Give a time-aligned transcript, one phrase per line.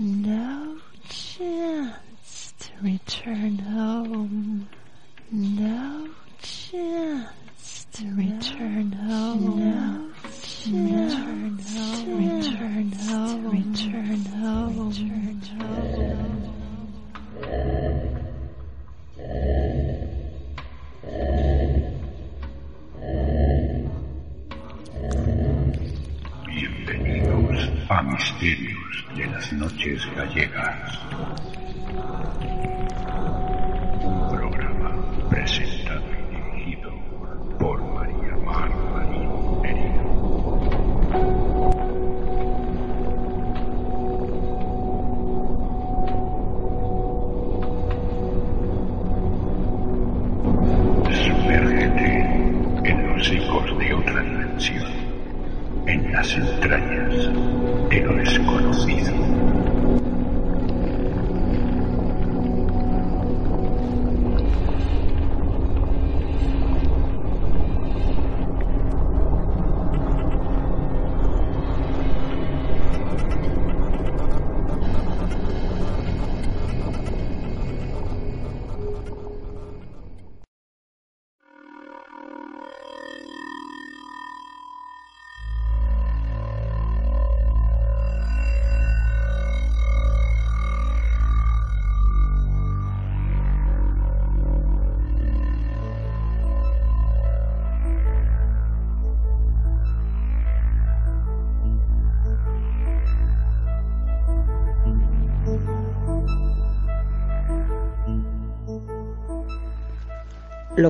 [0.00, 0.76] No
[1.08, 4.68] chance to return home.
[5.32, 6.08] No
[6.40, 9.67] chance to return home.
[28.18, 30.98] Misterios de las Noches Gallegas.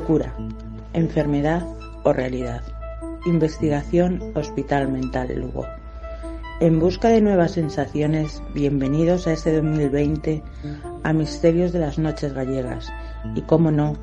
[0.08, 0.32] Locura,
[0.94, 1.62] enfermedad
[2.02, 2.62] o realidad.
[3.26, 5.66] Investigación Hospital Mental Lugo.
[6.60, 10.42] En busca de nuevas sensaciones, bienvenidos a este 2020
[11.04, 12.90] a Misterios de las Noches Gallegas
[13.34, 13.98] y, como no,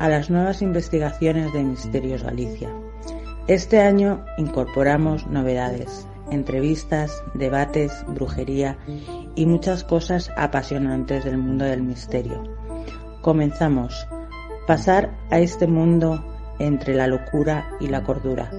[0.00, 2.68] a las nuevas investigaciones de Misterios Galicia.
[3.46, 8.78] Este año incorporamos novedades, entrevistas, debates, brujería
[9.36, 12.42] y muchas cosas apasionantes del mundo del misterio.
[13.22, 14.08] Comenzamos
[14.66, 16.24] pasar a este mundo
[16.58, 18.50] entre la locura y la cordura.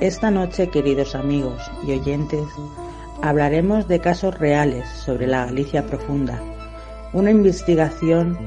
[0.00, 2.46] Esta noche, queridos amigos y oyentes,
[3.22, 6.40] hablaremos de casos reales sobre la Galicia profunda,
[7.12, 8.38] una investigación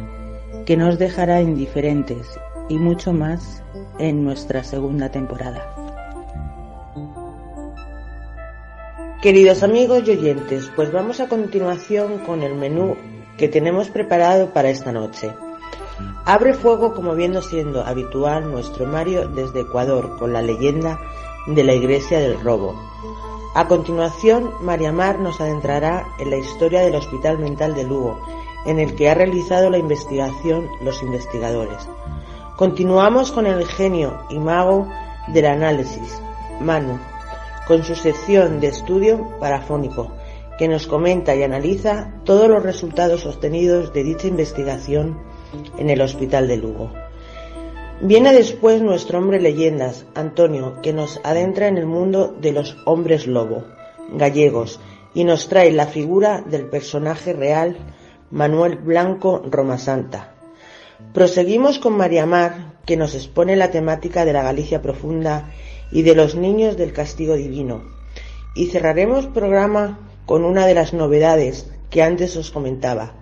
[0.66, 2.28] que nos dejará indiferentes
[2.69, 3.62] y mucho más
[4.00, 5.70] en nuestra segunda temporada.
[9.22, 12.96] Queridos amigos y oyentes, pues vamos a continuación con el menú
[13.38, 15.31] que tenemos preparado para esta noche.
[16.25, 20.97] Abre fuego como viendo siendo habitual nuestro Mario desde Ecuador con la leyenda
[21.47, 22.75] de la Iglesia del Robo.
[23.56, 28.17] A continuación, María Mar nos adentrará en la historia del Hospital Mental de Lugo,
[28.66, 31.89] en el que ha realizado la investigación los investigadores.
[32.55, 34.88] Continuamos con el genio y mago
[35.28, 36.22] del análisis,
[36.61, 37.00] Manu,
[37.67, 40.13] con su sección de estudio parafónico,
[40.57, 45.17] que nos comenta y analiza todos los resultados obtenidos de dicha investigación
[45.78, 46.91] en el Hospital de Lugo.
[48.02, 53.28] Viene después nuestro hombre leyendas, Antonio, que nos adentra en el mundo de los hombres
[53.28, 53.64] lobo,
[54.12, 54.80] gallegos,
[55.14, 57.78] y nos trae la figura del personaje real
[58.31, 60.34] Manuel Blanco Romasanta.
[61.14, 65.52] Proseguimos con María Mar, que nos expone la temática de la Galicia profunda
[65.91, 67.84] y de los niños del castigo divino.
[68.56, 73.14] Y cerraremos programa con una de las novedades que antes os comentaba,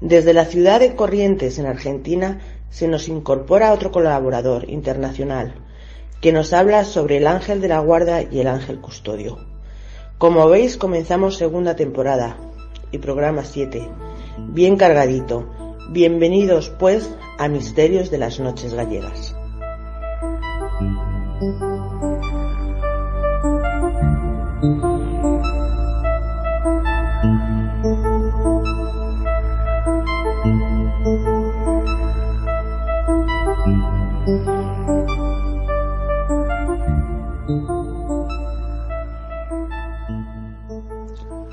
[0.00, 2.40] desde la ciudad de Corrientes, en Argentina,
[2.70, 5.54] se nos incorpora otro colaborador internacional
[6.20, 9.38] que nos habla sobre el ángel de la guarda y el ángel custodio.
[10.18, 12.38] Como veis, comenzamos segunda temporada
[12.92, 13.86] y programa 7,
[14.38, 15.46] bien cargadito.
[15.90, 19.36] Bienvenidos, pues, a Misterios de las Noches Gallegas.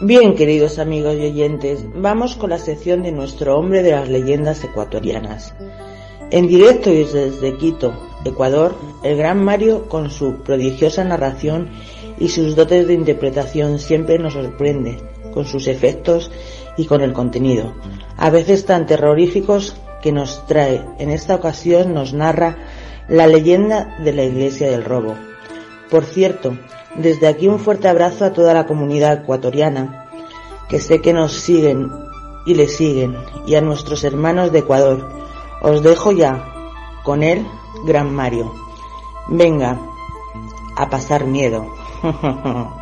[0.03, 4.63] Bien, queridos amigos y oyentes, vamos con la sección de nuestro hombre de las leyendas
[4.63, 5.53] ecuatorianas.
[6.31, 7.93] En directo y desde Quito,
[8.25, 11.69] Ecuador, el gran Mario, con su prodigiosa narración
[12.17, 14.97] y sus dotes de interpretación, siempre nos sorprende
[15.35, 16.31] con sus efectos
[16.77, 17.75] y con el contenido,
[18.17, 20.83] a veces tan terroríficos que nos trae.
[20.97, 22.57] En esta ocasión nos narra
[23.07, 25.15] la leyenda de la Iglesia del Robo.
[25.91, 26.57] Por cierto,
[26.95, 30.07] desde aquí un fuerte abrazo a toda la comunidad ecuatoriana
[30.69, 31.91] que sé que nos siguen
[32.45, 35.07] y le siguen, y a nuestros hermanos de Ecuador.
[35.61, 36.43] Os dejo ya
[37.03, 37.45] con él,
[37.85, 38.51] Gran Mario.
[39.27, 39.79] Venga,
[40.75, 41.67] a pasar miedo.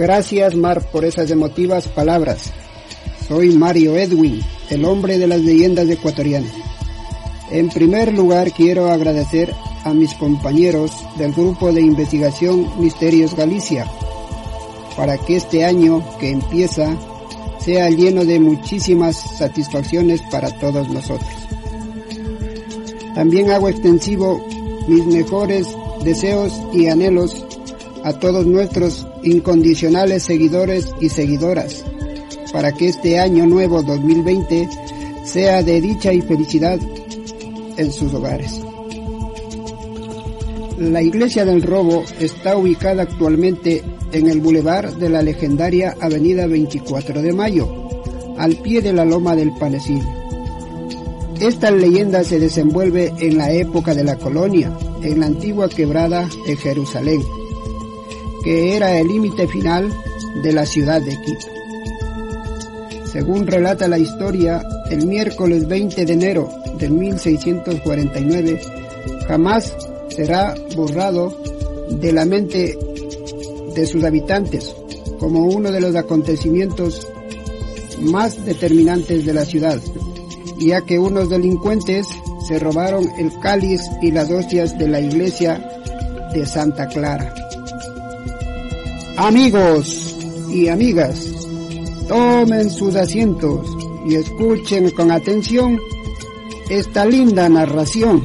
[0.00, 2.50] Gracias, Mar, por esas emotivas palabras.
[3.28, 6.52] Soy Mario Edwin, el hombre de las leyendas ecuatorianas.
[7.50, 9.54] En primer lugar, quiero agradecer
[9.84, 13.86] a mis compañeros del grupo de investigación Misterios Galicia,
[14.96, 16.96] para que este año que empieza
[17.62, 21.30] sea lleno de muchísimas satisfacciones para todos nosotros.
[23.14, 24.42] También hago extensivo
[24.88, 25.66] mis mejores
[26.02, 27.44] deseos y anhelos
[28.02, 31.84] a todos nuestros incondicionales seguidores y seguidoras,
[32.52, 34.68] para que este año nuevo 2020
[35.24, 36.78] sea de dicha y felicidad
[37.76, 38.60] en sus hogares.
[40.78, 43.82] La iglesia del robo está ubicada actualmente
[44.12, 47.68] en el bulevar de la legendaria Avenida 24 de Mayo,
[48.38, 50.08] al pie de la loma del Panecillo.
[51.38, 56.56] Esta leyenda se desenvuelve en la época de la colonia, en la antigua quebrada de
[56.56, 57.20] Jerusalén,
[58.42, 59.92] que era el límite final
[60.42, 61.46] de la ciudad de Quito.
[63.12, 66.48] Según relata la historia, el miércoles 20 de enero
[66.78, 68.60] de 1649
[69.26, 69.76] jamás
[70.08, 71.36] será borrado
[71.90, 72.78] de la mente
[73.74, 74.74] de sus habitantes
[75.18, 77.06] como uno de los acontecimientos
[78.00, 79.78] más determinantes de la ciudad,
[80.58, 82.06] ya que unos delincuentes
[82.48, 85.62] se robaron el cáliz y las hostias de la iglesia
[86.32, 87.34] de Santa Clara.
[89.22, 90.16] Amigos
[90.48, 91.46] y amigas,
[92.08, 93.66] tomen sus asientos
[94.06, 95.78] y escuchen con atención
[96.70, 98.22] esta linda narración,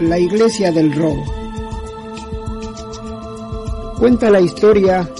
[0.00, 1.24] la iglesia del robo.
[3.98, 5.10] Cuenta la historia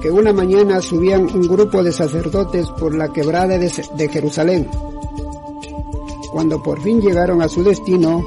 [0.00, 4.70] que una mañana subían un grupo de sacerdotes por la quebrada de, Jerusalén.
[6.32, 8.24] Cuando por fin llegaron a su destino,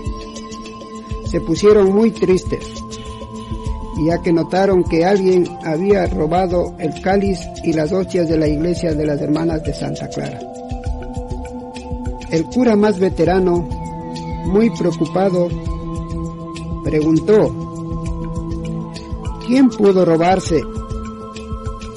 [1.28, 2.75] se pusieron muy tristes
[3.98, 8.94] ya que notaron que alguien había robado el cáliz y las hostias de la iglesia
[8.94, 10.40] de las hermanas de Santa Clara.
[12.30, 13.68] El cura más veterano,
[14.46, 15.48] muy preocupado,
[16.84, 17.56] preguntó,
[19.48, 20.62] ¿quién pudo robarse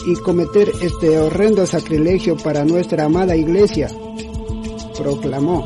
[0.06, 3.88] y cometer este horrendo sacrilegio para nuestra amada iglesia?
[4.96, 5.64] proclamó.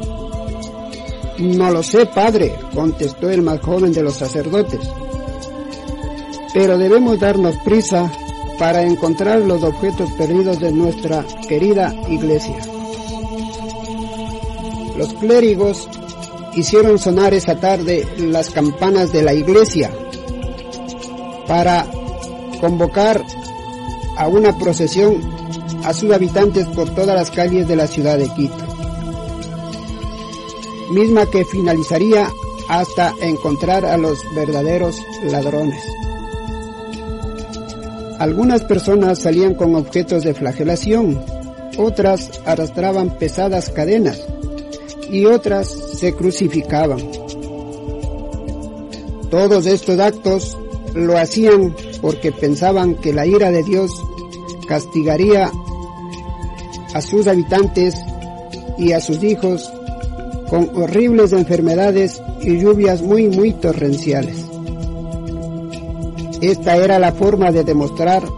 [1.38, 4.80] No lo sé, padre, contestó el más joven de los sacerdotes
[6.52, 8.10] pero debemos darnos prisa
[8.58, 12.58] para encontrar los objetos perdidos de nuestra querida iglesia.
[14.96, 15.88] Los clérigos
[16.54, 19.90] hicieron sonar esa tarde las campanas de la iglesia
[21.46, 21.86] para
[22.60, 23.24] convocar
[24.16, 25.20] a una procesión
[25.84, 28.64] a sus habitantes por todas las calles de la ciudad de Quito,
[30.92, 32.28] misma que finalizaría
[32.68, 35.82] hasta encontrar a los verdaderos ladrones.
[38.22, 41.20] Algunas personas salían con objetos de flagelación,
[41.76, 44.24] otras arrastraban pesadas cadenas
[45.10, 47.00] y otras se crucificaban.
[49.28, 50.56] Todos estos actos
[50.94, 53.90] lo hacían porque pensaban que la ira de Dios
[54.68, 55.50] castigaría
[56.94, 57.96] a sus habitantes
[58.78, 59.68] y a sus hijos
[60.48, 64.41] con horribles enfermedades y lluvias muy muy torrenciales.
[66.42, 68.28] Esta era la forma de demostrar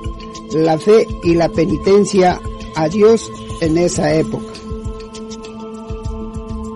[0.53, 2.39] la fe y la penitencia
[2.75, 3.33] a Dios
[3.63, 4.53] en esa época.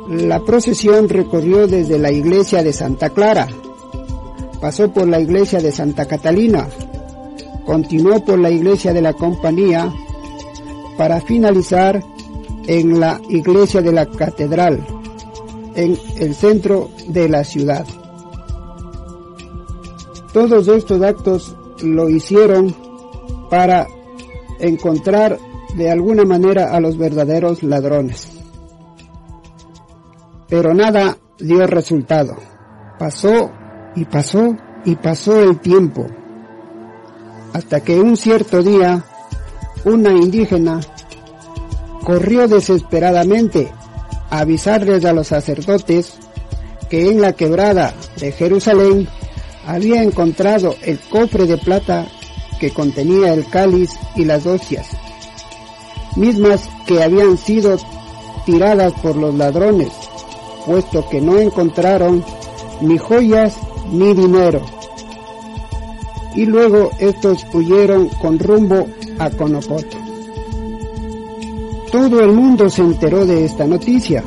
[0.08, 3.46] La procesión recorrió desde la iglesia de Santa Clara,
[4.58, 6.66] pasó por la iglesia de Santa Catalina,
[7.66, 9.92] continuó por la iglesia de la Compañía
[10.96, 12.02] para finalizar
[12.66, 14.82] en la iglesia de la Catedral,
[15.74, 17.84] en el centro de la ciudad.
[20.32, 22.74] Todos estos actos lo hicieron
[23.50, 23.86] para
[24.58, 25.38] encontrar
[25.76, 28.32] de alguna manera a los verdaderos ladrones.
[30.48, 32.36] Pero nada dio resultado.
[32.98, 33.50] Pasó
[33.94, 36.06] y pasó y pasó el tiempo.
[37.52, 39.04] Hasta que un cierto día
[39.84, 40.80] una indígena,
[42.04, 43.70] corrió desesperadamente
[44.30, 46.14] a avisarles a los sacerdotes
[46.90, 49.08] que en la quebrada de Jerusalén
[49.68, 52.06] había encontrado el cofre de plata
[52.58, 54.88] que contenía el cáliz y las hostias,
[56.16, 57.76] mismas que habían sido
[58.46, 59.92] tiradas por los ladrones,
[60.64, 62.24] puesto que no encontraron
[62.80, 63.58] ni joyas
[63.92, 64.62] ni dinero.
[66.34, 68.86] Y luego estos huyeron con rumbo
[69.18, 69.98] a Conopoto.
[71.92, 74.24] Todo el mundo se enteró de esta noticia,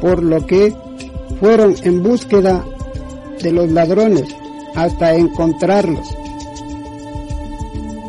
[0.00, 0.72] por lo que
[1.40, 2.64] fueron en búsqueda
[3.42, 4.34] de los ladrones
[4.74, 6.06] hasta encontrarlos.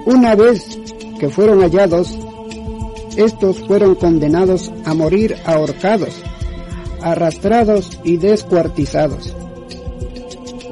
[0.06, 0.78] Una vez
[1.20, 2.18] que fueron hallados,
[3.16, 6.16] estos fueron condenados a morir ahorcados,
[7.02, 9.34] arrastrados y descuartizados.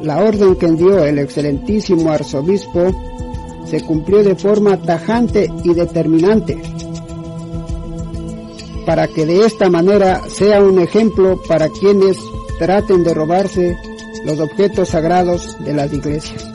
[0.01, 2.93] La orden que envió el excelentísimo arzobispo
[3.65, 6.62] se cumplió de forma tajante y determinante,
[8.85, 12.17] para que de esta manera sea un ejemplo para quienes
[12.59, 13.75] traten de robarse
[14.25, 16.46] los objetos sagrados de las iglesias.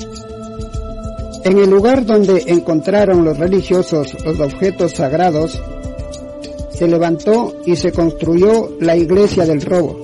[1.45, 5.59] En el lugar donde encontraron los religiosos los objetos sagrados,
[6.75, 9.97] se levantó y se construyó la iglesia del robo,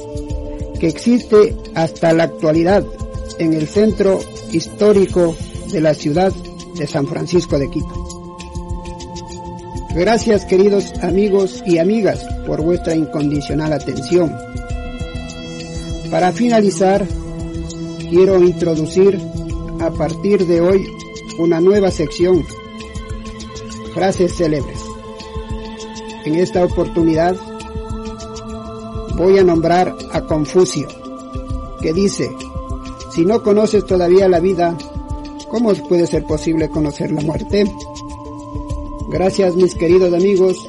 [0.80, 2.84] que existe hasta la actualidad
[3.38, 4.20] en el centro
[4.52, 5.34] histórico
[5.72, 6.32] de la ciudad
[6.78, 8.06] de San Francisco de Quito.
[9.94, 14.34] Gracias queridos amigos y amigas por vuestra incondicional atención.
[16.10, 17.06] Para finalizar,
[18.08, 19.20] quiero introducir
[19.80, 20.96] a partir de hoy
[21.38, 22.44] una nueva sección,
[23.94, 24.80] frases célebres.
[26.24, 27.36] En esta oportunidad
[29.16, 30.88] voy a nombrar a Confucio,
[31.80, 32.30] que dice,
[33.12, 34.76] si no conoces todavía la vida,
[35.48, 37.64] ¿cómo puede ser posible conocer la muerte?
[39.08, 40.68] Gracias mis queridos amigos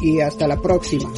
[0.00, 1.10] y hasta la próxima.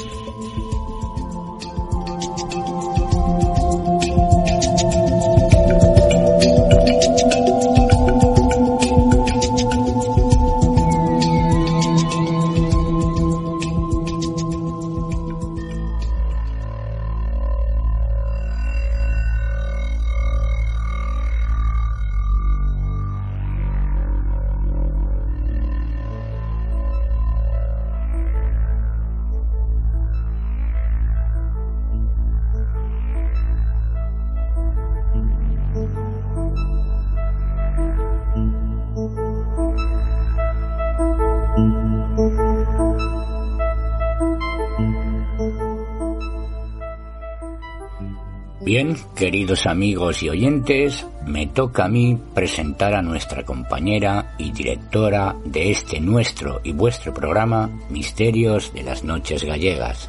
[49.19, 55.73] Queridos amigos y oyentes, me toca a mí presentar a nuestra compañera y directora de
[55.73, 60.09] este nuestro y vuestro programa Misterios de las Noches Gallegas.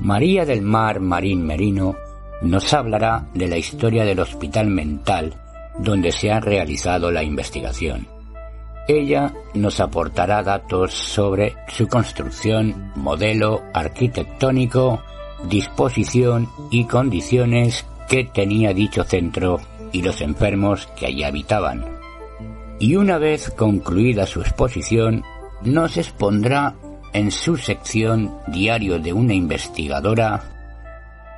[0.00, 1.96] María del Mar Marín Merino
[2.42, 5.34] nos hablará de la historia del hospital mental
[5.78, 8.06] donde se ha realizado la investigación.
[8.86, 15.02] Ella nos aportará datos sobre su construcción, modelo arquitectónico,
[15.48, 19.60] disposición y condiciones que tenía dicho centro
[19.92, 21.84] y los enfermos que allí habitaban.
[22.78, 25.22] Y una vez concluida su exposición,
[25.62, 26.74] nos expondrá
[27.12, 30.42] en su sección Diario de una investigadora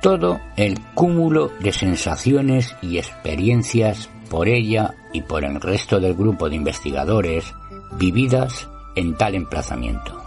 [0.01, 6.47] todo el cúmulo de sensaciones y experiencias por ella y por el resto del grupo
[6.47, 7.53] de investigadores
[7.97, 10.21] vividas en tal emplazamiento.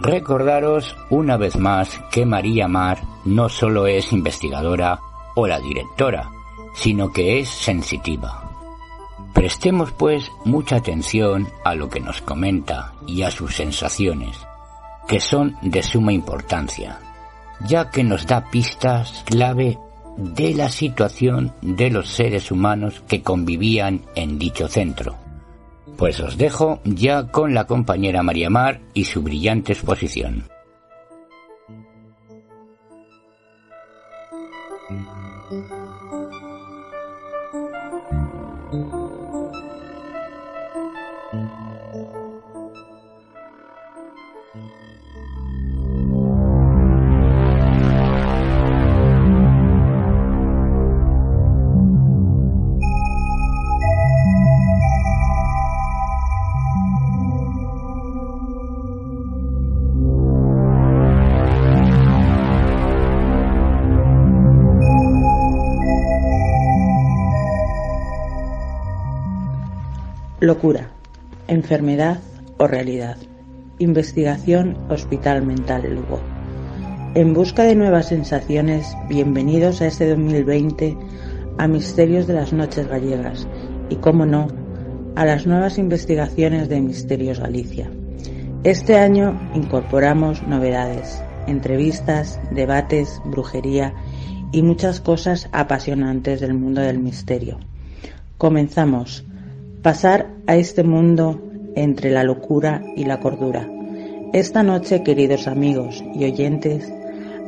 [0.00, 4.98] Recordaros una vez más que María Mar no solo es investigadora
[5.38, 6.32] o la directora,
[6.74, 8.50] sino que es sensitiva.
[9.32, 14.36] Prestemos pues mucha atención a lo que nos comenta y a sus sensaciones,
[15.06, 16.98] que son de suma importancia,
[17.68, 19.78] ya que nos da pistas clave
[20.16, 25.14] de la situación de los seres humanos que convivían en dicho centro.
[25.96, 30.48] Pues os dejo ya con la compañera María Mar y su brillante exposición.
[70.48, 70.88] Locura,
[71.46, 72.20] enfermedad
[72.56, 73.18] o realidad.
[73.78, 76.20] Investigación Hospital Mental Lugo.
[77.14, 80.96] En busca de nuevas sensaciones, bienvenidos a este 2020
[81.58, 83.46] a Misterios de las Noches Gallegas
[83.90, 84.48] y, como no,
[85.16, 87.90] a las nuevas investigaciones de Misterios Galicia.
[88.64, 93.92] Este año incorporamos novedades, entrevistas, debates, brujería
[94.50, 97.58] y muchas cosas apasionantes del mundo del misterio.
[98.38, 99.27] Comenzamos.
[99.82, 101.40] Pasar a este mundo
[101.76, 103.68] entre la locura y la cordura.
[104.32, 106.92] Esta noche, queridos amigos y oyentes,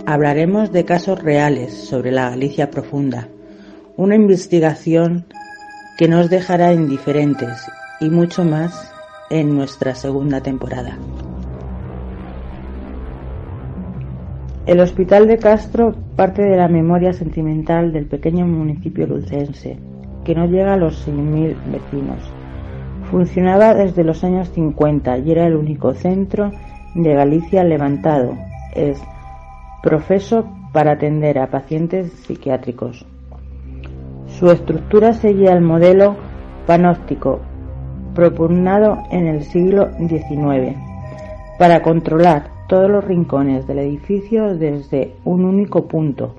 [0.06, 3.26] hablaremos de casos reales sobre la Galicia profunda,
[3.96, 5.26] una investigación
[5.98, 7.66] que nos dejará indiferentes
[8.00, 8.92] y mucho más
[9.28, 10.96] en nuestra segunda temporada.
[14.66, 19.80] El Hospital de Castro parte de la memoria sentimental del pequeño municipio lucense,
[20.30, 22.18] que no llega a los 6.000 vecinos.
[23.10, 26.52] Funcionaba desde los años 50 y era el único centro
[26.94, 28.36] de Galicia levantado,
[28.76, 29.02] es
[29.82, 33.04] profeso para atender a pacientes psiquiátricos.
[34.28, 36.14] Su estructura seguía el modelo
[36.64, 37.40] panóptico
[38.14, 40.76] propugnado en el siglo XIX
[41.58, 46.36] para controlar todos los rincones del edificio desde un único punto,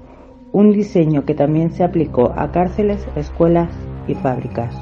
[0.52, 3.70] un diseño que también se aplicó a cárceles, escuelas
[4.08, 4.76] y fábricas.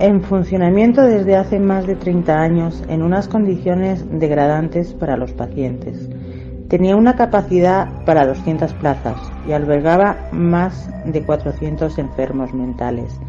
[0.00, 6.10] En funcionamiento desde hace más de 30 años en unas condiciones degradantes para los pacientes.
[6.68, 9.16] Tenía una capacidad para 200 plazas
[9.46, 13.20] y albergaba más de 400 enfermos mentales,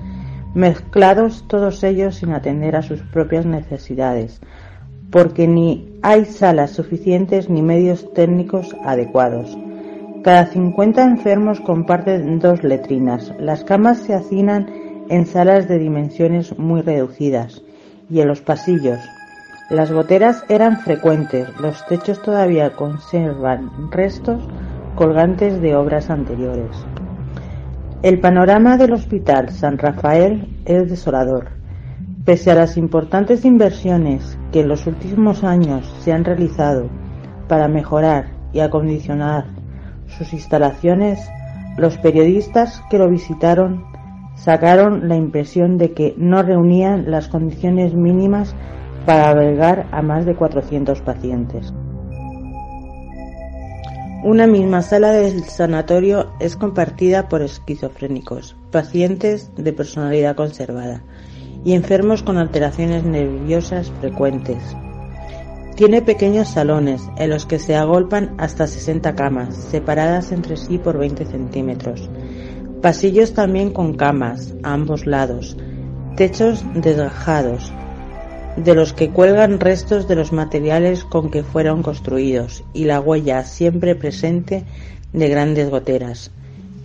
[0.56, 4.42] mezclados todos ellos sin atender a sus propias necesidades,
[5.16, 9.58] porque ni hay salas suficientes ni medios técnicos adecuados.
[10.26, 13.32] Cada 50 enfermos comparten dos letrinas.
[13.40, 14.70] Las camas se hacinan
[15.08, 17.64] en salas de dimensiones muy reducidas
[18.10, 19.00] y en los pasillos.
[19.70, 24.46] Las goteras eran frecuentes, los techos todavía conservan restos
[24.96, 26.76] colgantes de obras anteriores.
[28.04, 31.52] El panorama del Hospital San Rafael es desolador.
[32.26, 36.88] Pese a las importantes inversiones que en los últimos años se han realizado
[37.50, 39.48] para mejorar y acondicionar
[40.18, 41.20] sus instalaciones,
[41.76, 43.84] los periodistas que lo visitaron
[44.36, 48.56] sacaron la impresión de que no reunían las condiciones mínimas
[49.06, 51.74] para albergar a más de 400 pacientes.
[54.24, 61.04] Una misma sala del sanatorio es compartida por esquizofrénicos, pacientes de personalidad conservada
[61.66, 64.58] y enfermos con alteraciones nerviosas frecuentes.
[65.76, 70.98] Tiene pequeños salones en los que se agolpan hasta 60 camas, separadas entre sí por
[70.98, 72.10] 20 centímetros,
[72.86, 75.58] Pasillos también con camas a ambos lados,
[76.16, 77.74] techos desgajados,
[78.58, 83.44] de los que cuelgan restos de los materiales con que fueron construidos y la huella
[83.44, 84.66] siempre presente
[85.14, 86.30] de grandes goteras,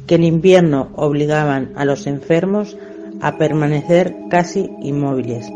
[0.06, 2.78] que en invierno obligaban a los enfermos
[3.20, 5.50] a permanecer casi inmóviles.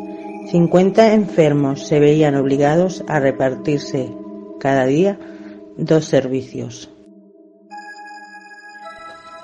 [0.50, 4.12] 50 enfermos se veían obligados a repartirse
[4.60, 5.18] cada día
[5.76, 6.90] dos servicios.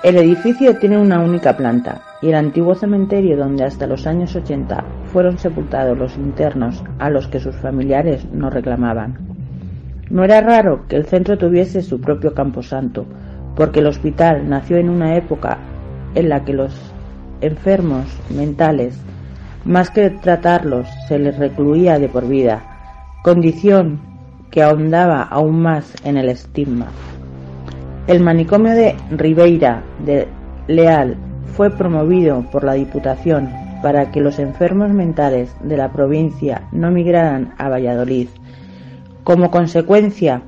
[0.02, 4.85] El edificio tiene una única planta y el antiguo cementerio donde hasta los años 80
[5.12, 9.18] fueron sepultados los internos a los que sus familiares no reclamaban.
[10.11, 13.06] No era raro que el centro tuviese su propio camposanto,
[13.54, 15.59] porque el hospital nació en una época
[16.14, 16.74] en la que los
[17.40, 18.98] enfermos mentales,
[19.64, 22.62] más que tratarlos, se les recluía de por vida,
[23.22, 24.00] condición
[24.50, 26.87] que ahondaba aún más en el estigma.
[28.07, 30.26] El manicomio de Ribeira de
[30.66, 31.16] Leal
[31.57, 33.50] fue promovido por la Diputación
[33.83, 38.29] para que los enfermos mentales de la provincia no migraran a Valladolid.
[39.24, 40.42] Como consecuencia,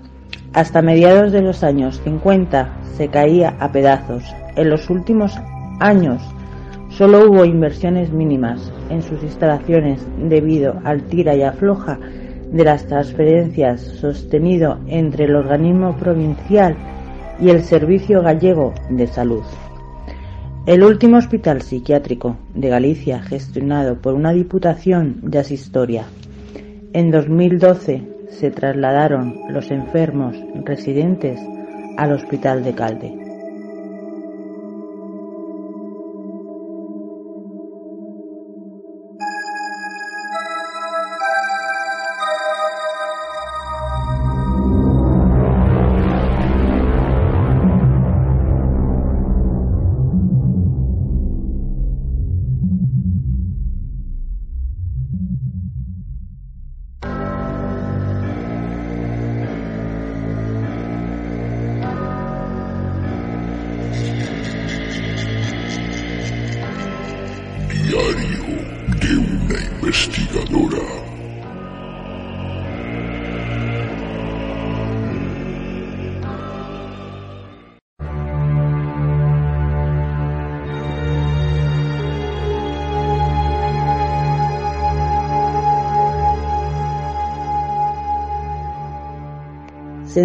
[0.52, 4.24] hasta mediados de los años 50 se caía a pedazos.
[4.56, 5.38] En los últimos
[5.80, 6.22] años
[6.96, 11.98] solo hubo inversiones mínimas en sus instalaciones debido al tira y afloja
[12.52, 16.76] de las transferencias sostenido entre el organismo provincial
[17.40, 19.42] y el Servicio Gallego de Salud.
[20.66, 26.04] El último hospital psiquiátrico de Galicia gestionado por una diputación ya es historia.
[26.92, 31.40] En 2012 se trasladaron los enfermos residentes
[31.96, 33.21] al Hospital de Calde.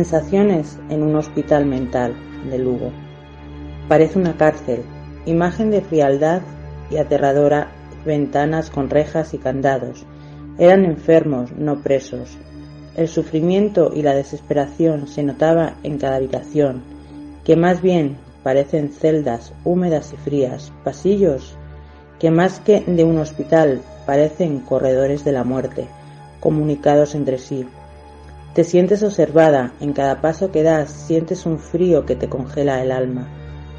[0.08, 2.16] Sensaciones en un hospital mental
[2.50, 2.94] de Lugo.
[3.90, 4.84] Parece una cárcel,
[5.26, 6.44] imagen de frialdad
[6.90, 7.72] y aterradora,
[8.06, 10.06] ventanas con rejas y candados.
[10.60, 12.38] Eran enfermos, no presos.
[12.96, 16.84] El sufrimiento y la desesperación se notaba en cada habitación,
[17.44, 21.58] que más bien parecen celdas húmedas y frías, pasillos
[22.18, 25.86] que más que de un hospital parecen corredores de la muerte,
[26.40, 27.68] comunicados entre sí.
[28.58, 32.92] Te sientes observada, en cada paso que das sientes un frío que te congela el
[32.92, 33.28] alma,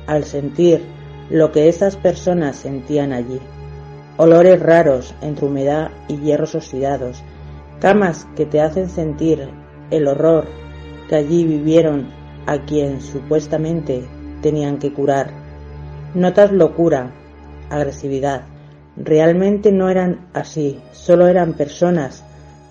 [0.06, 0.84] al sentir
[1.30, 3.40] lo que esas personas sentían allí.
[4.18, 7.24] Olores raros entre humedad y hierros oxidados,
[7.80, 9.48] camas que te hacen sentir
[9.90, 10.46] el horror
[11.08, 12.12] que allí vivieron
[12.46, 14.04] a quien supuestamente
[14.42, 15.32] tenían que curar.
[16.14, 17.10] Notas locura,
[17.68, 18.42] agresividad.
[18.96, 22.22] Realmente no eran así, solo eran personas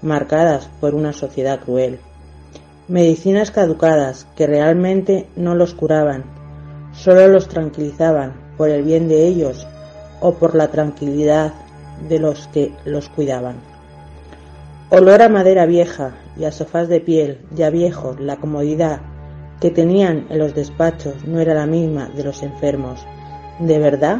[0.07, 1.99] marcadas por una sociedad cruel.
[2.87, 6.23] Medicinas caducadas que realmente no los curaban,
[6.93, 9.67] solo los tranquilizaban por el bien de ellos
[10.21, 11.53] o por la tranquilidad
[12.09, 13.57] de los que los cuidaban.
[14.89, 19.01] Olor a madera vieja y a sofás de piel ya viejos, la comodidad
[19.59, 23.05] que tenían en los despachos no era la misma de los enfermos.
[23.59, 24.19] ¿De verdad?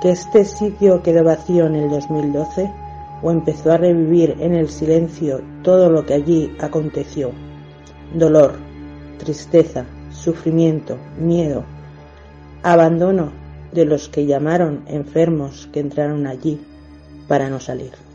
[0.00, 2.85] ¿Que este sitio quedó vacío en el 2012?
[3.22, 7.32] O empezó a revivir en el silencio todo lo que allí aconteció.
[8.14, 8.54] Dolor,
[9.18, 11.64] tristeza, sufrimiento, miedo,
[12.62, 13.32] abandono
[13.72, 16.60] de los que llamaron enfermos que entraron allí
[17.28, 18.05] para no salir.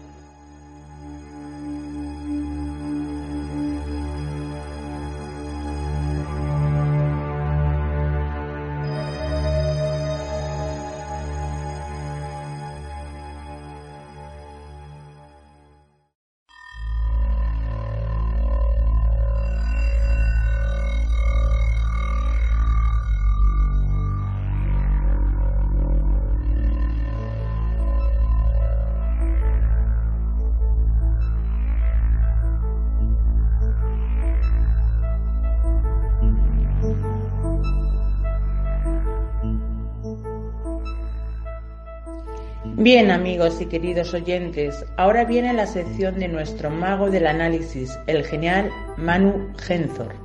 [42.81, 48.25] Bien amigos y queridos oyentes, ahora viene la sección de nuestro mago del análisis, el
[48.25, 50.15] genial Manu Genzor,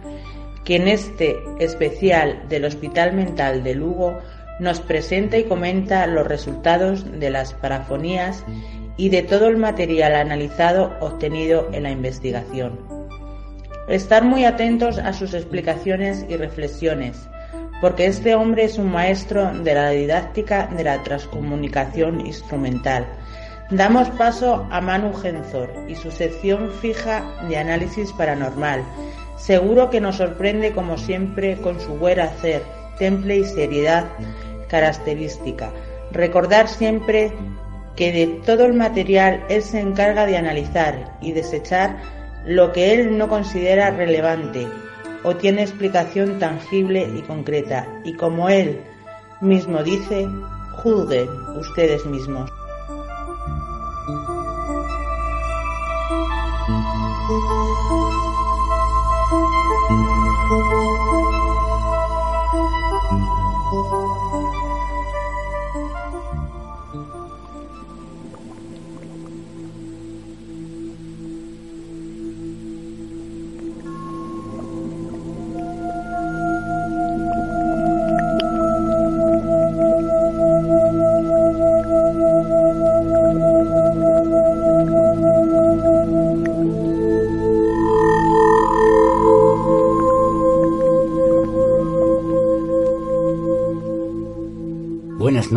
[0.65, 4.19] que en este especial del Hospital Mental de Lugo
[4.59, 8.43] nos presenta y comenta los resultados de las parafonías
[8.97, 12.79] y de todo el material analizado obtenido en la investigación.
[13.87, 17.29] Estar muy atentos a sus explicaciones y reflexiones,
[17.87, 23.07] porque este hombre es un maestro de la didáctica de la transcomunicación instrumental.
[23.71, 28.83] Damos paso a Manu Genzor y su sección fija de análisis paranormal.
[29.37, 32.61] Seguro que nos sorprende como siempre con su buen hacer,
[32.99, 34.07] temple y seriedad
[34.67, 35.71] característica.
[36.11, 37.31] Recordar siempre
[37.95, 41.99] que de todo el material él se encarga de analizar y desechar
[42.47, 44.67] lo que él no considera relevante
[45.27, 48.81] o tiene explicación tangible y concreta, y como él
[49.41, 50.29] mismo dice,
[50.71, 52.49] juzguen ustedes mismos.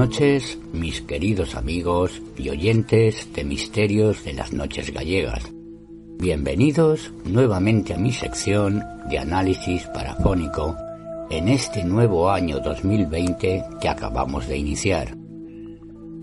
[0.10, 5.44] Noches, mis queridos amigos y oyentes de Misterios de las Noches Gallegas.
[6.18, 10.76] Bienvenidos nuevamente a mi sección de análisis parafónico
[11.30, 15.16] en este nuevo año 2020 que acabamos de iniciar.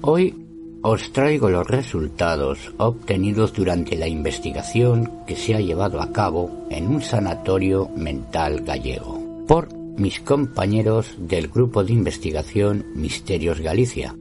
[0.03, 0.35] Hoy
[0.83, 6.89] os traigo los resultados obtenidos durante la investigación que se ha llevado a cabo en
[6.89, 14.15] un sanatorio mental gallego por mis compañeros del grupo de investigación Misterios Galicia,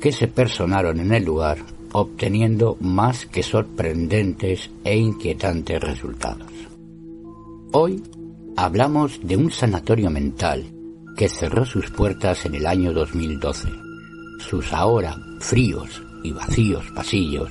[0.00, 1.58] que se personaron en el lugar
[1.92, 6.52] obteniendo más que sorprendentes e inquietantes resultados.
[7.72, 8.02] Hoy
[8.56, 10.64] hablamos de un sanatorio mental
[11.16, 13.68] que cerró sus puertas en el año 2012.
[14.38, 17.50] Sus ahora fríos y vacíos pasillos,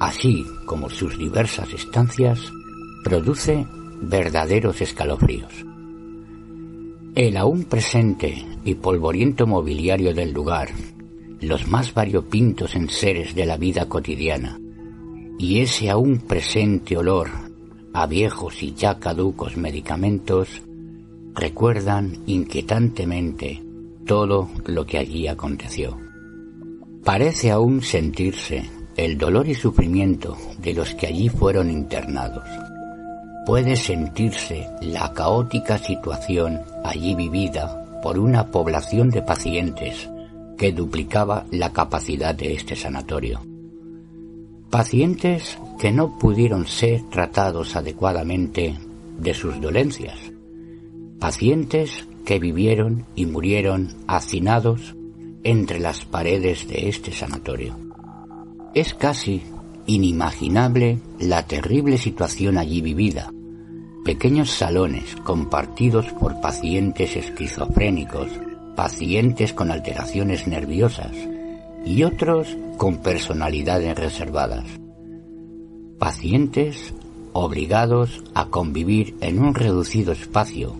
[0.00, 2.40] así como sus diversas estancias,
[3.04, 3.66] produce
[4.00, 5.67] verdaderos escalofríos.
[7.18, 10.68] El aún presente y polvoriento mobiliario del lugar,
[11.40, 14.60] los más variopintos enseres de la vida cotidiana,
[15.36, 17.28] y ese aún presente olor
[17.92, 20.62] a viejos y ya caducos medicamentos,
[21.34, 23.64] recuerdan inquietantemente
[24.06, 25.98] todo lo que allí aconteció.
[27.02, 28.62] Parece aún sentirse
[28.96, 32.67] el dolor y sufrimiento de los que allí fueron internados.
[33.48, 40.06] Puede sentirse la caótica situación allí vivida por una población de pacientes
[40.58, 43.40] que duplicaba la capacidad de este sanatorio.
[44.68, 48.76] Pacientes que no pudieron ser tratados adecuadamente
[49.18, 50.18] de sus dolencias.
[51.18, 54.94] Pacientes que vivieron y murieron hacinados
[55.42, 57.78] entre las paredes de este sanatorio.
[58.74, 59.42] Es casi
[59.86, 63.30] inimaginable la terrible situación allí vivida.
[64.08, 68.30] Pequeños salones compartidos por pacientes esquizofrénicos,
[68.74, 71.12] pacientes con alteraciones nerviosas
[71.84, 74.64] y otros con personalidades reservadas.
[75.98, 76.94] Pacientes
[77.34, 80.74] obligados a convivir en un reducido espacio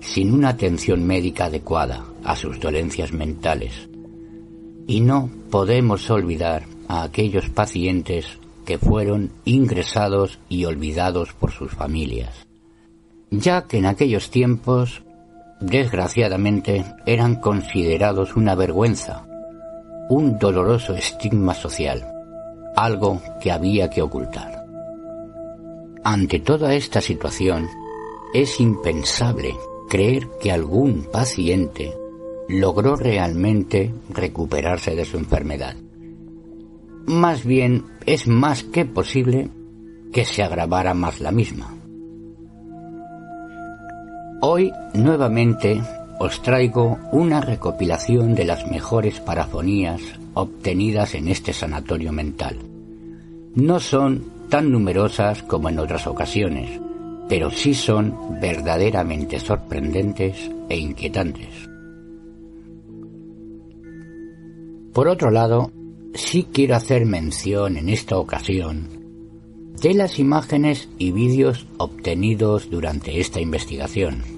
[0.00, 3.88] sin una atención médica adecuada a sus dolencias mentales.
[4.88, 8.26] Y no podemos olvidar a aquellos pacientes
[8.66, 12.43] que fueron ingresados y olvidados por sus familias,
[13.30, 15.04] ya que en aquellos tiempos
[15.60, 19.26] desgraciadamente, eran considerados una vergüenza,
[20.08, 22.06] un doloroso estigma social,
[22.76, 24.64] algo que había que ocultar.
[26.02, 27.68] Ante toda esta situación,
[28.34, 29.54] es impensable
[29.88, 31.94] creer que algún paciente
[32.48, 35.76] logró realmente recuperarse de su enfermedad.
[37.06, 39.48] Más bien, es más que posible
[40.12, 41.74] que se agravara más la misma.
[44.46, 45.80] Hoy nuevamente
[46.20, 50.02] os traigo una recopilación de las mejores parafonías
[50.34, 52.58] obtenidas en este sanatorio mental.
[53.54, 56.78] No son tan numerosas como en otras ocasiones,
[57.26, 61.48] pero sí son verdaderamente sorprendentes e inquietantes.
[64.92, 65.72] Por otro lado,
[66.12, 68.88] sí quiero hacer mención en esta ocasión
[69.80, 74.33] de las imágenes y vídeos obtenidos durante esta investigación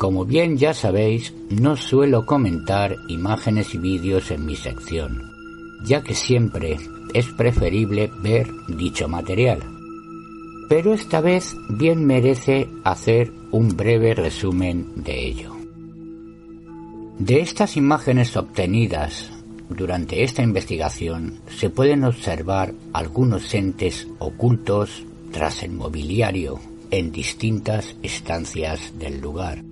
[0.00, 5.30] como bien ya sabéis, no suelo comentar imágenes y vídeos en mi sección,
[5.84, 6.78] ya que siempre
[7.12, 9.58] es preferible ver dicho material.
[10.70, 15.54] Pero esta vez bien merece hacer un breve resumen de ello.
[17.18, 19.30] De estas imágenes obtenidas
[19.68, 26.58] durante esta investigación se pueden observar algunos entes ocultos tras el mobiliario
[26.90, 29.69] en distintas estancias del lugar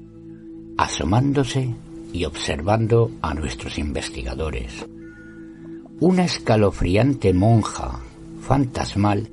[0.78, 1.74] asomándose
[2.12, 4.86] y observando a nuestros investigadores.
[6.00, 8.00] Una escalofriante monja
[8.40, 9.28] fantasmal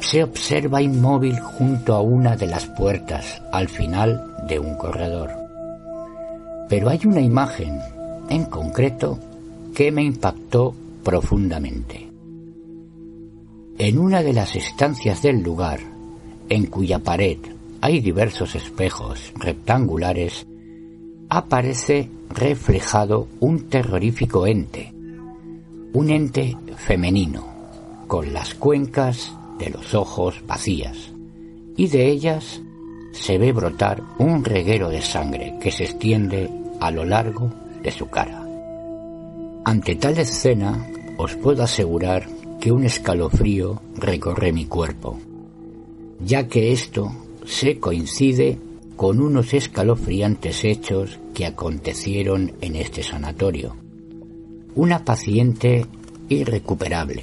[0.00, 5.30] se observa inmóvil junto a una de las puertas al final de un corredor.
[6.68, 7.78] Pero hay una imagen
[8.28, 9.18] en concreto
[9.74, 12.08] que me impactó profundamente.
[13.78, 15.78] En una de las estancias del lugar,
[16.48, 17.38] en cuya pared
[17.80, 20.47] hay diversos espejos rectangulares,
[21.28, 24.92] aparece reflejado un terrorífico ente,
[25.92, 27.44] un ente femenino,
[28.06, 31.12] con las cuencas de los ojos vacías,
[31.76, 32.62] y de ellas
[33.12, 37.50] se ve brotar un reguero de sangre que se extiende a lo largo
[37.82, 38.46] de su cara.
[39.64, 40.86] Ante tal escena
[41.16, 42.26] os puedo asegurar
[42.60, 45.18] que un escalofrío recorre mi cuerpo,
[46.20, 47.12] ya que esto
[47.44, 48.58] se coincide
[48.98, 53.76] con unos escalofriantes hechos que acontecieron en este sanatorio.
[54.74, 55.86] Una paciente
[56.28, 57.22] irrecuperable,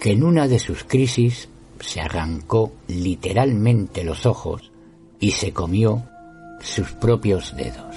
[0.00, 1.50] que en una de sus crisis
[1.80, 4.72] se arrancó literalmente los ojos
[5.20, 6.02] y se comió
[6.60, 7.94] sus propios dedos.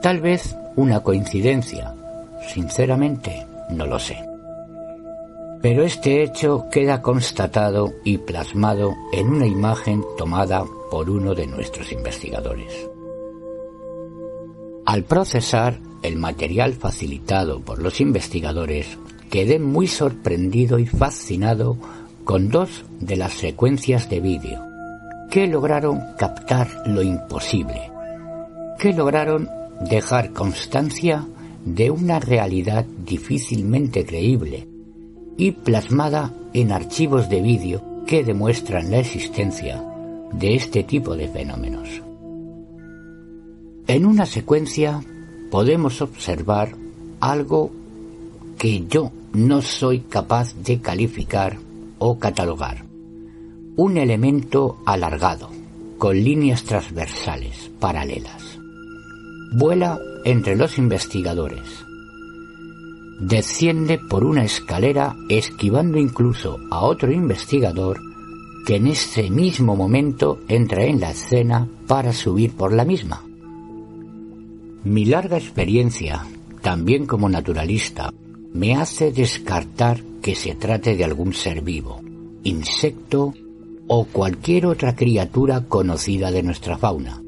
[0.00, 1.94] Tal vez una coincidencia,
[2.48, 4.35] sinceramente no lo sé.
[5.62, 11.92] Pero este hecho queda constatado y plasmado en una imagen tomada por uno de nuestros
[11.92, 12.88] investigadores.
[14.84, 18.98] Al procesar el material facilitado por los investigadores,
[19.30, 21.76] quedé muy sorprendido y fascinado
[22.24, 24.62] con dos de las secuencias de vídeo
[25.30, 27.90] que lograron captar lo imposible,
[28.78, 29.48] que lograron
[29.90, 31.26] dejar constancia
[31.64, 34.68] de una realidad difícilmente creíble
[35.36, 39.82] y plasmada en archivos de vídeo que demuestran la existencia
[40.32, 42.02] de este tipo de fenómenos.
[43.86, 45.00] En una secuencia
[45.50, 46.74] podemos observar
[47.20, 47.70] algo
[48.58, 51.58] que yo no soy capaz de calificar
[51.98, 52.84] o catalogar.
[53.76, 55.50] Un elemento alargado,
[55.98, 58.58] con líneas transversales, paralelas.
[59.52, 61.85] Vuela entre los investigadores.
[63.20, 67.98] Desciende por una escalera esquivando incluso a otro investigador
[68.66, 73.24] que en ese mismo momento entra en la escena para subir por la misma.
[74.84, 76.26] Mi larga experiencia,
[76.62, 78.12] también como naturalista,
[78.52, 82.00] me hace descartar que se trate de algún ser vivo,
[82.42, 83.32] insecto
[83.86, 87.22] o cualquier otra criatura conocida de nuestra fauna.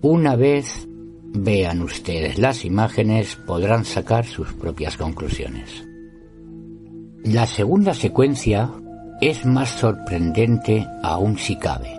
[0.00, 0.88] Una vez
[1.32, 5.84] vean ustedes las imágenes podrán sacar sus propias conclusiones.
[7.24, 8.70] La segunda secuencia
[9.20, 11.98] es más sorprendente aún si cabe.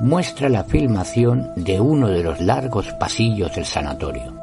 [0.00, 4.34] Muestra la filmación de uno de los largos pasillos del sanatorio.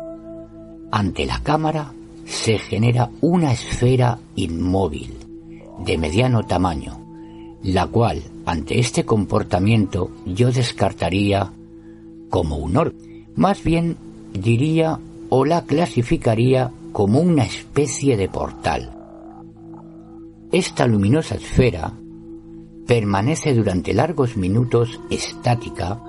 [0.91, 1.91] Ante la cámara
[2.25, 5.13] se genera una esfera inmóvil,
[5.85, 6.99] de mediano tamaño,
[7.63, 11.51] la cual, ante este comportamiento, yo descartaría
[12.29, 13.25] como un orbe.
[13.35, 13.97] Más bien
[14.41, 18.91] diría o la clasificaría como una especie de portal.
[20.51, 21.91] Esta luminosa esfera
[22.87, 25.99] permanece durante largos minutos estática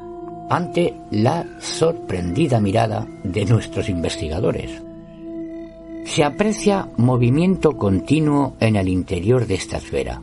[0.49, 4.71] ante la sorprendida mirada de nuestros investigadores.
[6.05, 10.23] Se aprecia movimiento continuo en el interior de esta esfera,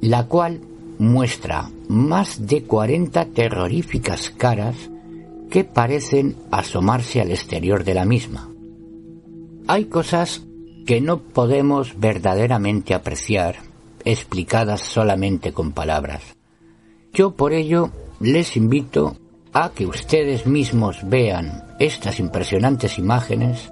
[0.00, 0.60] la cual
[0.98, 4.76] muestra más de 40 terroríficas caras
[5.50, 8.48] que parecen asomarse al exterior de la misma.
[9.66, 10.42] Hay cosas
[10.86, 13.56] que no podemos verdaderamente apreciar
[14.04, 16.22] explicadas solamente con palabras.
[17.12, 19.16] Yo por ello les invito
[19.52, 23.70] a que ustedes mismos vean estas impresionantes imágenes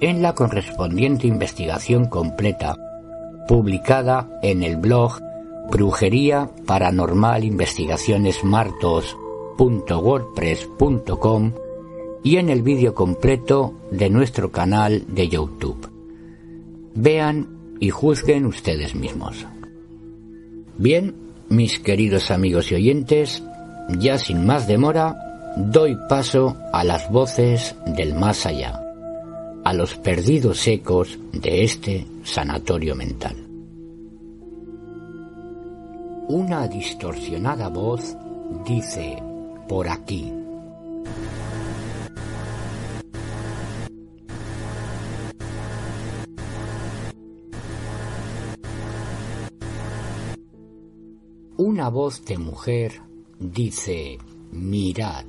[0.00, 2.76] en la correspondiente investigación completa,
[3.46, 5.20] publicada en el blog
[5.70, 8.42] Brujería Paranormal Investigaciones
[9.58, 11.52] Martos.wordpress.com
[12.22, 15.90] y en el vídeo completo de nuestro canal de YouTube.
[16.94, 19.46] Vean y juzguen ustedes mismos.
[20.76, 21.14] Bien,
[21.48, 23.42] mis queridos amigos y oyentes,
[23.98, 25.16] ya sin más demora,
[25.56, 28.80] doy paso a las voces del más allá,
[29.64, 33.36] a los perdidos ecos de este sanatorio mental.
[36.28, 38.16] Una distorsionada voz
[38.66, 39.22] dice,
[39.68, 40.32] por aquí.
[51.58, 53.02] Una voz de mujer
[53.38, 54.18] dice,
[54.50, 55.26] mirad.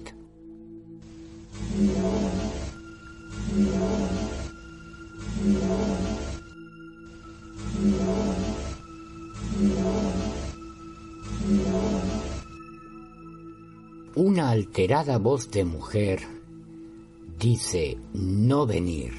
[14.22, 16.20] Una alterada voz de mujer
[17.38, 19.14] dice, no venir.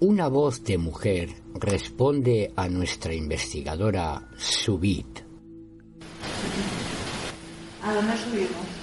[0.00, 5.18] Una voz de mujer responde a nuestra investigadora Subit.
[7.82, 8.78] ¿A dónde subimos?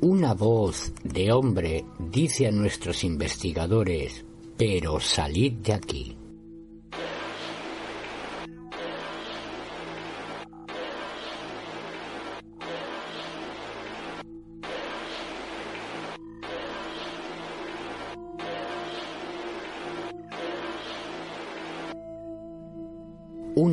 [0.00, 4.24] Una voz de hombre dice a nuestros investigadores,
[4.56, 6.16] pero salid de aquí.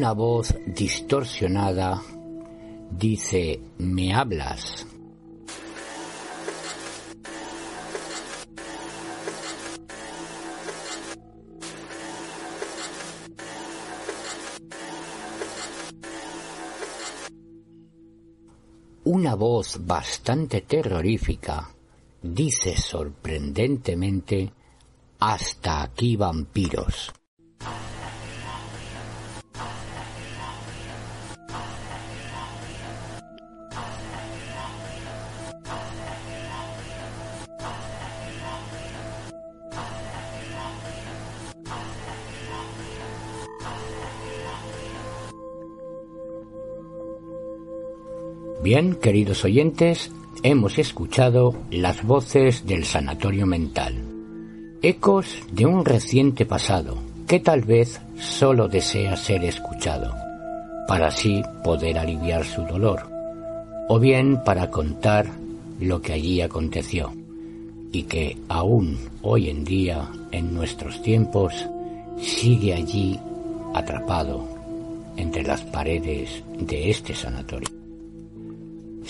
[0.01, 2.01] una voz distorsionada
[2.89, 4.87] dice, ¿me hablas?
[19.03, 21.69] Una voz bastante terrorífica
[22.23, 24.51] dice sorprendentemente,
[25.19, 27.13] hasta aquí vampiros.
[48.63, 50.11] Bien, queridos oyentes,
[50.43, 53.95] hemos escuchado las voces del sanatorio mental,
[54.83, 60.13] ecos de un reciente pasado que tal vez solo desea ser escuchado,
[60.87, 63.09] para así poder aliviar su dolor,
[63.89, 65.25] o bien para contar
[65.79, 67.11] lo que allí aconteció,
[67.91, 71.67] y que aún hoy en día, en nuestros tiempos,
[72.19, 73.19] sigue allí
[73.73, 74.47] atrapado
[75.17, 77.80] entre las paredes de este sanatorio.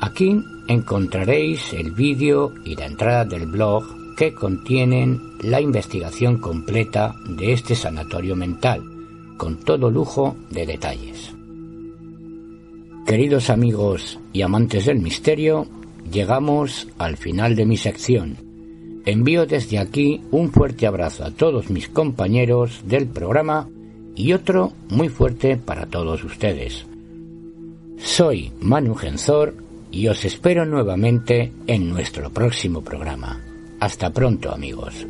[0.00, 3.84] Aquí encontraréis el vídeo y la entrada del blog
[4.16, 8.82] que contienen la investigación completa de este sanatorio mental,
[9.36, 11.33] con todo lujo de detalles.
[13.06, 15.66] Queridos amigos y amantes del misterio,
[16.10, 18.38] llegamos al final de mi sección.
[19.04, 23.68] Envío desde aquí un fuerte abrazo a todos mis compañeros del programa
[24.16, 26.86] y otro muy fuerte para todos ustedes.
[27.98, 29.54] Soy Manu Genzor
[29.90, 33.38] y os espero nuevamente en nuestro próximo programa.
[33.80, 35.06] Hasta pronto amigos.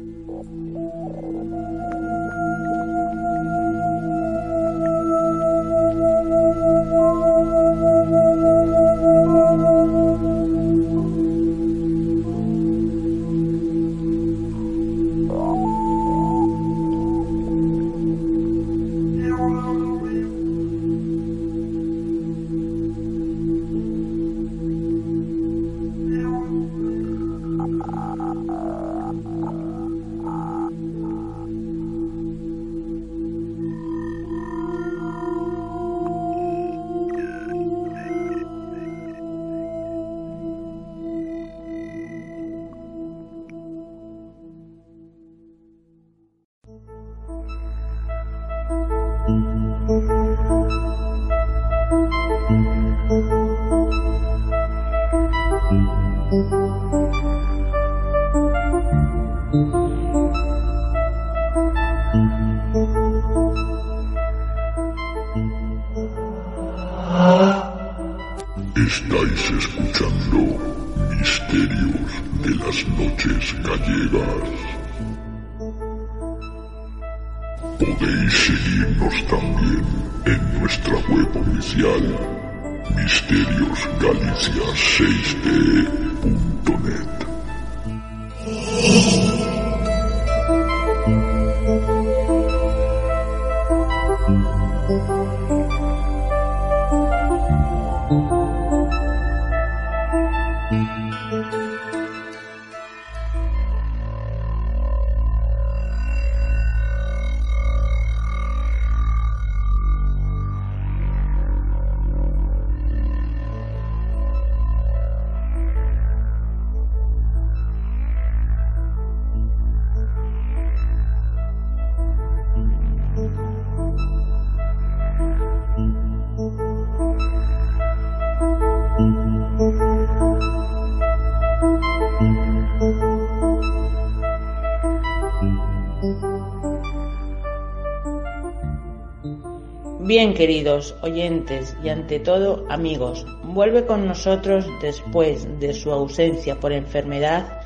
[140.17, 146.73] Bien, queridos oyentes y ante todo amigos, vuelve con nosotros después de su ausencia por
[146.73, 147.63] enfermedad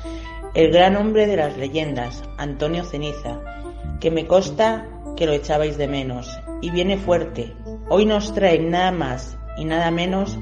[0.55, 3.39] el gran hombre de las leyendas, Antonio Ceniza,
[3.99, 6.27] que me consta que lo echabais de menos,
[6.59, 7.53] y viene fuerte.
[7.87, 10.35] Hoy nos trae nada más y nada menos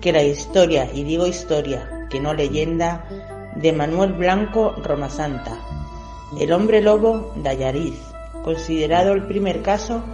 [0.00, 3.08] que la historia, y digo historia, que no leyenda,
[3.56, 5.58] de Manuel Blanco Romasanta,
[6.40, 8.00] el hombre lobo de Ayariz,
[8.44, 10.04] considerado el primer caso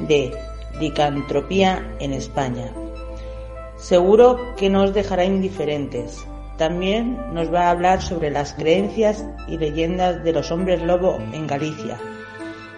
[0.00, 0.49] de
[0.80, 2.72] licantropía en España.
[3.76, 6.26] Seguro que no os dejará indiferentes.
[6.56, 11.46] También nos va a hablar sobre las creencias y leyendas de los hombres lobo en
[11.46, 11.98] Galicia.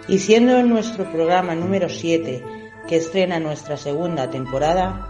[0.07, 2.43] Y siendo en nuestro programa número 7,
[2.87, 5.09] que estrena nuestra segunda temporada,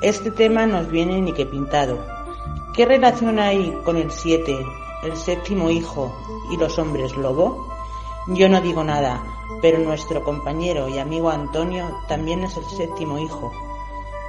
[0.00, 1.98] Este tema nos viene ni que pintado.
[2.74, 4.56] ¿Qué relación hay con el siete,
[5.02, 6.10] el séptimo hijo
[6.50, 7.68] y los hombres lobo?
[8.28, 9.22] Yo no digo nada,
[9.60, 13.52] pero nuestro compañero y amigo Antonio también es el séptimo hijo.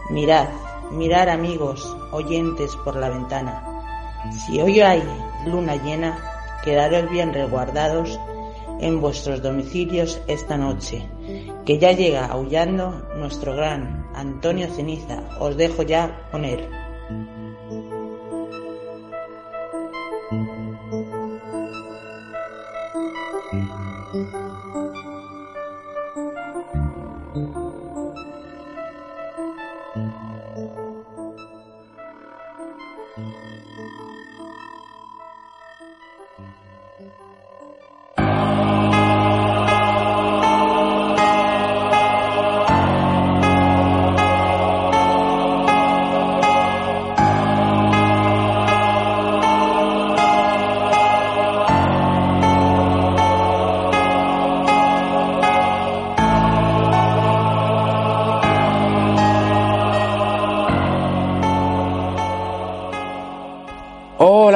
[0.10, 0.48] Mirad,
[0.92, 3.64] mirad amigos, oyentes por la ventana.
[4.46, 5.04] Si hoy hay
[5.46, 6.18] luna llena,
[6.64, 8.20] quedaros bien resguardados
[8.80, 11.08] en vuestros domicilios esta noche,
[11.66, 15.24] que ya llega aullando nuestro gran Antonio Ceniza.
[15.40, 16.85] Os dejo ya él.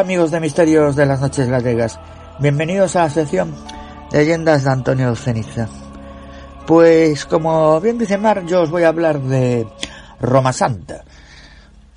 [0.09, 1.99] Amigos de Misterios de las Noches Gallegas,
[2.39, 3.53] bienvenidos a la sección
[4.11, 5.67] Leyendas de Antonio Ceniza.
[6.65, 9.67] Pues como bien dice Mar, yo os voy a hablar de
[10.19, 11.03] Roma Santa,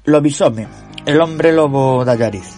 [0.05, 0.69] Lobisome,
[1.07, 2.57] el hombre lobo de Ayariz.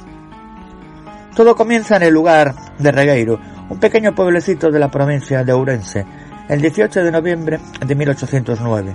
[1.37, 3.39] Todo comienza en el lugar de Regueiro,
[3.71, 6.05] un pequeño pueblecito de la provincia de Ourense,
[6.49, 8.93] el 18 de noviembre de 1809,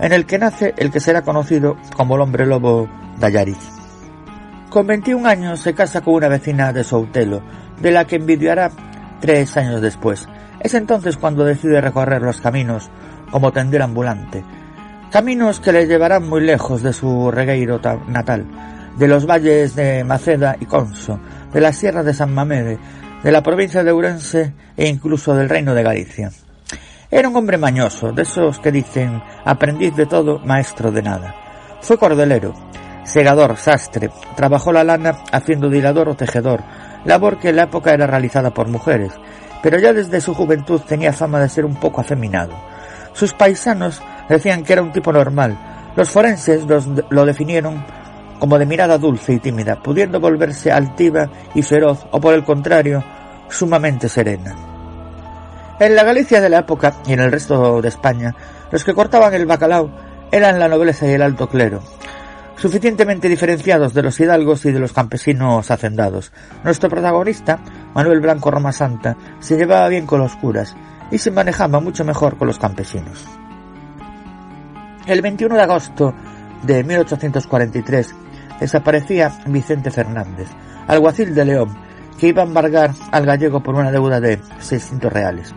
[0.00, 2.88] en el que nace el que será conocido como el hombre lobo
[3.18, 3.79] de Ayariz.
[4.70, 7.42] Con 21 años se casa con una vecina de Soutelo,
[7.80, 8.70] de la que envidiará
[9.20, 10.28] tres años después.
[10.60, 12.88] Es entonces cuando decide recorrer los caminos
[13.32, 14.44] como tender ambulante.
[15.10, 18.46] Caminos que le llevarán muy lejos de su regueiro natal,
[18.96, 21.18] de los valles de Maceda y Conso,
[21.52, 22.78] de la sierra de San Mamede,
[23.24, 26.30] de la provincia de Ourense e incluso del reino de Galicia.
[27.10, 31.34] Era un hombre mañoso, de esos que dicen aprendiz de todo, maestro de nada.
[31.80, 32.54] Fue cordelero,
[33.10, 36.62] segador, sastre, trabajó la lana haciendo dilador o tejedor,
[37.04, 39.12] labor que en la época era realizada por mujeres,
[39.62, 42.52] pero ya desde su juventud tenía fama de ser un poco afeminado.
[43.12, 45.58] Sus paisanos decían que era un tipo normal,
[45.96, 46.64] los forenses
[47.10, 47.84] lo definieron
[48.38, 53.04] como de mirada dulce y tímida, pudiendo volverse altiva y feroz, o por el contrario,
[53.48, 54.56] sumamente serena.
[55.78, 58.34] En la Galicia de la época y en el resto de España,
[58.70, 59.90] los que cortaban el bacalao
[60.32, 61.80] eran la nobleza y el alto clero,
[62.60, 66.30] suficientemente diferenciados de los hidalgos y de los campesinos hacendados.
[66.62, 67.58] Nuestro protagonista,
[67.94, 70.76] Manuel Blanco Roma Santa, se llevaba bien con los curas
[71.10, 73.24] y se manejaba mucho mejor con los campesinos.
[75.06, 76.14] El 21 de agosto
[76.62, 78.14] de 1843
[78.60, 80.48] desaparecía Vicente Fernández,
[80.86, 81.78] alguacil de León,
[82.18, 85.54] que iba a embargar al gallego por una deuda de 600 reales.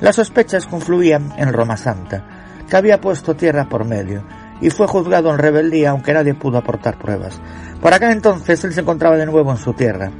[0.00, 2.24] Las sospechas confluían en Roma Santa,
[2.66, 4.24] que había puesto tierra por medio,
[4.60, 7.40] y fue juzgado en rebeldía aunque nadie pudo aportar pruebas.
[7.80, 10.10] Por aquel entonces él se encontraba de nuevo en su tierra.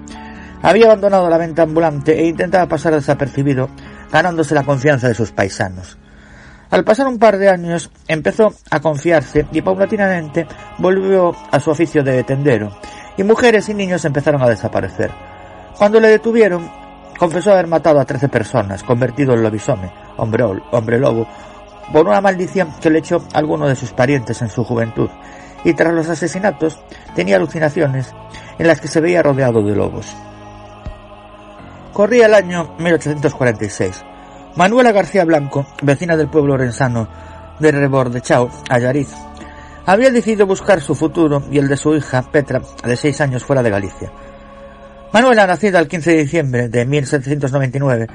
[0.62, 3.68] Había abandonado la venta ambulante e intentaba pasar desapercibido,
[4.12, 5.98] ganándose la confianza de sus paisanos.
[6.70, 10.46] Al pasar un par de años empezó a confiarse y paulatinamente
[10.78, 12.70] volvió a su oficio de tendero,
[13.16, 15.10] y mujeres y niños empezaron a desaparecer.
[15.76, 16.70] Cuando le detuvieron,
[17.18, 21.26] confesó haber matado a trece personas, convertido en lobisome, hombre, hombre lobo,
[21.92, 25.10] por una maldición que le echó alguno de sus parientes en su juventud,
[25.64, 26.80] y tras los asesinatos
[27.14, 28.12] tenía alucinaciones
[28.58, 30.06] en las que se veía rodeado de lobos.
[31.92, 34.04] Corría el año 1846.
[34.56, 37.08] Manuela García Blanco, vecina del pueblo orensano
[37.58, 39.08] de Rebordechao, Ayariz,
[39.86, 43.62] había decidido buscar su futuro y el de su hija, Petra, de seis años fuera
[43.62, 44.12] de Galicia.
[45.12, 48.06] Manuela, nacida el 15 de diciembre de 1799,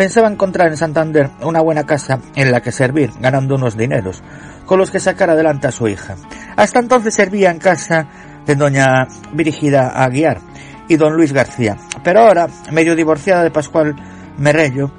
[0.00, 4.22] Pensaba encontrar en Santander una buena casa en la que servir, ganando unos dineros,
[4.64, 6.16] con los que sacar adelante a su hija.
[6.56, 8.08] Hasta entonces servía en casa
[8.46, 10.40] de doña Virgida Aguiar
[10.88, 13.94] y don Luis García, pero ahora, medio divorciada de Pascual
[14.38, 14.90] Merello,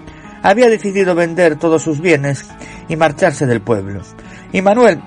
[0.44, 2.48] había decidido vender todos sus bienes
[2.88, 4.02] y marcharse del pueblo.
[4.52, 5.02] Y Manuel,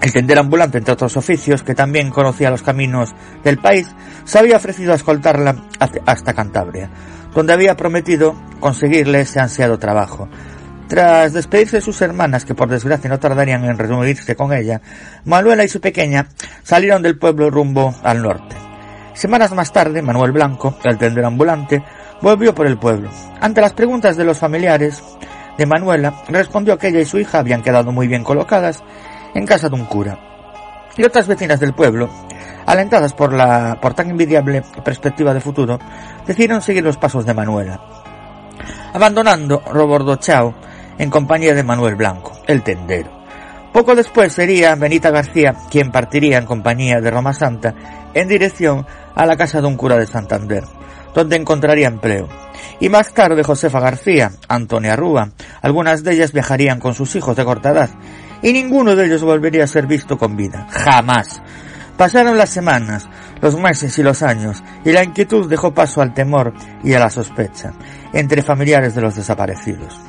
[0.00, 3.12] el tender ambulante entre otros oficios, que también conocía los caminos
[3.42, 3.88] del país,
[4.22, 5.56] se había ofrecido a escoltarla
[6.06, 6.88] hasta Cantabria
[7.34, 10.28] donde había prometido conseguirle ese ansiado trabajo.
[10.88, 14.80] Tras despedirse de sus hermanas, que por desgracia no tardarían en reunirse con ella,
[15.24, 16.28] Manuela y su pequeña
[16.62, 18.54] salieron del pueblo rumbo al norte.
[19.14, 21.82] Semanas más tarde, Manuel Blanco, el tendero ambulante,
[22.20, 23.10] volvió por el pueblo.
[23.40, 25.02] Ante las preguntas de los familiares
[25.56, 28.82] de Manuela, respondió que ella y su hija habían quedado muy bien colocadas
[29.34, 30.18] en casa de un cura.
[30.96, 32.08] y otras vecinas del pueblo,
[32.66, 35.78] alentadas por la por tan envidiable perspectiva de futuro,
[36.26, 37.80] decidieron seguir los pasos de Manuela,
[38.92, 40.54] abandonando Robordochao
[40.98, 43.24] en compañía de Manuel Blanco, el tendero.
[43.72, 47.74] Poco después sería Benita García quien partiría en compañía de Roma Santa
[48.14, 48.86] en dirección
[49.16, 50.62] a la casa de un cura de Santander,
[51.12, 52.28] donde encontraría empleo.
[52.78, 57.44] Y más tarde Josefa García, Antonia Rúa, algunas de ellas viajarían con sus hijos de
[57.44, 57.90] corta edad,
[58.42, 60.66] y ninguno de ellos volvería a ser visto con vida.
[60.70, 61.42] Jamás.
[61.96, 63.08] Pasaron las semanas,
[63.40, 67.08] los meses y los años, y la inquietud dejó paso al temor y a la
[67.08, 67.72] sospecha
[68.12, 70.00] entre familiares de los desaparecidos.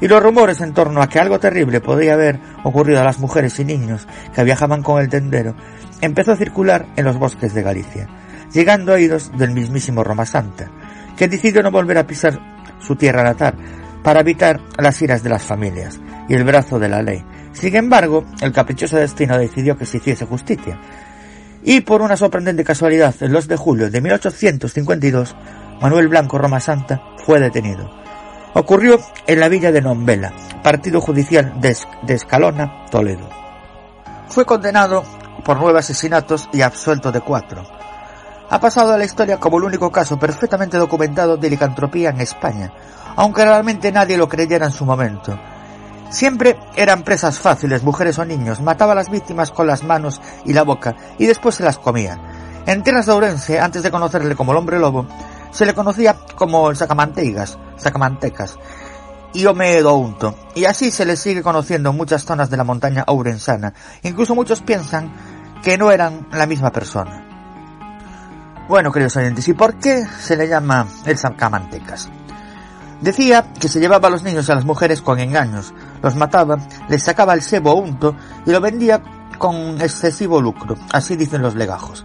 [0.00, 3.58] Y los rumores en torno a que algo terrible podría haber ocurrido a las mujeres
[3.60, 5.54] y niños que viajaban con el tendero
[6.00, 8.08] empezó a circular en los bosques de Galicia,
[8.52, 10.70] llegando a oídos del mismísimo Roma Santa,
[11.16, 12.36] que decidió no volver a pisar
[12.80, 13.54] su tierra natal
[14.02, 17.24] para evitar las iras de las familias y el brazo de la ley.
[17.52, 20.80] Sin embargo, el caprichoso destino decidió que se hiciese justicia,
[21.62, 25.36] y por una sorprendente casualidad, el 2 de julio de 1852,
[25.80, 27.90] Manuel Blanco Roma Santa fue detenido.
[28.54, 30.32] Ocurrió en la villa de Nombela,
[30.62, 31.76] partido judicial de,
[32.14, 33.28] Escalona, Toledo.
[34.28, 35.04] Fue condenado
[35.44, 37.62] por nueve asesinatos y absuelto de cuatro.
[38.50, 42.72] Ha pasado a la historia como el único caso perfectamente documentado de licantropía en España,
[43.16, 45.38] aunque realmente nadie lo creyera en su momento.
[46.12, 50.52] Siempre eran presas fáciles, mujeres o niños, mataba a las víctimas con las manos y
[50.52, 52.20] la boca y después se las comía.
[52.66, 55.06] En tierras de Ourense, antes de conocerle como el hombre lobo,
[55.52, 58.58] se le conocía como el sacamanteigas, sacamantecas,
[59.32, 63.72] y Unto, y así se le sigue conociendo en muchas zonas de la montaña ourensana.
[64.02, 65.10] Incluso muchos piensan
[65.62, 67.26] que no eran la misma persona.
[68.68, 72.10] Bueno, queridos oyentes, ¿y por qué se le llama el sacamantecas?
[73.02, 76.58] Decía que se llevaba a los niños y a las mujeres con engaños, los mataba,
[76.88, 78.14] les sacaba el sebo unto
[78.46, 79.02] y lo vendía
[79.38, 82.04] con excesivo lucro, así dicen los legajos.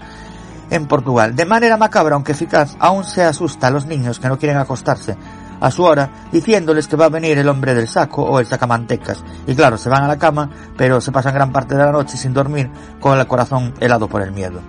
[0.72, 4.40] En Portugal, de manera macabra aunque eficaz, aún se asusta a los niños que no
[4.40, 5.16] quieren acostarse
[5.60, 9.24] a su hora, diciéndoles que va a venir el hombre del saco o el sacamantecas.
[9.46, 12.18] Y claro, se van a la cama, pero se pasan gran parte de la noche
[12.18, 14.62] sin dormir con el corazón helado por el miedo.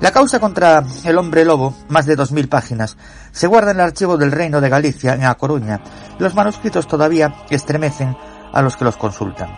[0.00, 2.96] La causa contra el hombre lobo, más de dos mil páginas,
[3.32, 5.82] se guarda en el archivo del Reino de Galicia, en A Coruña,
[6.18, 8.16] los manuscritos todavía estremecen
[8.50, 9.50] a los que los consultan.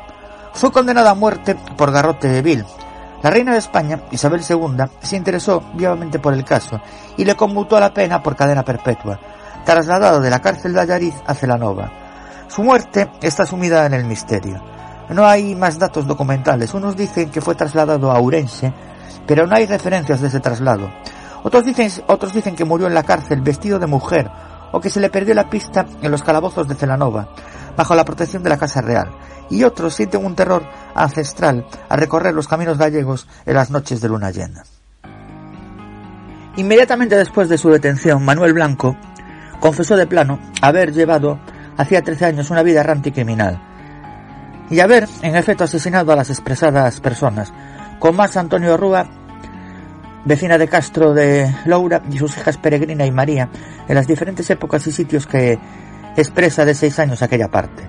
[0.52, 2.64] Fue condenada a muerte por garrote vil.
[3.22, 6.80] La reina de España, Isabel II, se interesó vivamente por el caso
[7.16, 9.20] y le conmutó la pena por cadena perpetua,
[9.64, 11.92] trasladado de la cárcel de Allariz a Celanova.
[12.48, 14.60] Su muerte está sumida en el misterio.
[15.08, 16.74] No hay más datos documentales.
[16.74, 18.72] Unos dicen que fue trasladado a Urense,
[19.26, 20.90] pero no hay referencias de ese traslado.
[21.42, 24.30] Otros dicen, otros dicen que murió en la cárcel vestido de mujer
[24.72, 27.28] o que se le perdió la pista en los calabozos de Celanova,
[27.76, 29.10] bajo la protección de la Casa Real.
[29.50, 34.08] Y otros sienten un terror ancestral al recorrer los caminos gallegos en las noches de
[34.08, 34.62] luna llena.
[36.56, 38.96] Inmediatamente después de su detención, Manuel Blanco
[39.60, 41.38] confesó de plano haber llevado
[41.76, 43.60] hacía 13 años una vida errante y criminal,
[44.70, 47.52] y haber, en efecto, asesinado a las expresadas personas,
[48.02, 49.06] con más Antonio Rúa,
[50.24, 53.48] vecina de Castro de Loura, y sus hijas Peregrina y María,
[53.86, 55.56] en las diferentes épocas y sitios que
[56.16, 57.88] expresa de seis años aquella parte.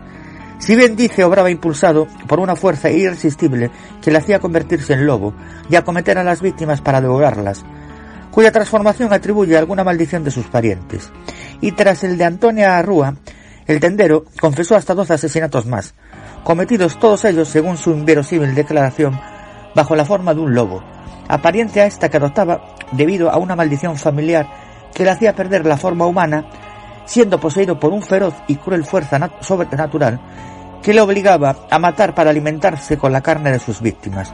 [0.60, 3.72] Si bien dice obraba impulsado por una fuerza irresistible
[4.04, 5.34] que le hacía convertirse en lobo
[5.68, 7.66] y acometer a las víctimas para devorarlas,
[8.30, 11.12] cuya transformación atribuye alguna maldición de sus parientes.
[11.60, 13.16] Y tras el de Antonia Arrúa,
[13.66, 15.96] el tendero confesó hasta doce asesinatos más,
[16.44, 19.20] cometidos todos ellos, según su inverosímil declaración,
[19.76, 20.84] bajo la forma de un lobo,
[21.28, 22.62] apariencia esta que adoptaba
[22.92, 24.48] debido a una maldición familiar
[24.94, 26.46] que le hacía perder la forma humana,
[27.06, 30.20] siendo poseído por un feroz y cruel fuerza sobrenatural
[30.82, 34.34] que le obligaba a matar para alimentarse con la carne de sus víctimas,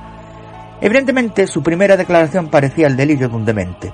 [0.82, 3.94] Evidentemente, su primera declaración parecía el delirio de un demente.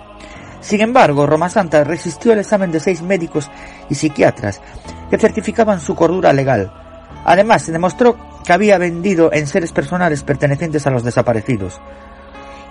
[0.62, 3.50] Sin embargo, Roma Santa resistió el examen de seis médicos
[3.90, 4.62] y psiquiatras
[5.10, 6.72] que certificaban su cordura legal.
[7.24, 8.16] Además, se demostró
[8.46, 11.82] que había vendido en seres personales pertenecientes a los desaparecidos.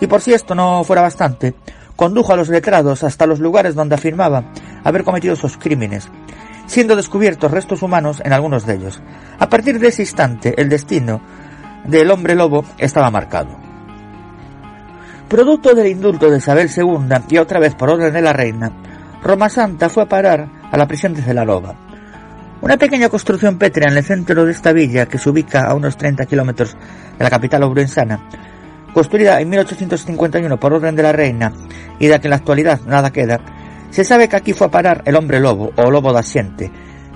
[0.01, 1.55] Y por si esto no fuera bastante,
[1.97, 4.45] condujo a los letrados hasta los lugares donde afirmaba
[4.85, 6.09] haber cometido sus crímenes,
[6.66, 9.03] siendo descubiertos restos humanos en algunos de ellos.
[9.39, 11.20] A partir de ese instante, el destino
[11.85, 13.57] del hombre lobo estaba marcado.
[15.29, 18.70] Producto del indulto de Isabel II y otra vez por orden de la reina,
[19.22, 21.84] Roma Santa fue a parar a la prisión de Celalova.
[22.61, 25.97] Una pequeña construcción pétrea en el centro de esta villa, que se ubica a unos
[25.97, 26.77] 30 kilómetros
[27.19, 28.21] de la capital ourensana,
[28.95, 31.53] construida en 1851 por orden de la reina
[31.99, 33.41] y de que en la actualidad nada queda,
[33.91, 36.71] se sabe que aquí fue a parar el hombre lobo o lobo de asiente,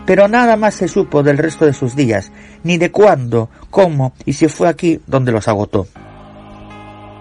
[0.05, 2.31] pero nada más se supo del resto de sus días,
[2.63, 5.87] ni de cuándo, cómo y si fue aquí donde los agotó.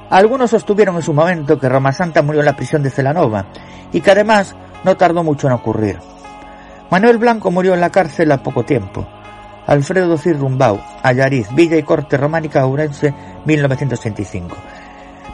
[0.09, 3.47] Algunos sostuvieron en su momento que Roma Santa murió en la prisión de Celanova
[3.91, 5.97] y que además no tardó mucho en ocurrir.
[6.89, 9.05] Manuel Blanco murió en la cárcel a poco tiempo.
[9.65, 13.13] Alfredo Cirrumbau, Ayariz, Villa y Corte Románica Ourense,
[13.43, 14.55] 1935.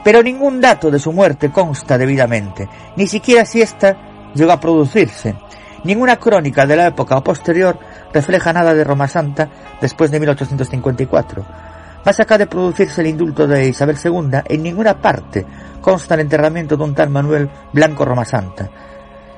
[0.03, 5.35] Pero ningún dato de su muerte consta debidamente, ni siquiera si ésta llegó a producirse.
[5.83, 7.77] Ninguna crónica de la época o posterior
[8.11, 9.47] refleja nada de Roma Santa
[9.79, 11.45] después de 1854.
[12.03, 15.45] Más acá de producirse el indulto de Isabel II, en ninguna parte
[15.81, 18.69] consta el enterramiento de un tal Manuel Blanco Roma Santa.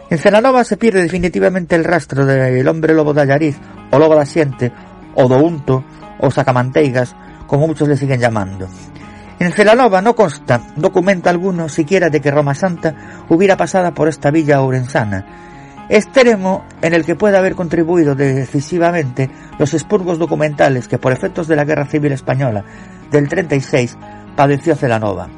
[0.07, 3.57] En Celanova se pierde definitivamente el rastro del hombre lobo de Ayariz,
[3.91, 4.71] o lobo de Asiente,
[5.15, 5.83] o Dounto,
[6.19, 7.15] o Sacamanteigas,
[7.47, 8.67] como muchos le siguen llamando.
[9.39, 14.29] En Celanova no consta documento alguno siquiera de que Roma Santa hubiera pasado por esta
[14.29, 15.25] villa orensana,
[15.89, 21.55] extremo en el que puede haber contribuido decisivamente los expurgos documentales que por efectos de
[21.55, 22.63] la Guerra Civil Española
[23.11, 23.97] del 36
[24.35, 25.29] padeció Celanova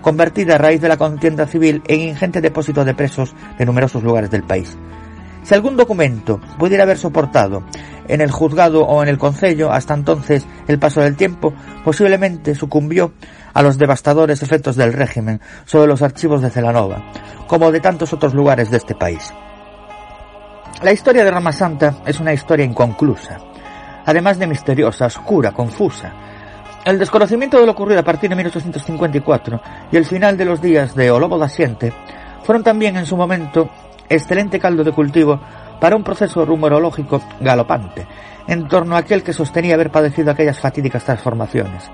[0.00, 4.30] convertida a raíz de la contienda civil en ingente depósito de presos de numerosos lugares
[4.30, 4.76] del país.
[5.42, 7.64] Si algún documento pudiera haber soportado
[8.08, 13.12] en el juzgado o en el concello hasta entonces el paso del tiempo, posiblemente sucumbió
[13.54, 17.02] a los devastadores efectos del régimen sobre los archivos de Celanova,
[17.46, 19.32] como de tantos otros lugares de este país.
[20.82, 23.38] La historia de Rama Santa es una historia inconclusa,
[24.06, 26.12] además de misteriosa, oscura, confusa,
[26.84, 29.60] el desconocimiento de lo ocurrido a partir de 1854
[29.92, 31.92] y el final de los días de Olobo da Siente
[32.42, 33.68] fueron también en su momento
[34.08, 35.38] excelente caldo de cultivo
[35.78, 38.06] para un proceso rumorológico galopante
[38.46, 41.90] en torno a aquel que sostenía haber padecido aquellas fatídicas transformaciones.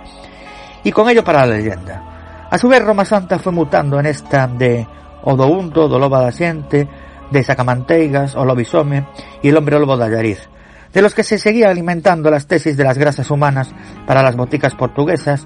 [0.84, 2.46] Y con ello para la leyenda.
[2.48, 4.86] A su vez Roma Santa fue mutando en esta de
[5.24, 6.88] Odounto, Doloba da Siente,
[7.30, 9.06] de Sacamanteigas, Olobisome
[9.42, 10.48] y el hombre lobo de Ayariz,
[10.92, 13.70] de los que se seguía alimentando las tesis de las grasas humanas
[14.06, 15.44] para las boticas portuguesas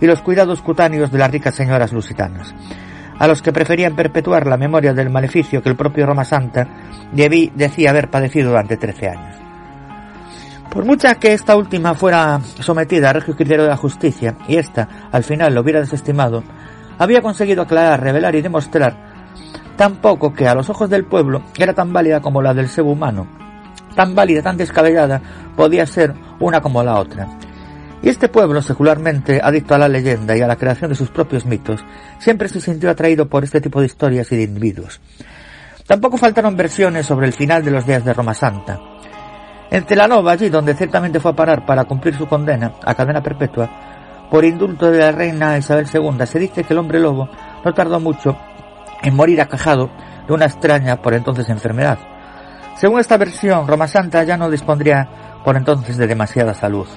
[0.00, 2.54] y los cuidados cutáneos de las ricas señoras lusitanas,
[3.18, 6.66] a los que preferían perpetuar la memoria del maleficio que el propio Roma Santa
[7.12, 9.36] decía haber padecido durante trece años.
[10.70, 14.88] Por mucha que esta última fuera sometida a regio criterio de la justicia y ésta
[15.10, 16.44] al final lo hubiera desestimado,
[16.98, 19.10] había conseguido aclarar, revelar y demostrar
[19.76, 22.84] tan poco que a los ojos del pueblo era tan válida como la del ser
[22.84, 23.26] humano,
[23.94, 25.20] tan válida, tan descabellada,
[25.56, 27.28] podía ser una como la otra.
[28.02, 31.44] Y este pueblo, secularmente adicto a la leyenda y a la creación de sus propios
[31.44, 31.84] mitos,
[32.18, 35.00] siempre se sintió atraído por este tipo de historias y de individuos.
[35.86, 38.80] Tampoco faltaron versiones sobre el final de los días de Roma Santa.
[39.70, 44.28] En Telanova, allí donde ciertamente fue a parar para cumplir su condena a cadena perpetua,
[44.30, 47.28] por indulto de la reina Isabel II, se dice que el hombre lobo
[47.64, 48.36] no tardó mucho
[49.02, 49.90] en morir acajado
[50.26, 51.98] de una extraña por entonces enfermedad,
[52.80, 55.06] según esta versión, Roma Santa ya no dispondría
[55.44, 56.88] por entonces de demasiada salud.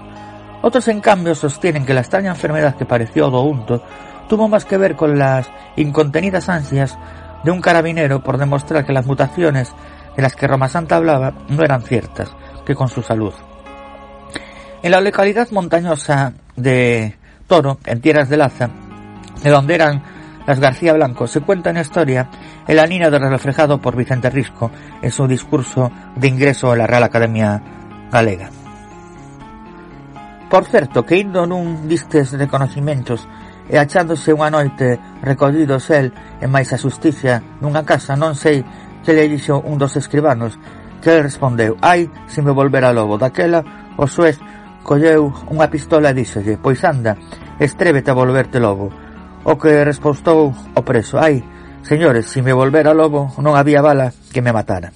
[0.61, 3.84] Otros, en cambio, sostienen que la extraña enfermedad que pareció Dounto
[4.29, 6.97] tuvo más que ver con las incontenidas ansias
[7.43, 9.73] de un carabinero por demostrar que las mutaciones
[10.15, 12.34] de las que Roma Santa hablaba no eran ciertas,
[12.65, 13.34] que con su salud.
[14.84, 18.69] En la localidad montañosa de Toro, en Tierras de Laza,
[19.43, 20.01] de donde eran
[20.47, 22.29] las García Blanco, se cuenta en historia
[22.68, 27.03] el anino de reflejado por Vicente Risco en su discurso de ingreso a la Real
[27.03, 27.61] Academia
[28.11, 28.49] Galega.
[30.49, 33.26] Por certo, que indo nun distes de conocimentos
[33.66, 38.61] e achándose unha noite recollidos el e máis a justicia nunha casa non sei
[39.01, 40.59] que le dixo un dos escribanos
[40.99, 43.64] que el respondeu ai, se me volvera lobo daquela
[43.97, 44.38] o suez
[44.84, 47.16] colleu unha pistola e díxolle pois anda,
[47.57, 48.91] estrévete a volverte lobo
[49.47, 51.39] o que respostou o preso ai,
[51.84, 54.95] Señores, si me volvera lobo, non había bala que me matara.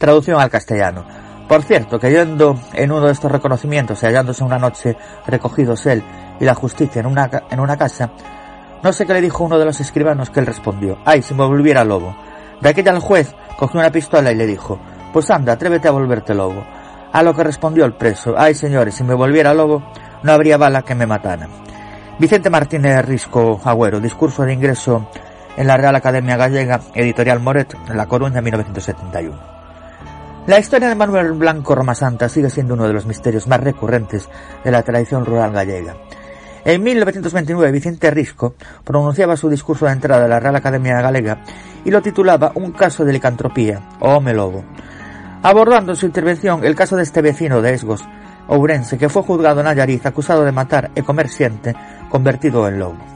[0.00, 1.04] Traducción al castellano.
[1.44, 4.96] Por cierto, cayendo en uno de estos reconocimientos y hallándose una noche
[5.28, 6.02] recogidos él
[6.40, 8.10] y la justicia en una, en una casa,
[8.82, 11.44] no sé qué le dijo uno de los escribanos que él respondió, ay, si me
[11.44, 12.16] volviera lobo.
[12.62, 14.80] De aquella el juez cogió una pistola y le dijo,
[15.12, 16.64] pues anda, atrévete a volverte lobo.
[17.12, 19.84] A lo que respondió el preso, ay señores, si me volviera lobo,
[20.22, 21.48] no habría bala que me matara.
[22.18, 25.10] Vicente Martínez Risco Agüero, discurso de ingreso
[25.56, 29.54] en la Real Academia Gallega, editorial Moret, La Coruña, 1971.
[30.46, 34.28] La historia de Manuel Blanco Roma Santa sigue siendo uno de los misterios más recurrentes
[34.62, 35.96] de la tradición rural gallega.
[36.66, 41.40] En 1929, Vicente Risco pronunciaba su discurso de entrada a la Real Academia Galega
[41.84, 44.64] y lo titulaba Un caso de licantropía, o home lobo,
[45.42, 48.04] abordando en su intervención el caso de este vecino de Esgos,
[48.46, 51.74] Ourense, que fue juzgado en Ayariz acusado de matar e comer siente,
[52.10, 53.13] convertido en lobo.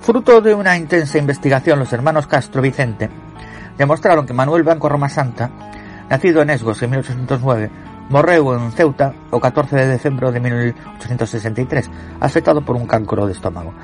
[0.00, 3.10] Fruto de una intensa investigación, los hermanos Castro Vicente
[3.76, 5.50] demostraron que Manuel Blanco Roma Santa,
[6.08, 7.70] nacido en Esgos en 1809,
[8.08, 13.74] morreu en Ceuta o 14 de decembro de 1863, afectado por un cancro de estómago.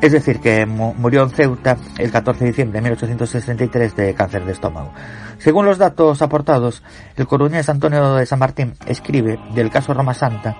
[0.00, 4.52] Es decir, que murió en Ceuta el 14 de diciembre de 1863 de cáncer de
[4.52, 4.92] estómago.
[5.38, 6.82] Según los datos aportados,
[7.14, 10.56] el coruñés Antonio de San Martín escribe del caso Roma Santa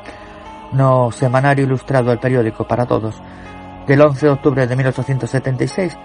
[0.73, 3.21] no semanario ilustrado El periódico para todos
[3.87, 5.97] del 11 de octubre de 1876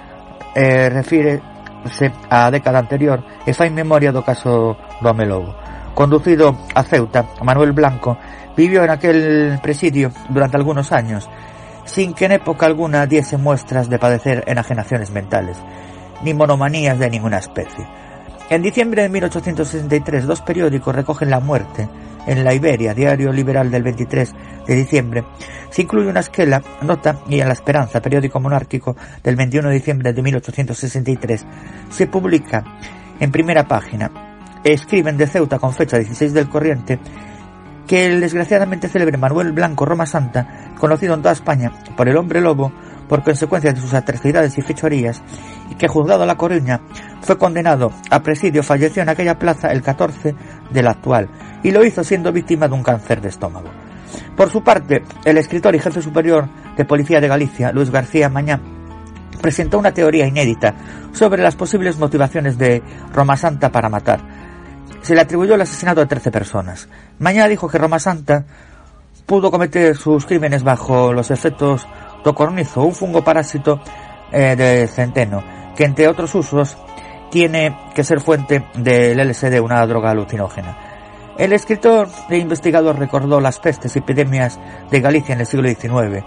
[0.55, 1.41] eh, refírese
[2.29, 5.53] a década anterior e fai memoria do caso do Amelobo.
[5.93, 8.17] Conducido a Ceuta, Manuel Blanco
[8.55, 11.29] vivió en aquel presidio durante algunos años
[11.87, 15.57] sin que en época alguna diese muestras de padecer enajenaciones mentales,
[16.21, 17.87] ni monomanías de ninguna especie.
[18.49, 21.87] En diciembre de 1863, dos periódicos recogen la muerte
[22.27, 24.33] en la Iberia, diario liberal del 23
[24.67, 25.23] de diciembre.
[25.69, 30.13] Se incluye una esquela, nota y en La Esperanza, periódico monárquico del 21 de diciembre
[30.13, 31.45] de 1863,
[31.89, 32.63] se publica
[33.19, 34.11] en primera página.
[34.63, 36.99] Escriben de Ceuta con fecha 16 del corriente
[37.87, 42.41] que el desgraciadamente célebre Manuel Blanco Roma Santa, conocido en toda España por el hombre
[42.41, 42.71] lobo,
[43.07, 45.23] por consecuencia de sus atrocidades y fechorías,
[45.69, 46.81] y que juzgado La Coruña
[47.21, 50.35] fue condenado a presidio, falleció en aquella plaza el 14
[50.71, 51.29] del actual,
[51.63, 53.69] y lo hizo siendo víctima de un cáncer de estómago.
[54.35, 58.59] Por su parte, el escritor y jefe superior de Policía de Galicia, Luis García Mañá,
[59.41, 60.73] presentó una teoría inédita
[61.11, 62.81] sobre las posibles motivaciones de
[63.13, 64.19] Roma Santa para matar,
[65.01, 66.89] se le atribuyó el asesinato de 13 personas.
[67.19, 68.43] Mañana dijo que Roma Santa
[69.25, 71.87] pudo cometer sus crímenes bajo los efectos
[72.23, 73.79] tocornizo, un fungo parásito
[74.31, 75.43] eh, de centeno,
[75.75, 76.77] que entre otros usos
[77.29, 80.77] tiene que ser fuente del LSD, una droga alucinógena.
[81.37, 84.59] El escritor e investigador recordó las pestes y epidemias
[84.89, 86.25] de Galicia en el siglo XIX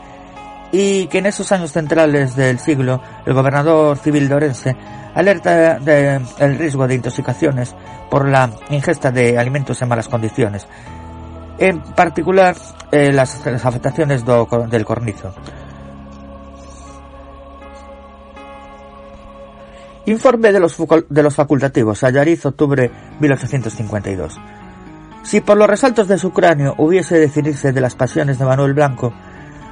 [0.72, 4.76] y que en esos años centrales del siglo el gobernador civil de Orense
[5.14, 7.74] alerta del riesgo de intoxicaciones
[8.08, 10.66] por la ingesta de alimentos en malas condiciones,
[11.58, 12.56] en particular
[12.92, 15.34] eh, las, afectaciones del cornizo.
[20.10, 20.76] Informe de los,
[21.08, 22.90] de facultativos, Ayariz, octubre
[23.20, 24.40] 1852.
[25.22, 29.12] Si por los resaltos de su cráneo hubiese definirse de las pasiones de Manuel Blanco,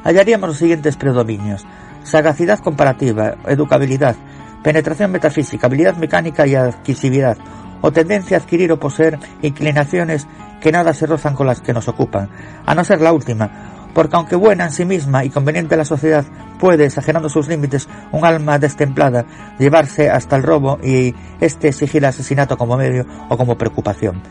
[0.04, 1.66] hallaríamos los siguientes predominios.
[2.04, 4.14] Sagacidad comparativa, educabilidad,
[4.62, 7.36] penetración metafísica, habilidad mecánica y adquisividad,
[7.80, 10.28] o tendencia a adquirir o poseer inclinaciones
[10.60, 12.30] que nada se rozan con las que nos ocupan,
[12.64, 15.84] a no ser la última, porque aunque buena en sí misma y conveniente a la
[15.84, 16.24] sociedad,
[16.60, 19.26] puede, exagerando sus límites, un alma destemplada
[19.58, 24.22] llevarse hasta el robo y este exigir el asesinato como medio o como preocupación.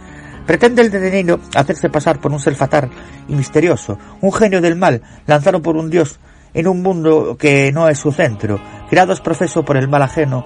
[0.45, 2.89] Pretende el detenido hacerse pasar por un ser fatal
[3.28, 6.18] y misterioso, un genio del mal, lanzado por un dios
[6.53, 10.45] en un mundo que no es su centro, creados profeso por el mal ajeno,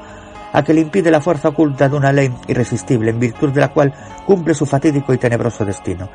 [0.52, 3.68] a que le impide la fuerza oculta de una ley irresistible, en virtud de la
[3.68, 3.94] cual
[4.26, 6.10] cumple su fatídico y tenebroso destino.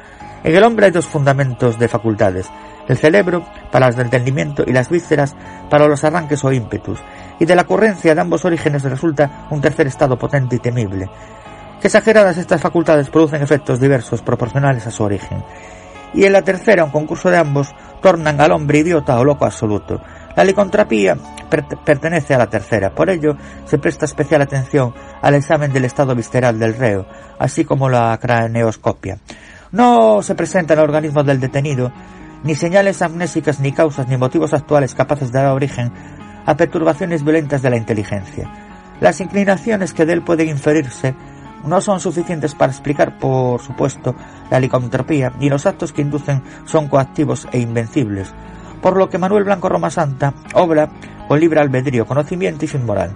[0.45, 2.51] En el hombre hay dos fundamentos de facultades,
[2.89, 5.35] el cerebro para el entendimiento y las vísceras
[5.69, 7.01] para los arranques o ímpetus,
[7.41, 11.09] y de la ocurrencia de ambos orígenes resulta un tercer estado potente y temible.
[11.81, 15.45] Que exageradas estas facultades producen efectos diversos proporcionales a su origen.
[16.15, 20.01] Y en la tercera, un concurso de ambos, tornan al hombre idiota o loco absoluto,
[20.37, 21.17] la licontropía
[21.85, 26.59] pertenece a la tercera, por ello se presta especial atención al examen del estado visceral
[26.59, 27.07] del reo,
[27.39, 29.19] así como la craneoscopia.
[29.77, 31.93] No se presenta en el organismo del detenido
[32.45, 35.93] ni señales amnésicas ni causas ni motivos actuales capaces de dar origen
[36.47, 38.51] a perturbaciones violentas de la inteligencia.
[39.01, 41.15] Las inclinaciones que de él pueden inferirse
[41.67, 44.15] no son suficientes para explicar, por supuesto,
[44.51, 48.31] la licantropía, y los actos que inducen son coactivos e invencibles,
[48.81, 50.89] por lo que Manuel Blanco Roma Santa obra
[51.29, 53.11] con libre albedrío, conocimiento y sin moral.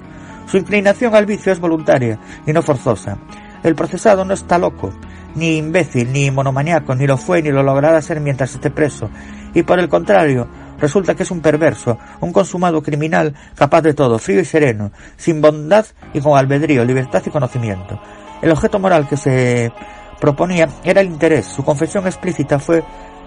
[0.45, 3.17] Su inclinación al vicio es voluntaria y no forzosa.
[3.63, 4.93] El procesado no está loco,
[5.35, 9.11] ni imbécil, ni monomaniaco, ni lo fue ni lo logrará ser mientras esté preso,
[9.55, 14.19] y por el contrario, resulta que es un perverso, un consumado criminal capaz de todo,
[14.19, 18.01] frío y sereno, sin bondad y con albedrío, libertad y conocimiento.
[18.43, 19.73] El objeto moral que se
[20.21, 21.47] proponía era el interés.
[21.47, 22.83] Su confesión explícita fue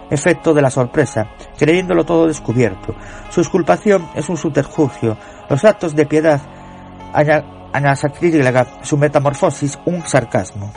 [0.09, 1.27] efecto de la sorpresa,
[1.57, 2.95] creyéndolo todo descubierto.
[3.29, 5.17] Su exculpación es un subterfugio,
[5.49, 6.41] los actos de piedad,
[7.95, 10.71] sacrílega, su metamorfosis, un sarcasmo.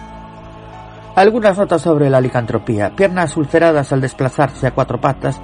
[1.16, 2.94] Algunas notas sobre la licantropía.
[2.94, 5.40] Piernas ulceradas al desplazarse a cuatro patas,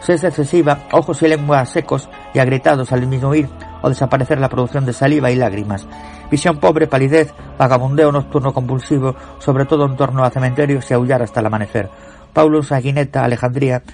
[0.00, 3.48] sed excesiva, ojos y lengua secos y agrietados al disminuir
[3.82, 5.86] o desaparecer la producción de saliva y lágrimas.
[6.28, 11.38] Visión pobre, palidez, vagabundeo nocturno compulsivo, sobre todo en torno a cementerios y aullar hasta
[11.38, 11.88] el amanecer.
[12.32, 13.84] Paulus Aguineta, Alejandría,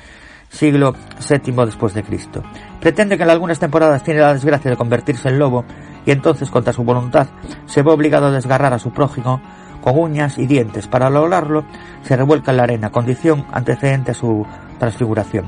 [0.48, 0.94] siglo
[1.28, 2.42] VII después de Cristo.
[2.80, 5.66] Pretende que en algunas temporadas tiene la desgracia de convertirse en lobo
[6.06, 7.26] y entonces contra su voluntad
[7.66, 9.42] se ve obligado a desgarrar a su prójimo
[9.82, 10.88] con uñas y dientes.
[10.88, 11.64] Para lograrlo,
[12.02, 14.46] se revuelca en la arena, condición antecedente a su
[14.78, 15.44] transfiguración.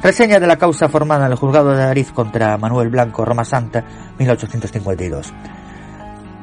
[0.00, 3.82] Reseña de la causa formada en el juzgado de Ariz contra Manuel Blanco, Roma Santa,
[4.18, 5.32] 1852.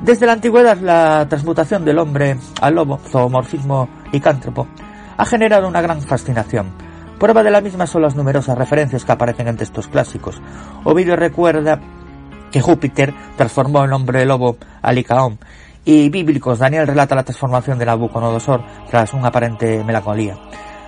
[0.04, 4.68] Desde la antigüedad, la transmutación del hombre al lobo, zoomorfismo licántropo,
[5.16, 6.74] ha generado una gran fascinación.
[7.18, 10.42] Prueba de la misma son las numerosas referencias que aparecen en textos clásicos.
[10.84, 11.80] Ovidio recuerda
[12.52, 15.40] que Júpiter transformó el hombre lobo a Licaón,
[15.86, 20.36] y bíblicos Daniel relata la transformación de Nabucodonosor tras una aparente melancolía.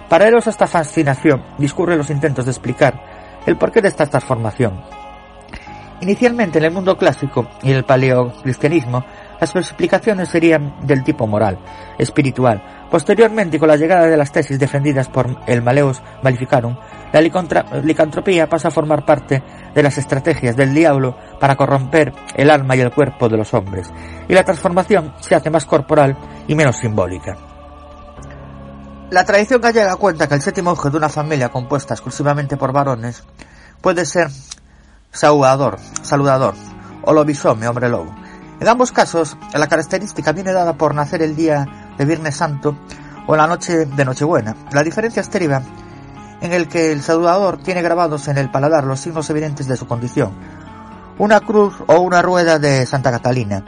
[0.09, 2.99] Paralelos a esta fascinación discurren los intentos de explicar
[3.45, 4.81] el porqué de esta transformación.
[6.01, 9.05] Inicialmente en el mundo clásico y el paleocristianismo,
[9.39, 11.59] las explicaciones serían del tipo moral,
[11.97, 12.87] espiritual.
[12.89, 16.77] Posteriormente, con la llegada de las tesis defendidas por el Maleus Maleficarum,
[17.11, 22.75] la licantropía pasa a formar parte de las estrategias del diablo para corromper el alma
[22.75, 23.91] y el cuerpo de los hombres,
[24.27, 26.17] y la transformación se hace más corporal
[26.47, 27.35] y menos simbólica.
[29.09, 33.23] La tradición gallega cuenta que el séptimo hijo de una familia compuesta exclusivamente por varones
[33.81, 34.27] puede ser
[35.11, 36.55] saludador, saludador
[37.03, 38.13] o lobisome, hombre lobo.
[38.59, 42.75] En ambos casos, la característica viene dada por nacer el día de Viernes Santo
[43.27, 44.55] o la noche de Nochebuena.
[44.71, 45.61] La diferencia estriba
[46.41, 49.87] en el que el saludador tiene grabados en el paladar los signos evidentes de su
[49.87, 50.31] condición,
[51.19, 53.63] una cruz o una rueda de Santa Catalina,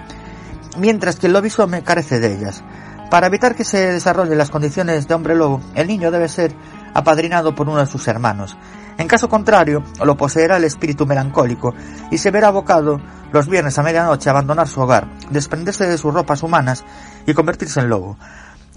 [0.78, 2.64] mientras que el lobisome carece de ellas.
[3.12, 6.54] Para evitar que se desarrollen las condiciones de hombre lobo, el niño debe ser
[6.94, 8.56] apadrinado por uno de sus hermanos.
[9.00, 11.74] En caso contrario, lo poseerá el espíritu melancólico
[12.12, 13.00] y se verá abocado
[13.32, 16.84] los viernes a medianoche a abandonar su hogar, desprenderse de sus ropas humanas
[17.26, 18.18] y convertirse en lobo.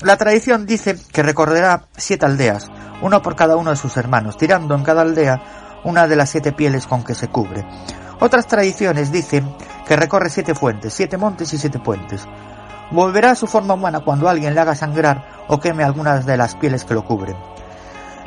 [0.01, 2.69] La tradición dice que recorrerá siete aldeas,
[3.03, 6.53] uno por cada uno de sus hermanos, tirando en cada aldea una de las siete
[6.53, 7.67] pieles con que se cubre.
[8.21, 9.53] Otras tradiciones dicen
[9.89, 12.25] que recorre siete fuentes, siete montes y siete puentes.
[12.93, 16.55] Volverá a su forma humana cuando alguien le haga sangrar o queme algunas de las
[16.55, 17.37] pieles que lo cubren.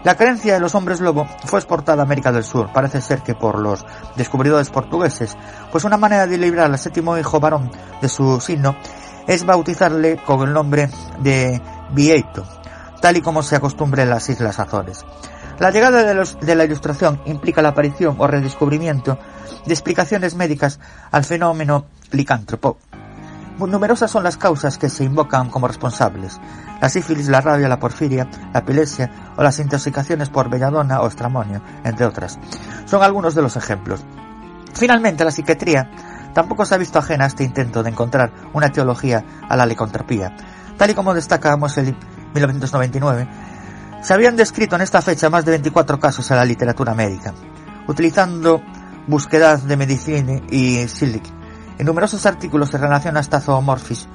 [0.05, 3.33] La creencia de los hombres lobo fue exportada a América del Sur, parece ser que
[3.33, 3.83] por los
[4.15, 5.35] descubridores portugueses,
[5.71, 7.71] pues una manera de librar al séptimo hijo varón
[8.03, 8.75] de su signo
[9.25, 10.91] es bautizarle con el nombre
[11.21, 12.47] de Vieito,
[13.01, 15.03] tal y como se acostumbra en las Islas Azores.
[15.57, 19.17] La llegada de, de, la ilustración implica la aparición o redescubrimiento
[19.65, 20.79] de explicaciones médicas
[21.09, 22.77] al fenómeno licántropo,
[23.57, 26.39] Numerosas son las causas que se invocan como responsables.
[26.81, 31.61] La sífilis, la rabia, la porfiria, la epilepsia o las intoxicaciones por belladona o estramonio,
[31.83, 32.37] entre otras.
[32.85, 34.03] Son algunos de los ejemplos.
[34.73, 35.89] Finalmente, la psiquiatría
[36.33, 40.35] tampoco se ha visto ajena a este intento de encontrar una teología a la licantropía.
[40.77, 41.95] Tal y como destaca Moseley
[42.33, 43.27] 1999,
[44.01, 47.33] se habían descrito en esta fecha más de 24 casos en la literatura médica,
[47.87, 48.61] utilizando
[49.07, 51.44] búsquedas de medicina y Silic
[51.77, 54.07] en numerosos artículos se relaciona esta zoomorfis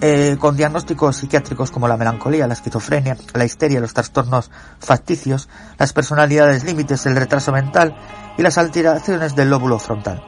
[0.00, 5.92] eh, con diagnósticos psiquiátricos como la melancolía, la esquizofrenia, la histeria, los trastornos facticios, las
[5.92, 7.96] personalidades límites, el retraso mental
[8.36, 10.22] y las alteraciones del lóbulo frontal.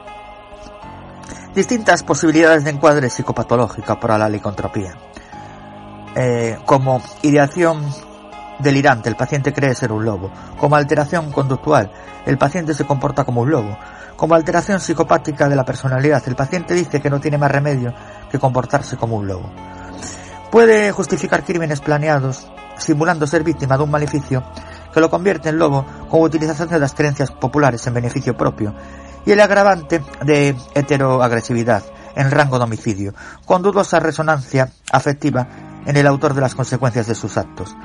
[1.53, 4.95] Distintas posibilidades de encuadre psicopatológica para la licontropía,
[6.15, 7.85] eh, como ideación
[8.59, 11.91] delirante, el paciente cree ser un lobo, como alteración conductual,
[12.25, 13.77] el paciente se comporta como un lobo,
[14.17, 16.21] como alteración psicopática de la personalidad.
[16.27, 17.93] El paciente dice que no tiene más remedio
[18.29, 19.49] que comportarse como un lobo.
[20.51, 24.43] Puede justificar crímenes planeados, simulando ser víctima de un maleficio
[24.93, 28.73] que lo convierte en lobo con utilización de las creencias populares en beneficio propio
[29.25, 31.83] y el agravante de heteroagresividad
[32.15, 33.13] en rango de homicidio,
[33.45, 35.47] con dudosa resonancia afectiva
[35.85, 37.75] en el autor de las consecuencias de sus actos.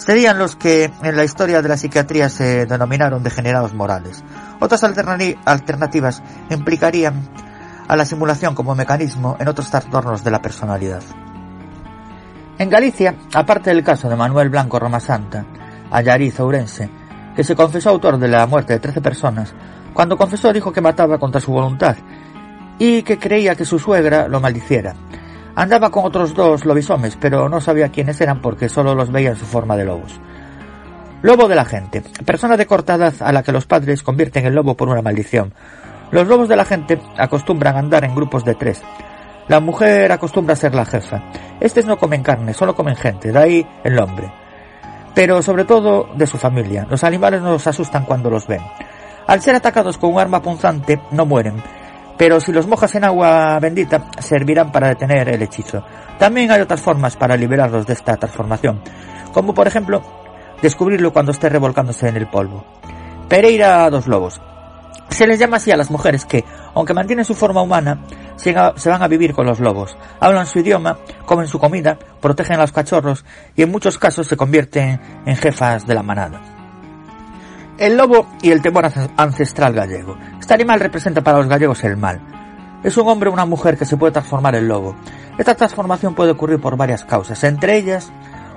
[0.00, 4.24] Serían los que en la historia de la psiquiatría se denominaron degenerados morales,
[4.58, 7.28] otras alternativas implicarían
[7.86, 11.02] a la simulación como mecanismo en otros trastornos de la personalidad.
[12.56, 15.44] En Galicia, aparte del caso de Manuel Blanco Roma Santa,
[15.90, 16.88] Ayariz Ourense,
[17.36, 19.54] que se confesó autor de la muerte de 13 personas,
[19.92, 21.96] cuando confesó dijo que mataba contra su voluntad
[22.78, 24.94] y que creía que su suegra lo maldiciera.
[25.54, 29.36] Andaba con otros dos lobisomes, pero no sabía quiénes eran porque solo los veía en
[29.36, 30.20] su forma de lobos.
[31.22, 32.02] Lobo de la gente.
[32.24, 35.52] Persona de corta edad a la que los padres convierten en lobo por una maldición.
[36.10, 38.82] Los lobos de la gente acostumbran andar en grupos de tres.
[39.48, 41.22] La mujer acostumbra a ser la jefa.
[41.60, 44.32] Estos no comen carne, solo comen gente, de ahí el nombre.
[45.14, 46.86] Pero sobre todo de su familia.
[46.88, 48.62] Los animales nos asustan cuando los ven.
[49.26, 51.62] Al ser atacados con un arma punzante, no mueren.
[52.20, 55.82] Pero si los mojas en agua bendita, servirán para detener el hechizo.
[56.18, 58.82] También hay otras formas para liberarlos de esta transformación.
[59.32, 60.02] Como por ejemplo
[60.60, 62.66] descubrirlo cuando esté revolcándose en el polvo.
[63.26, 64.38] Pereira a dos lobos.
[65.08, 66.44] Se les llama así a las mujeres que,
[66.74, 68.04] aunque mantienen su forma humana,
[68.36, 69.96] se van a vivir con los lobos.
[70.20, 73.24] Hablan su idioma, comen su comida, protegen a los cachorros
[73.56, 76.38] y en muchos casos se convierten en jefas de la manada.
[77.78, 80.18] El lobo y el temor ancestral gallego.
[80.50, 82.20] Este animal representa para los gallegos el mal.
[82.82, 84.96] Es un hombre o una mujer que se puede transformar en lobo.
[85.38, 88.10] Esta transformación puede ocurrir por varias causas, entre ellas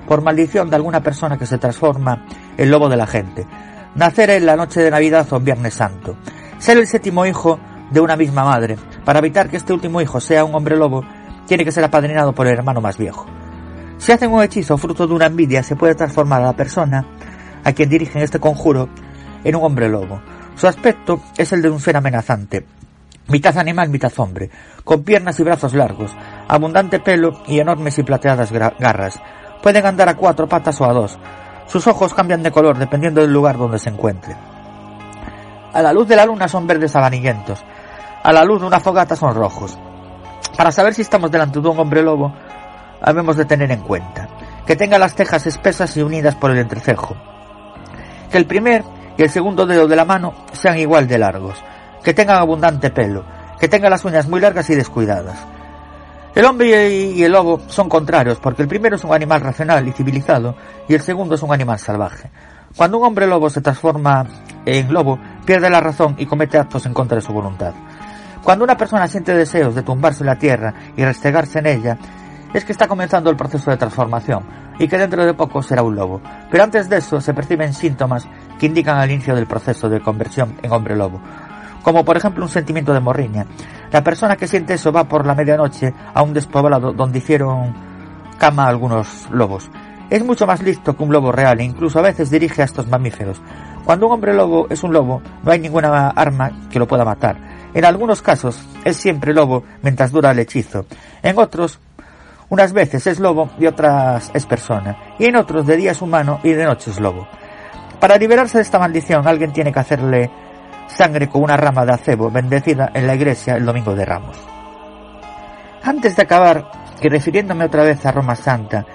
[0.08, 2.24] por maldición de alguna persona que se transforma
[2.56, 3.46] en lobo de la gente,
[3.94, 6.16] nacer en la noche de Navidad o en Viernes Santo,
[6.58, 7.60] ser el séptimo hijo
[7.92, 8.76] de una misma madre.
[9.04, 11.04] Para evitar que este último hijo sea un hombre lobo,
[11.46, 13.26] tiene que ser apadrinado por el hermano más viejo.
[13.98, 17.06] Si hacen un hechizo fruto de una envidia, se puede transformar a la persona
[17.62, 18.88] a quien dirigen este conjuro
[19.44, 20.20] en un hombre lobo.
[20.56, 22.64] Su aspecto es el de un ser amenazante,
[23.28, 24.50] mitad animal, mitad hombre,
[24.84, 26.16] con piernas y brazos largos,
[26.48, 29.20] abundante pelo y enormes y plateadas garras.
[29.62, 31.18] Pueden andar a cuatro patas o a dos.
[31.66, 34.36] Sus ojos cambian de color dependiendo del lugar donde se encuentre.
[35.72, 37.64] A la luz de la luna son verdes amarilllentos.
[38.22, 39.76] A la luz de una fogata son rojos.
[40.56, 42.32] Para saber si estamos delante de un hombre lobo,
[43.02, 44.28] habemos de tener en cuenta
[44.66, 47.16] que tenga las cejas espesas y unidas por el entrecejo,
[48.30, 48.84] que el primer
[49.16, 51.62] y el segundo dedo de la mano sean igual de largos,
[52.02, 53.24] que tengan abundante pelo,
[53.58, 55.38] que tenga las uñas muy largas y descuidadas.
[56.34, 59.92] El hombre y el lobo son contrarios porque el primero es un animal racional y
[59.92, 60.56] civilizado
[60.88, 62.30] y el segundo es un animal salvaje.
[62.76, 64.26] Cuando un hombre lobo se transforma
[64.66, 67.72] en lobo, pierde la razón y comete actos en contra de su voluntad.
[68.42, 71.98] Cuando una persona siente deseos de tumbarse en la tierra y restregarse en ella,
[72.52, 75.96] es que está comenzando el proceso de transformación y que dentro de poco será un
[75.96, 76.20] lobo.
[76.50, 78.26] Pero antes de eso se perciben síntomas
[78.58, 81.20] que indican el inicio del proceso de conversión en hombre lobo,
[81.82, 83.46] como por ejemplo un sentimiento de morriña.
[83.92, 87.74] La persona que siente eso va por la medianoche a un despoblado donde hicieron
[88.38, 89.70] cama algunos lobos.
[90.10, 92.88] Es mucho más listo que un lobo real e incluso a veces dirige a estos
[92.88, 93.40] mamíferos.
[93.84, 97.36] Cuando un hombre lobo es un lobo, no hay ninguna arma que lo pueda matar.
[97.74, 100.86] En algunos casos es siempre lobo mientras dura el hechizo.
[101.22, 101.80] En otros
[102.48, 106.40] unas veces es lobo y otras es persona, y en otros de día es humano
[106.42, 107.28] y de noche es lobo.
[108.00, 110.30] Para liberarse de esta maldición alguien tiene que hacerle
[110.88, 114.36] sangre con una rama de acebo bendecida en la iglesia el domingo de Ramos.
[115.82, 116.70] Antes de acabar,
[117.00, 118.86] y refiriéndome otra vez a Roma Santa,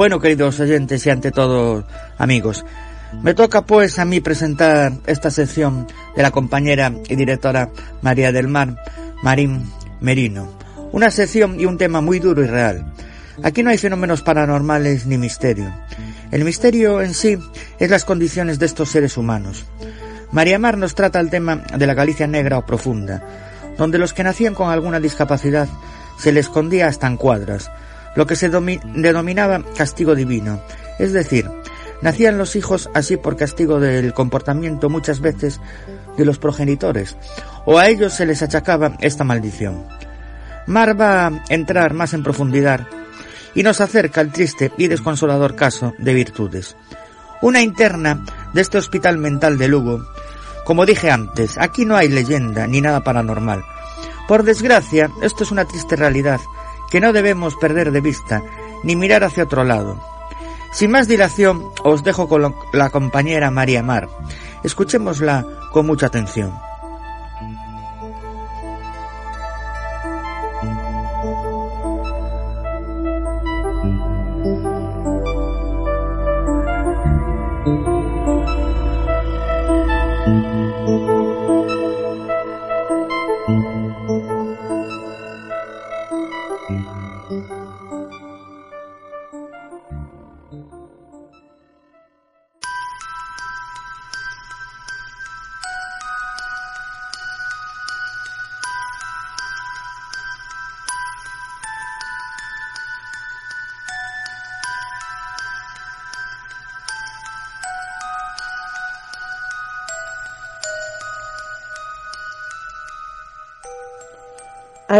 [0.00, 1.84] Bueno, queridos oyentes y ante todo
[2.16, 2.64] amigos,
[3.22, 5.86] me toca pues a mí presentar esta sección
[6.16, 7.68] de la compañera y directora
[8.00, 8.82] María del Mar,
[9.22, 9.70] Marín
[10.00, 10.50] Merino.
[10.92, 12.94] Una sección y un tema muy duro y real.
[13.42, 15.70] Aquí no hay fenómenos paranormales ni misterio.
[16.30, 17.36] El misterio en sí
[17.78, 19.66] es las condiciones de estos seres humanos.
[20.32, 23.22] María Mar nos trata el tema de la Galicia negra o profunda,
[23.76, 25.68] donde los que nacían con alguna discapacidad
[26.16, 27.70] se les escondía hasta en cuadras,
[28.16, 30.60] lo que se denominaba castigo divino,
[30.98, 31.50] es decir,
[32.02, 35.60] nacían los hijos así por castigo del comportamiento muchas veces
[36.16, 37.16] de los progenitores,
[37.64, 39.84] o a ellos se les achacaba esta maldición.
[40.66, 42.86] Mar va a entrar más en profundidad
[43.54, 46.76] y nos acerca al triste y desconsolador caso de Virtudes.
[47.42, 50.04] Una interna de este hospital mental de Lugo.
[50.64, 53.62] Como dije antes, aquí no hay leyenda ni nada paranormal.
[54.28, 56.38] Por desgracia, esto es una triste realidad
[56.90, 58.42] que no debemos perder de vista
[58.82, 60.00] ni mirar hacia otro lado.
[60.72, 64.08] Sin más dilación, os dejo con la compañera María Mar.
[64.62, 66.52] Escuchémosla con mucha atención.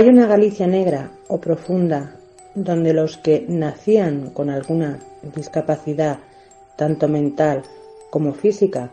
[0.01, 2.17] Hay una Galicia negra o profunda
[2.55, 4.99] donde los que nacían con alguna
[5.35, 6.21] discapacidad,
[6.77, 7.65] tanto mental
[8.09, 8.93] como física,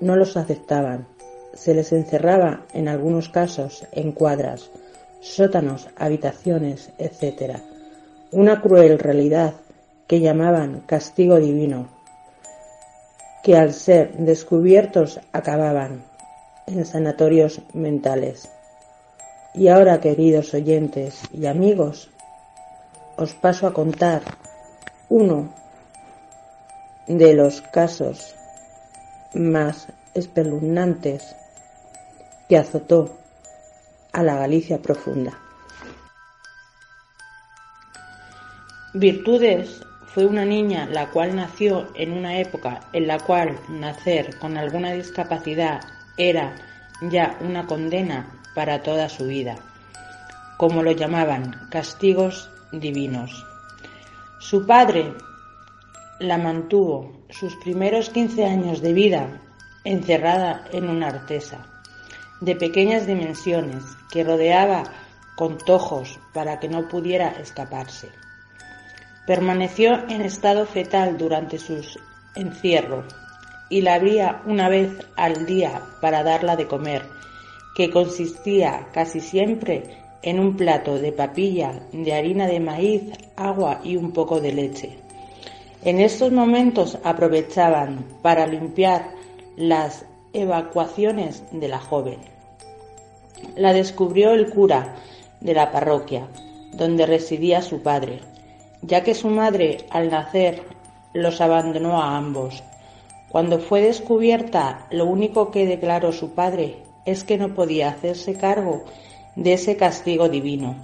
[0.00, 1.06] no los aceptaban.
[1.52, 4.70] Se les encerraba, en algunos casos, en cuadras,
[5.20, 7.58] sótanos, habitaciones, etc.
[8.32, 9.52] Una cruel realidad
[10.06, 11.88] que llamaban castigo divino,
[13.42, 16.02] que al ser descubiertos acababan
[16.66, 18.48] en sanatorios mentales.
[19.56, 22.10] Y ahora, queridos oyentes y amigos,
[23.16, 24.20] os paso a contar
[25.08, 25.50] uno
[27.08, 28.34] de los casos
[29.32, 31.34] más espeluznantes
[32.50, 33.16] que azotó
[34.12, 35.32] a la Galicia profunda.
[38.92, 44.58] Virtudes fue una niña la cual nació en una época en la cual nacer con
[44.58, 45.80] alguna discapacidad
[46.18, 46.54] era
[47.10, 49.56] ya una condena para toda su vida,
[50.56, 53.44] como lo llamaban, castigos divinos.
[54.40, 55.12] Su padre
[56.20, 59.42] la mantuvo sus primeros 15 años de vida
[59.84, 61.66] encerrada en una artesa
[62.40, 64.84] de pequeñas dimensiones que rodeaba
[65.36, 68.08] con tojos para que no pudiera escaparse.
[69.26, 71.98] Permaneció en estado fetal durante sus
[72.34, 73.04] encierro
[73.68, 77.16] y la abría una vez al día para darla de comer
[77.76, 79.82] que consistía casi siempre
[80.22, 83.02] en un plato de papilla de harina de maíz,
[83.36, 84.98] agua y un poco de leche.
[85.84, 89.10] En estos momentos aprovechaban para limpiar
[89.58, 92.16] las evacuaciones de la joven.
[93.56, 94.96] La descubrió el cura
[95.42, 96.28] de la parroquia,
[96.72, 98.20] donde residía su padre,
[98.80, 100.62] ya que su madre al nacer
[101.12, 102.62] los abandonó a ambos.
[103.28, 108.84] Cuando fue descubierta, lo único que declaró su padre es que no podía hacerse cargo
[109.36, 110.76] de ese castigo divino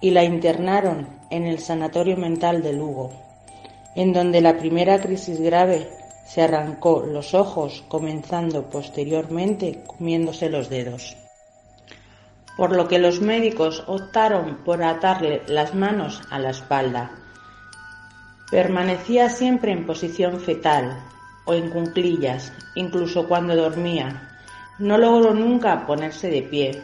[0.00, 3.12] y la internaron en el Sanatorio Mental de Lugo,
[3.94, 5.88] en donde la primera crisis grave
[6.26, 11.16] se arrancó los ojos, comenzando posteriormente comiéndose los dedos.
[12.56, 17.10] Por lo que los médicos optaron por atarle las manos a la espalda.
[18.50, 21.02] Permanecía siempre en posición fetal
[21.46, 24.33] o en cunclillas, incluso cuando dormía,
[24.78, 26.82] no logró nunca ponerse de pie.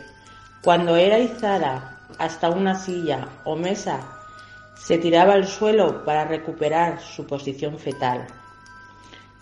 [0.63, 4.01] Cuando era izada hasta una silla o mesa,
[4.77, 8.27] se tiraba al suelo para recuperar su posición fetal.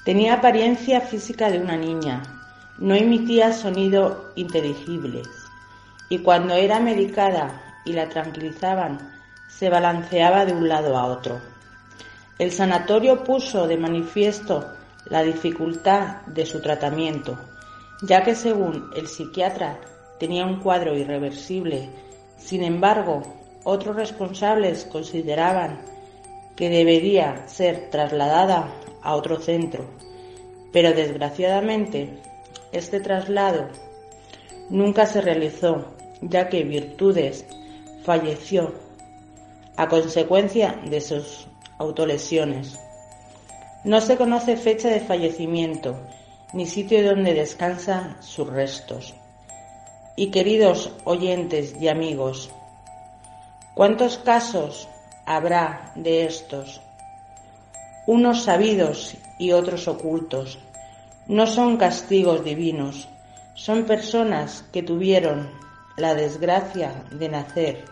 [0.04, 2.22] Tenía apariencia física de una niña,
[2.78, 5.28] no emitía sonido inteligibles
[6.08, 8.98] y cuando era medicada y la tranquilizaban,
[9.48, 11.40] se balanceaba de un lado a otro.
[12.38, 14.72] El sanatorio puso de manifiesto
[15.06, 17.38] la dificultad de su tratamiento
[18.02, 19.80] ya que según el psiquiatra
[20.18, 21.88] tenía un cuadro irreversible.
[22.36, 23.22] Sin embargo,
[23.64, 25.80] otros responsables consideraban
[26.56, 28.72] que debería ser trasladada
[29.02, 29.84] a otro centro,
[30.72, 32.18] pero desgraciadamente
[32.72, 33.68] este traslado
[34.70, 35.86] nunca se realizó,
[36.20, 37.44] ya que Virtudes
[38.04, 38.74] falleció
[39.76, 41.46] a consecuencia de sus
[41.78, 42.78] autolesiones.
[43.84, 45.96] No se conoce fecha de fallecimiento
[46.52, 49.14] ni sitio donde descansan sus restos.
[50.16, 52.50] Y queridos oyentes y amigos,
[53.74, 54.88] ¿cuántos casos
[55.26, 56.80] habrá de estos?
[58.06, 60.58] Unos sabidos y otros ocultos.
[61.26, 63.08] No son castigos divinos,
[63.54, 65.50] son personas que tuvieron
[65.96, 67.84] la desgracia de nacer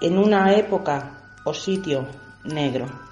[0.00, 2.06] en una época o sitio
[2.44, 3.03] negro.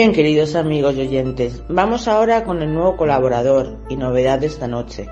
[0.00, 4.66] Bien, queridos amigos y oyentes, vamos ahora con el nuevo colaborador y novedad de esta
[4.66, 5.06] noche.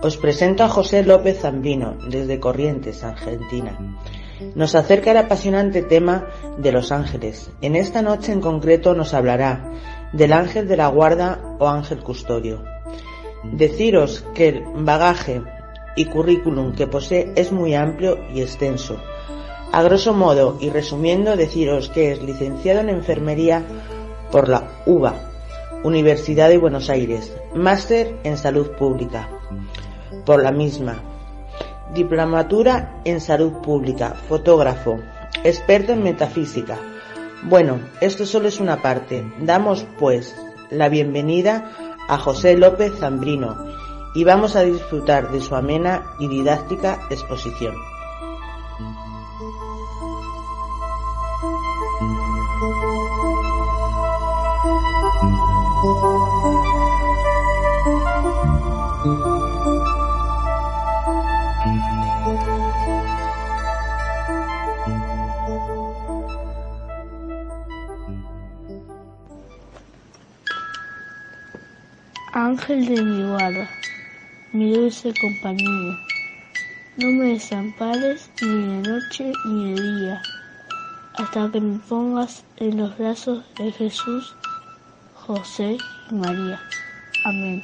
[0.00, 3.78] Os presento a José López Zambrino, desde Corrientes, Argentina.
[4.54, 7.50] Nos acerca el apasionante tema de los ángeles.
[7.60, 9.70] En esta noche en concreto nos hablará
[10.14, 12.64] del ángel de la guarda o ángel custodio.
[13.44, 15.42] Deciros que el bagaje
[15.94, 18.96] y currículum que posee es muy amplio y extenso.
[19.72, 23.62] A grosso modo y resumiendo, deciros que es licenciado en enfermería
[24.32, 25.14] por la UBA,
[25.84, 29.28] Universidad de Buenos Aires, máster en salud pública
[30.24, 31.02] por la misma,
[31.94, 34.98] diplomatura en salud pública, fotógrafo,
[35.44, 36.78] experto en metafísica.
[37.42, 39.24] Bueno, esto solo es una parte.
[39.40, 40.34] Damos pues
[40.70, 41.70] la bienvenida
[42.08, 43.56] a José López Zambrino
[44.14, 47.91] y vamos a disfrutar de su amena y didáctica exposición.
[72.62, 73.68] Ángel de mi guarda,
[74.52, 75.98] mi dulce compañía,
[76.96, 80.22] no me desampares ni de noche ni de día,
[81.14, 84.36] hasta que me pongas en los brazos de Jesús,
[85.12, 85.76] José
[86.08, 86.60] y María.
[87.24, 87.60] Amén.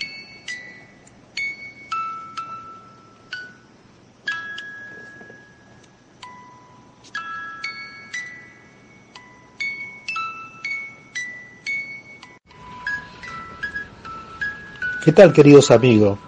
[15.09, 16.19] ¿Qué tal queridos amigos?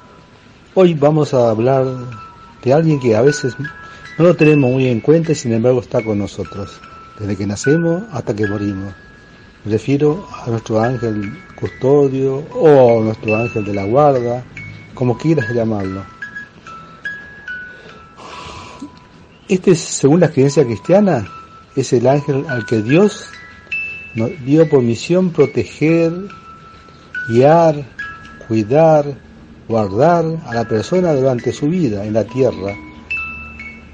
[0.72, 1.84] Hoy vamos a hablar
[2.64, 3.54] de alguien que a veces
[4.16, 6.80] no lo tenemos muy en cuenta y sin embargo está con nosotros,
[7.18, 8.94] desde que nacemos hasta que morimos.
[9.66, 11.30] Me refiero a nuestro ángel
[11.60, 14.42] custodio o a nuestro ángel de la guarda,
[14.94, 16.02] como quieras llamarlo.
[19.46, 21.28] Este, según la creencia cristiana,
[21.76, 23.26] es el ángel al que Dios
[24.14, 26.14] nos dio por misión proteger,
[27.28, 27.99] guiar,
[28.50, 29.06] cuidar,
[29.68, 32.74] guardar a la persona durante su vida en la tierra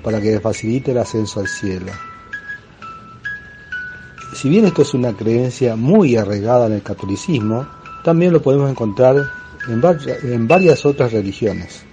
[0.02, 1.92] para que facilite el ascenso al cielo.
[4.32, 7.68] Si bien esto es una creencia muy arraigada en el catolicismo,
[8.02, 9.16] también lo podemos encontrar
[9.68, 9.82] en,
[10.22, 11.84] en varias otras religiones.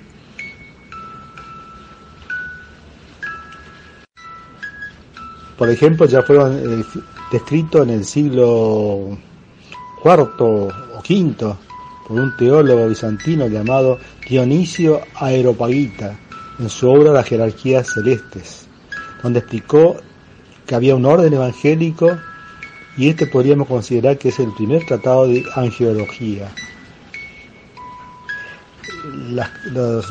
[5.57, 6.85] Por ejemplo, ya fueron eh,
[7.29, 9.17] descritos en el siglo
[10.05, 10.69] IV o
[10.99, 11.55] V
[12.07, 16.17] por un teólogo bizantino llamado Dionisio Aeropagita
[16.59, 18.67] en su obra Las jerarquías celestes,
[19.21, 19.97] donde explicó
[20.65, 22.17] que había un orden evangélico
[22.97, 26.51] y este podríamos considerar que es el primer tratado de angeología.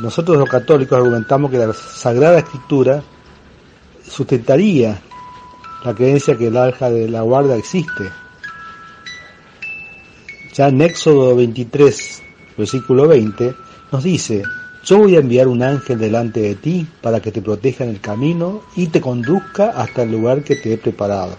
[0.03, 3.03] nosotros los católicos argumentamos que la Sagrada Escritura
[4.07, 5.01] sustentaría
[5.85, 8.11] la creencia que el alja de la guarda existe.
[10.55, 12.23] Ya en Éxodo 23,
[12.59, 13.55] versículo 20,
[13.91, 14.43] nos dice,
[14.85, 18.01] yo voy a enviar un ángel delante de ti para que te proteja en el
[18.01, 21.37] camino y te conduzca hasta el lugar que te he preparado.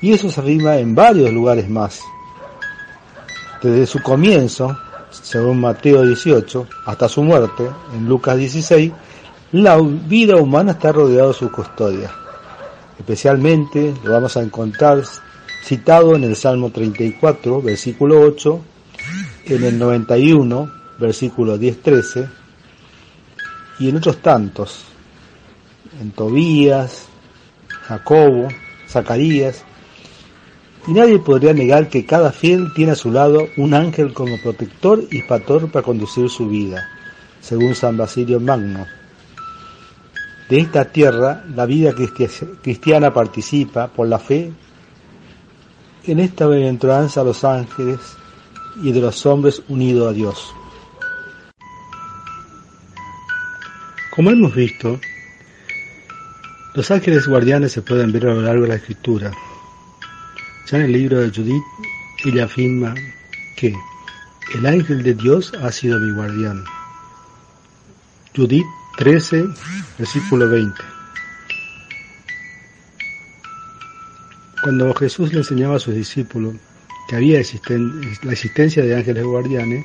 [0.00, 2.00] Y eso se afirma en varios lugares más.
[3.62, 4.76] Desde su comienzo,
[5.10, 8.92] según Mateo 18, hasta su muerte, en Lucas 16,
[9.52, 12.10] la vida humana está rodeada de su custodia.
[12.98, 15.02] Especialmente lo vamos a encontrar
[15.62, 18.60] citado en el Salmo 34, versículo 8,
[19.46, 22.28] en el 91, versículo 10-13,
[23.80, 24.84] y en otros tantos,
[26.00, 27.06] en Tobías,
[27.86, 28.48] Jacobo,
[28.88, 29.64] Zacarías,
[30.86, 35.02] y nadie podría negar que cada fiel tiene a su lado un ángel como protector
[35.10, 36.88] y pastor para conducir su vida,
[37.40, 38.86] según San Basilio Magno.
[40.48, 41.92] De esta tierra, la vida
[42.62, 44.50] cristiana participa por la fe
[46.08, 47.98] en esta bienaventuranza a los ángeles
[48.82, 50.54] y de los hombres unidos a Dios.
[54.14, 54.98] Como hemos visto,
[56.74, 59.30] los ángeles guardianes se pueden ver a lo largo de la escritura.
[60.70, 61.62] Ya en el libro de Judith,
[62.24, 62.94] ella afirma
[63.56, 63.74] que
[64.54, 66.64] el ángel de Dios ha sido mi guardián.
[68.34, 68.66] Judith
[68.96, 69.44] 13,
[69.98, 70.97] versículo 20.
[74.62, 76.54] Cuando Jesús le enseñaba a sus discípulos
[77.08, 77.40] que había
[78.22, 79.84] la existencia de ángeles guardianes,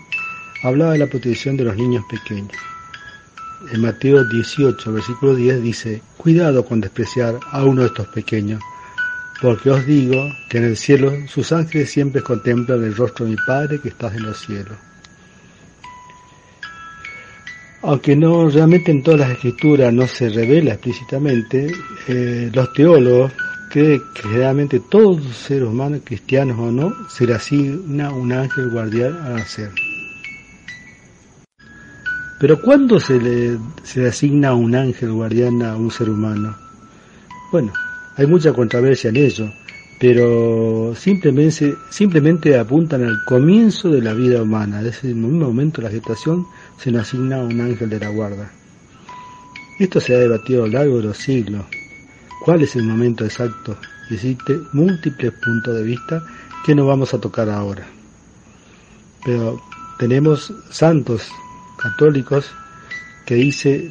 [0.64, 2.58] hablaba de la protección de los niños pequeños.
[3.72, 8.62] En Mateo 18, versículo 10 dice, Cuidado con despreciar a uno de estos pequeños,
[9.42, 13.38] porque os digo que en el cielo sus ángeles siempre contemplan el rostro de mi
[13.46, 14.78] Padre que está en los cielos
[17.84, 21.68] aunque no realmente en todas las escrituras no se revela explícitamente,
[22.08, 23.34] eh, los teólogos
[23.74, 29.30] que generalmente todo ser humano, cristianos o no, se le asigna un ángel guardián a
[29.30, 29.72] nacer.
[32.40, 36.56] Pero ¿cuándo se le, se le asigna un ángel guardián a un ser humano?
[37.52, 37.74] Bueno,
[38.16, 39.52] hay mucha controversia en ello,
[40.00, 45.88] pero simplemente, simplemente apuntan al comienzo de la vida humana, desde el mismo momento de
[45.88, 46.46] la gestación
[46.78, 48.52] se nos asigna un ángel de la guarda.
[49.80, 51.66] Esto se ha debatido a lo largo de los siglos.
[52.44, 53.78] ¿Cuál es el momento exacto?
[54.12, 56.22] Existe múltiples puntos de vista
[56.66, 57.88] que no vamos a tocar ahora.
[59.24, 59.62] Pero
[59.98, 61.32] tenemos santos
[61.78, 62.52] católicos
[63.26, 63.90] que dice,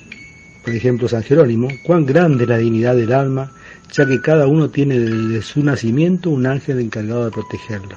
[0.62, 3.50] por ejemplo, San Jerónimo, cuán grande es la dignidad del alma,
[3.90, 7.96] ya que cada uno tiene desde su nacimiento un ángel encargado de protegerlo.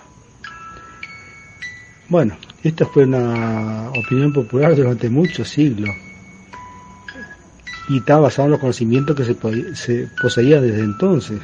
[2.08, 5.90] Bueno, esta fue una opinión popular durante muchos siglos
[7.88, 11.40] y estaba basado en los conocimientos que se, se poseía desde entonces,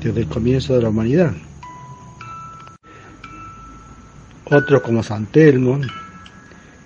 [0.00, 1.32] desde el comienzo de la humanidad.
[4.50, 5.78] Otros como San Telmo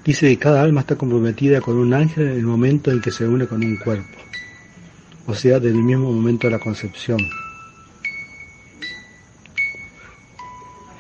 [0.05, 3.27] dice que cada alma está comprometida con un ángel en el momento en que se
[3.27, 4.19] une con un cuerpo,
[5.27, 7.19] o sea, desde el mismo momento de la concepción.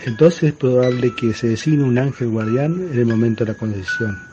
[0.04, 4.31] Entonces es probable que se designe un ángel guardián en el momento de la concesión.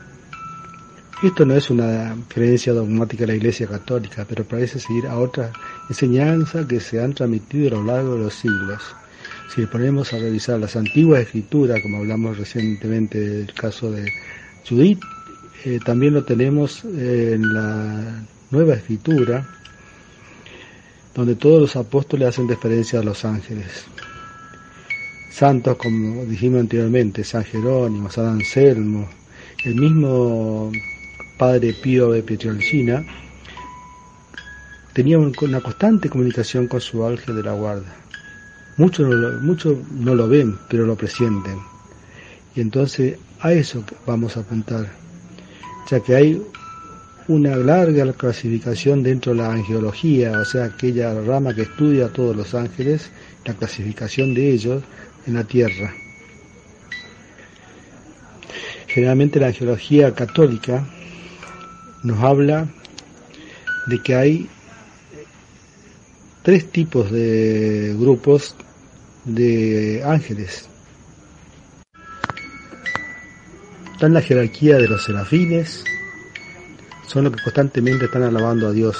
[1.22, 5.52] Esto no es una creencia dogmática de la Iglesia Católica, pero parece seguir a otras
[5.90, 8.82] enseñanzas que se han transmitido a lo largo de los siglos.
[9.54, 14.10] Si ponemos a revisar las antiguas escrituras, como hablamos recientemente del caso de
[14.66, 15.00] Judith,
[15.66, 19.46] eh, también lo tenemos en la nueva escritura,
[21.14, 23.84] donde todos los apóstoles hacen referencia a los ángeles
[25.30, 29.08] santos como dijimos anteriormente, San Jerónimo, San Anselmo,
[29.64, 30.70] el mismo
[31.40, 33.02] Padre Pío de Pietrelcina,
[34.92, 37.96] tenía una constante comunicación con su ángel de la guarda.
[38.76, 41.58] Muchos no, lo, muchos no lo ven, pero lo presienten.
[42.54, 44.86] Y entonces a eso vamos a apuntar,
[45.90, 46.42] ya que hay
[47.26, 52.36] una larga clasificación dentro de la angelología, o sea, aquella rama que estudia a todos
[52.36, 53.10] los ángeles,
[53.46, 54.82] la clasificación de ellos
[55.26, 55.90] en la tierra.
[58.88, 60.84] Generalmente la angelología católica
[62.02, 62.68] nos habla
[63.86, 64.48] de que hay
[66.42, 68.54] tres tipos de grupos
[69.24, 70.68] de ángeles.
[73.92, 75.84] Está en la jerarquía de los serafines,
[77.06, 78.96] son los que constantemente están alabando a Dios.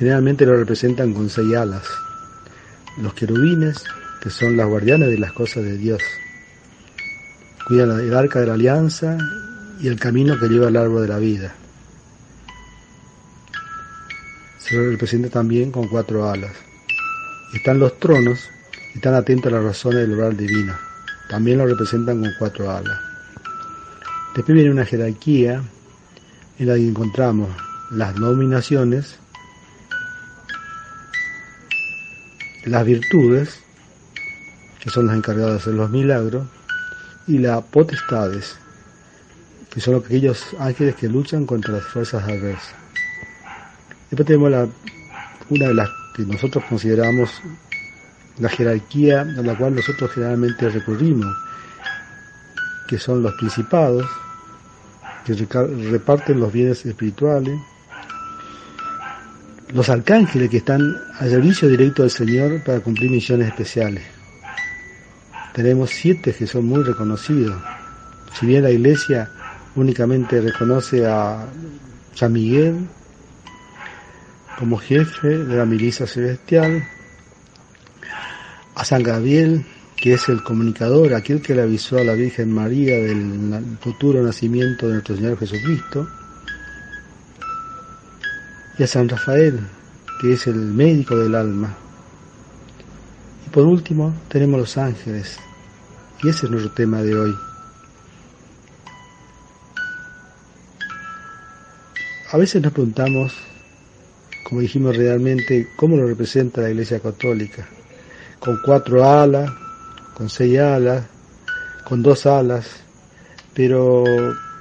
[0.00, 1.84] Generalmente lo representan con seis alas.
[3.02, 3.84] Los querubines,
[4.22, 6.00] que son las guardianes de las cosas de Dios.
[7.70, 9.16] El arca de la alianza
[9.80, 11.54] y el camino que lleva al árbol de la vida.
[14.58, 16.50] Se lo representa también con cuatro alas.
[17.54, 18.40] Están los tronos
[18.92, 20.74] y están atentos a las razones del oral divino.
[21.28, 22.98] También lo representan con cuatro alas.
[24.34, 25.62] Después viene una jerarquía
[26.58, 27.50] en la que encontramos
[27.92, 29.16] las nominaciones,
[32.64, 33.60] las virtudes,
[34.80, 36.48] que son las encargadas de hacer los milagros,
[37.30, 38.56] y las potestades,
[39.72, 42.74] que son aquellos ángeles que luchan contra las fuerzas adversas.
[44.10, 44.68] Después tenemos la,
[45.48, 47.30] una de las que nosotros consideramos
[48.38, 51.32] la jerarquía a la cual nosotros generalmente recurrimos,
[52.88, 54.04] que son los principados,
[55.24, 57.60] que reparten los bienes espirituales,
[59.72, 64.19] los arcángeles que están al servicio directo del Señor para cumplir misiones especiales.
[65.54, 67.60] Tenemos siete que son muy reconocidos.
[68.38, 69.30] Si bien la iglesia
[69.74, 71.46] únicamente reconoce a
[72.14, 72.86] San Miguel
[74.58, 76.84] como jefe de la milicia celestial,
[78.74, 79.64] a San Gabriel,
[79.96, 84.86] que es el comunicador, aquel que le avisó a la Virgen María del futuro nacimiento
[84.86, 86.08] de nuestro Señor Jesucristo,
[88.78, 89.60] y a San Rafael,
[90.20, 91.76] que es el médico del alma.
[93.52, 95.36] Por último tenemos los ángeles,
[96.22, 97.34] y ese es nuestro tema de hoy.
[102.30, 103.34] A veces nos preguntamos,
[104.48, 107.66] como dijimos realmente, cómo lo representa la Iglesia Católica,
[108.38, 109.50] con cuatro alas,
[110.14, 111.06] con seis alas,
[111.84, 112.68] con dos alas,
[113.52, 114.04] pero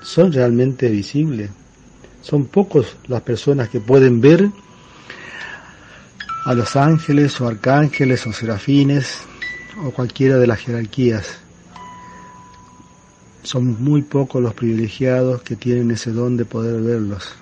[0.02, 1.52] son realmente visibles.
[2.24, 4.49] Son pocos las personas que pueden ver
[6.45, 9.20] a los ángeles o arcángeles o serafines
[9.84, 11.40] o cualquiera de las jerarquías.
[13.44, 17.36] Son muy pocos los privilegiados que tienen ese don de poder verlos.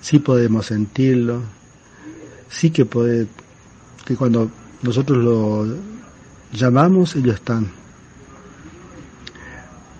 [0.00, 1.42] Sí podemos sentirlo,
[2.48, 3.26] sí que puede,
[4.04, 4.50] que cuando
[4.82, 5.66] nosotros lo
[6.52, 7.70] llamamos, ellos están.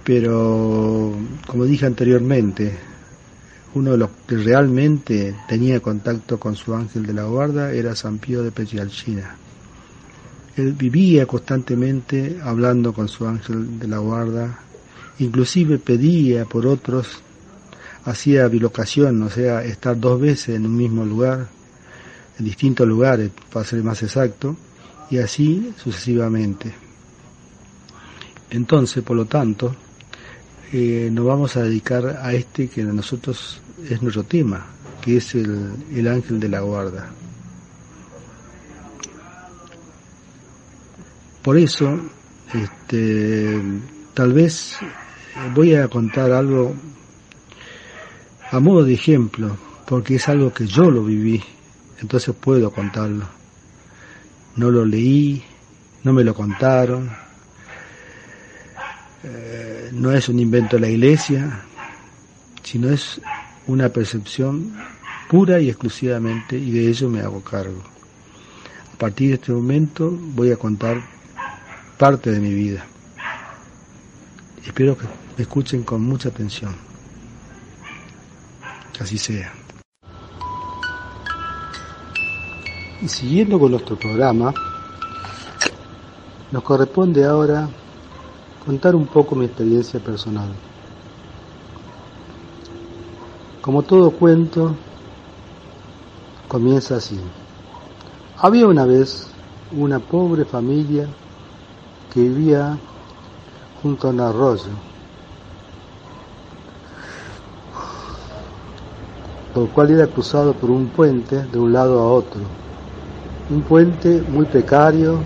[0.04, 1.14] Pero,
[1.46, 2.87] como dije anteriormente,
[3.78, 8.18] uno de los que realmente tenía contacto con su ángel de la guarda era San
[8.18, 9.36] Pío de Pechialchina.
[10.56, 14.58] Él vivía constantemente hablando con su ángel de la guarda,
[15.20, 17.22] inclusive pedía por otros,
[18.04, 21.46] hacía bilocación, o sea, estar dos veces en un mismo lugar,
[22.36, 24.56] en distintos lugares, para ser más exacto,
[25.08, 26.74] y así sucesivamente.
[28.50, 29.74] Entonces, por lo tanto,
[30.72, 34.66] eh, nos vamos a dedicar a este que a nosotros es nuestro tema,
[35.00, 37.08] que es el, el ángel de la guarda.
[41.42, 41.98] Por eso,
[42.52, 43.58] este,
[44.12, 44.76] tal vez
[45.54, 46.74] voy a contar algo
[48.50, 51.42] a modo de ejemplo, porque es algo que yo lo viví,
[52.00, 53.26] entonces puedo contarlo.
[54.56, 55.42] No lo leí,
[56.02, 57.10] no me lo contaron,
[59.24, 61.64] eh, no es un invento de la iglesia,
[62.62, 63.20] sino es
[63.66, 64.74] una percepción
[65.28, 67.82] pura y exclusivamente, y de ello me hago cargo.
[68.94, 71.00] A partir de este momento voy a contar
[71.98, 72.84] parte de mi vida.
[74.64, 76.74] Espero que me escuchen con mucha atención.
[78.98, 79.52] Así sea.
[83.00, 84.52] Y siguiendo con nuestro programa,
[86.50, 87.68] nos corresponde ahora
[88.64, 90.48] contar un poco mi experiencia personal.
[93.60, 94.74] Como todo cuento,
[96.48, 97.20] comienza así.
[98.38, 99.28] Había una vez
[99.72, 101.06] una pobre familia
[102.12, 102.78] que vivía
[103.82, 104.70] junto a un arroyo,
[109.54, 112.40] por cual era cruzado por un puente de un lado a otro.
[113.50, 115.18] Un puente muy precario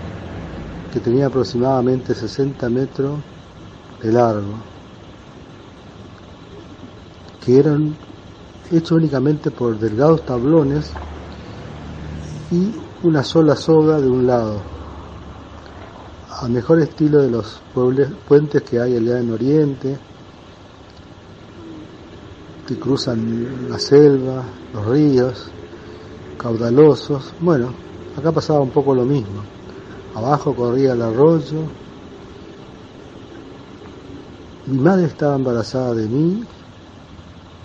[0.93, 3.19] que tenía aproximadamente 60 metros
[4.01, 4.53] de largo.
[7.43, 7.93] que eran
[8.71, 10.91] hechos únicamente por delgados tablones
[12.51, 12.71] y
[13.05, 14.61] una sola soga de un lado,
[16.39, 17.59] al mejor estilo de los
[18.27, 19.97] puentes que hay allá en Oriente,
[22.65, 24.43] que cruzan la selva,
[24.73, 25.47] los ríos,
[26.37, 27.33] caudalosos.
[27.41, 27.73] Bueno,
[28.17, 29.52] acá pasaba un poco lo mismo.
[30.15, 31.63] Abajo corría el arroyo.
[34.67, 36.43] Mi madre estaba embarazada de mí,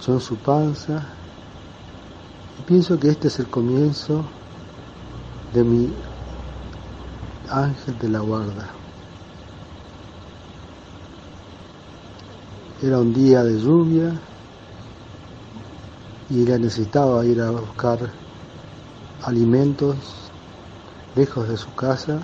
[0.05, 1.07] yo en su panza.
[2.59, 4.25] Y pienso que este es el comienzo
[5.53, 5.93] de mi
[7.51, 8.69] ángel de la guarda.
[12.83, 14.13] Era un día de lluvia
[16.31, 17.99] y ella necesitaba ir a buscar
[19.25, 19.97] alimentos
[21.15, 22.21] lejos de su casa.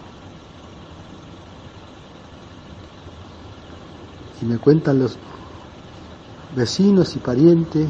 [4.44, 5.16] Y me cuentan los
[6.54, 7.88] vecinos y parientes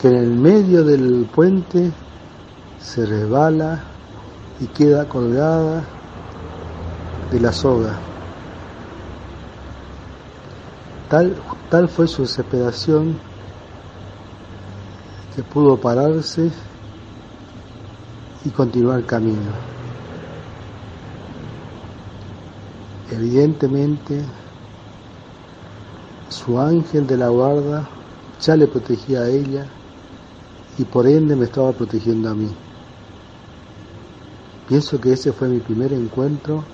[0.00, 1.90] que en el medio del puente
[2.80, 3.82] se resbala
[4.60, 5.82] y queda colgada
[7.32, 7.98] de la soga.
[11.10, 11.34] Tal,
[11.68, 13.18] tal fue su desesperación
[15.34, 16.52] que pudo pararse
[18.44, 19.50] y continuar el camino.
[23.10, 24.22] Evidentemente,
[26.28, 27.88] su ángel de la guarda
[28.40, 29.72] ya le protegía a ella
[30.78, 32.54] y por ende me estaba protegiendo a mí.
[34.66, 36.64] Pienso que ese fue mi primer encuentro,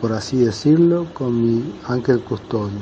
[0.00, 2.80] por así decirlo, con mi ángel custodio.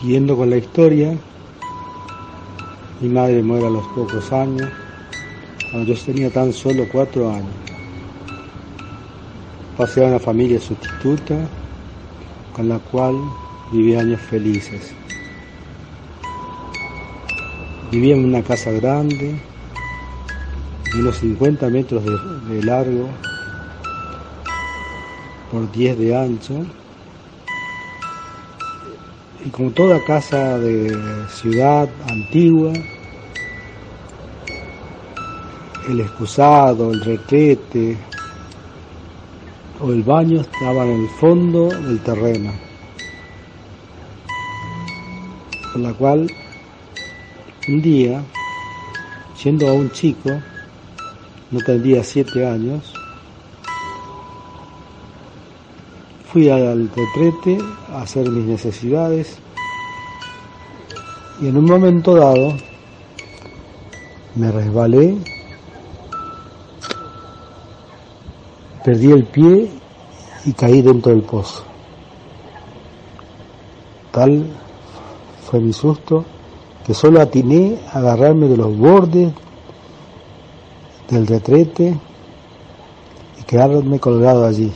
[0.00, 1.18] Siguiendo con la historia,
[3.00, 4.70] mi madre muere a los pocos años,
[5.72, 7.75] cuando yo tenía tan solo cuatro años.
[9.76, 11.36] Pasé a una familia sustituta
[12.54, 13.14] con la cual
[13.70, 14.94] viví años felices.
[17.92, 19.38] Vivía en una casa grande,
[20.94, 23.08] de unos 50 metros de, de largo
[25.52, 26.64] por 10 de ancho
[29.44, 30.96] y como toda casa de
[31.28, 32.72] ciudad antigua,
[35.86, 37.98] el excusado, el retrete
[39.80, 42.52] o el baño estaban en el fondo del terreno,
[45.72, 46.30] por la cual
[47.68, 48.22] un día,
[49.34, 50.30] siendo aún chico,
[51.50, 52.92] no tendría siete años,
[56.32, 57.58] fui al retrete
[57.90, 59.38] a hacer mis necesidades
[61.40, 62.56] y en un momento dado
[64.34, 65.16] me resbalé,
[68.86, 69.68] perdí el pie
[70.44, 71.64] y caí dentro del pozo.
[74.12, 74.46] Tal
[75.44, 76.24] fue mi susto
[76.86, 79.32] que solo atiné a agarrarme de los bordes
[81.10, 81.98] del retrete
[83.40, 84.72] y quedarme colgado allí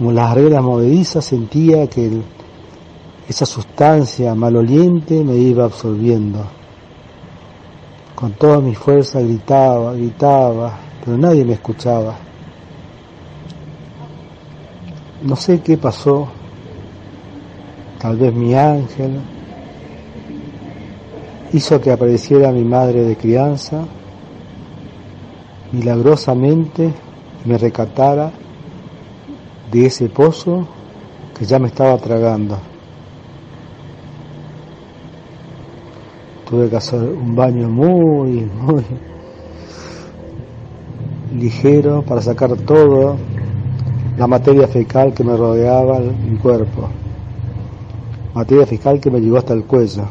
[0.00, 2.22] como las reglas movedizas, sentía que
[3.28, 6.38] esa sustancia maloliente me iba absorbiendo.
[8.14, 12.29] Con toda mi fuerza gritaba, gritaba, pero nadie me escuchaba.
[15.22, 16.28] No sé qué pasó,
[18.00, 19.20] tal vez mi ángel
[21.52, 23.84] hizo que apareciera mi madre de crianza,
[25.72, 26.90] milagrosamente
[27.44, 28.32] me recatara
[29.70, 30.66] de ese pozo
[31.38, 32.58] que ya me estaba tragando.
[36.48, 38.84] Tuve que hacer un baño muy, muy
[41.38, 43.29] ligero para sacar todo
[44.20, 46.90] la materia fecal que me rodeaba mi cuerpo.
[48.34, 50.02] Materia fecal que me llegó hasta el cuello.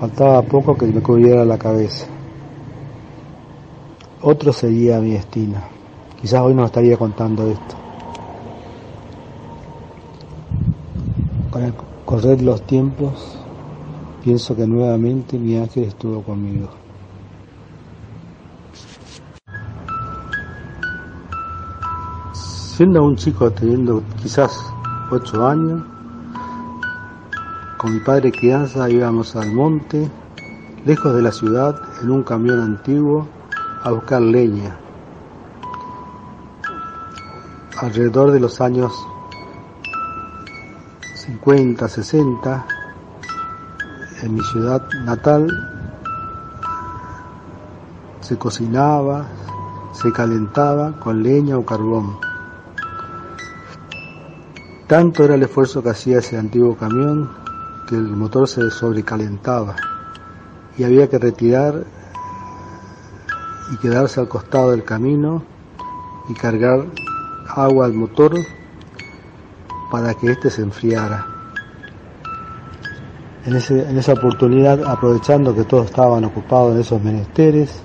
[0.00, 2.06] Faltaba poco que me cubriera la cabeza.
[4.22, 5.58] Otro sería mi destino.
[6.18, 7.74] Quizás hoy no estaría contando esto.
[11.50, 11.74] Con el
[12.06, 13.36] correr los tiempos,
[14.24, 16.81] pienso que nuevamente mi ángel estuvo conmigo.
[22.82, 24.58] Siendo un chico teniendo quizás
[25.08, 25.84] ocho años,
[27.78, 30.10] con mi padre crianza íbamos al monte,
[30.84, 33.28] lejos de la ciudad, en un camión antiguo,
[33.84, 34.76] a buscar leña.
[37.78, 38.92] Alrededor de los años
[41.14, 42.66] 50, 60,
[44.22, 45.46] en mi ciudad natal,
[48.22, 49.28] se cocinaba,
[49.92, 52.31] se calentaba con leña o carbón.
[54.92, 57.30] Tanto era el esfuerzo que hacía ese antiguo camión
[57.88, 59.74] que el motor se sobrecalentaba
[60.76, 61.82] y había que retirar
[63.72, 65.44] y quedarse al costado del camino
[66.28, 66.84] y cargar
[67.48, 68.34] agua al motor
[69.90, 71.26] para que éste se enfriara.
[73.46, 77.82] En esa oportunidad, aprovechando que todos estaban ocupados en esos menesteres,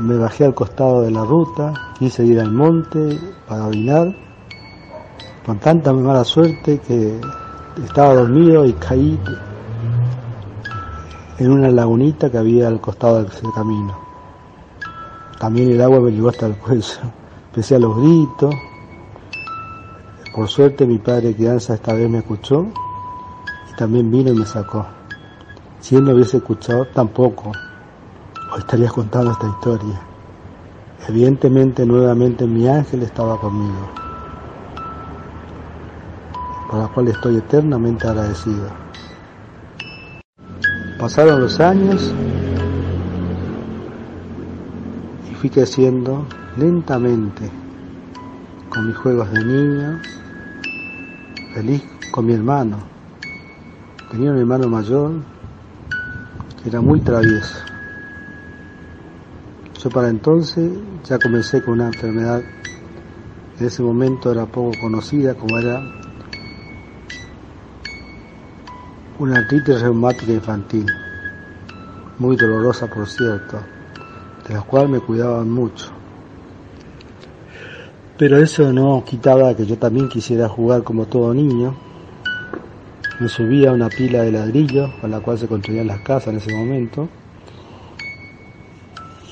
[0.00, 3.16] me bajé al costado de la ruta, quise ir al monte
[3.46, 4.25] para orinar,
[5.46, 7.20] con tanta mala suerte que
[7.84, 9.16] estaba dormido y caí
[11.38, 13.96] en una lagunita que había al costado del camino.
[15.38, 16.98] También el agua me llegó hasta el cuello.
[17.50, 18.54] Empecé a los gritos.
[20.34, 22.66] Por suerte mi padre crianza esta vez me escuchó
[23.72, 24.84] y también vino y me sacó.
[25.78, 27.52] Si él no hubiese escuchado, tampoco
[28.58, 30.00] estaría contando esta historia.
[31.08, 34.05] Evidentemente, nuevamente mi ángel estaba conmigo,
[36.68, 38.68] por la cual estoy eternamente agradecido.
[40.98, 42.12] Pasaron los años
[45.30, 46.26] y fui creciendo
[46.56, 47.50] lentamente
[48.70, 50.00] con mis juegos de niño,
[51.54, 52.78] feliz con mi hermano.
[54.10, 55.12] Tenía un hermano mayor
[56.62, 57.58] que era muy travieso.
[59.82, 60.72] Yo para entonces
[61.04, 62.42] ya comencé con una enfermedad
[63.58, 65.82] en ese momento era poco conocida, como era
[69.18, 70.86] una artritis reumática infantil,
[72.18, 73.58] muy dolorosa por cierto,
[74.46, 75.90] de la cual me cuidaban mucho.
[78.18, 81.74] Pero eso no quitaba que yo también quisiera jugar como todo niño.
[83.20, 86.36] Me subía a una pila de ladrillos con la cual se construían las casas en
[86.36, 87.08] ese momento.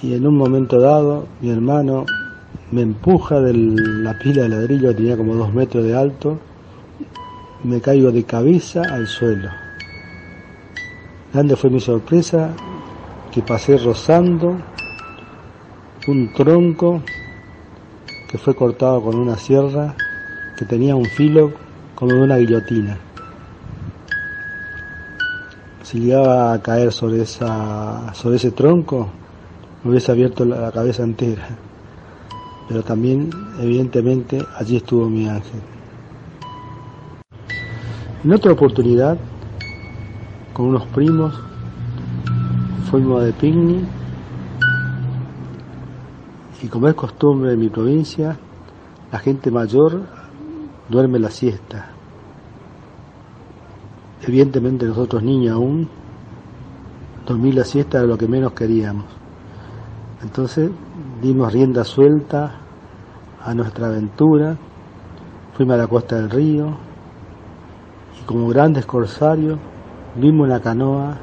[0.02, 2.06] Y en un momento dado mi hermano
[2.70, 6.39] me empuja de la pila de ladrillos que tenía como dos metros de alto.
[7.65, 9.64] Me caigo de cabeza al suelo.
[11.35, 12.55] Grande fue mi sorpresa
[13.32, 14.56] que pasé rozando
[16.06, 17.02] un tronco
[18.31, 19.97] que fue cortado con una sierra
[20.56, 21.52] que tenía un filo
[21.97, 22.97] como de una guillotina.
[25.82, 29.09] Si llegaba a caer sobre, esa, sobre ese tronco,
[29.82, 31.48] me hubiese abierto la cabeza entera.
[32.69, 33.28] Pero también,
[33.61, 35.61] evidentemente, allí estuvo mi ángel.
[38.23, 39.19] En otra oportunidad,
[40.55, 41.35] con unos primos,
[42.89, 43.85] fuimos de picnic
[46.63, 48.39] y como es costumbre en mi provincia,
[49.11, 50.03] la gente mayor
[50.89, 51.89] duerme la siesta.
[54.23, 55.89] Evidentemente nosotros niños aún,
[57.27, 59.07] dormir la siesta era lo que menos queríamos.
[60.23, 60.71] Entonces
[61.21, 62.61] dimos rienda suelta
[63.45, 64.57] a nuestra aventura,
[65.57, 66.69] fuimos a la costa del río
[68.21, 69.59] y como grandes corsarios
[70.16, 71.16] vimos una canoa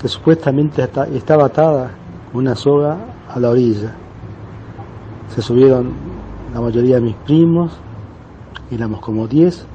[0.00, 1.90] que supuestamente estaba atada
[2.30, 2.98] con una soga
[3.28, 3.94] a la orilla.
[5.34, 5.92] Se subieron
[6.52, 7.72] la mayoría de mis primos,
[8.70, 9.66] éramos como 10,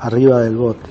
[0.00, 0.90] arriba del bote.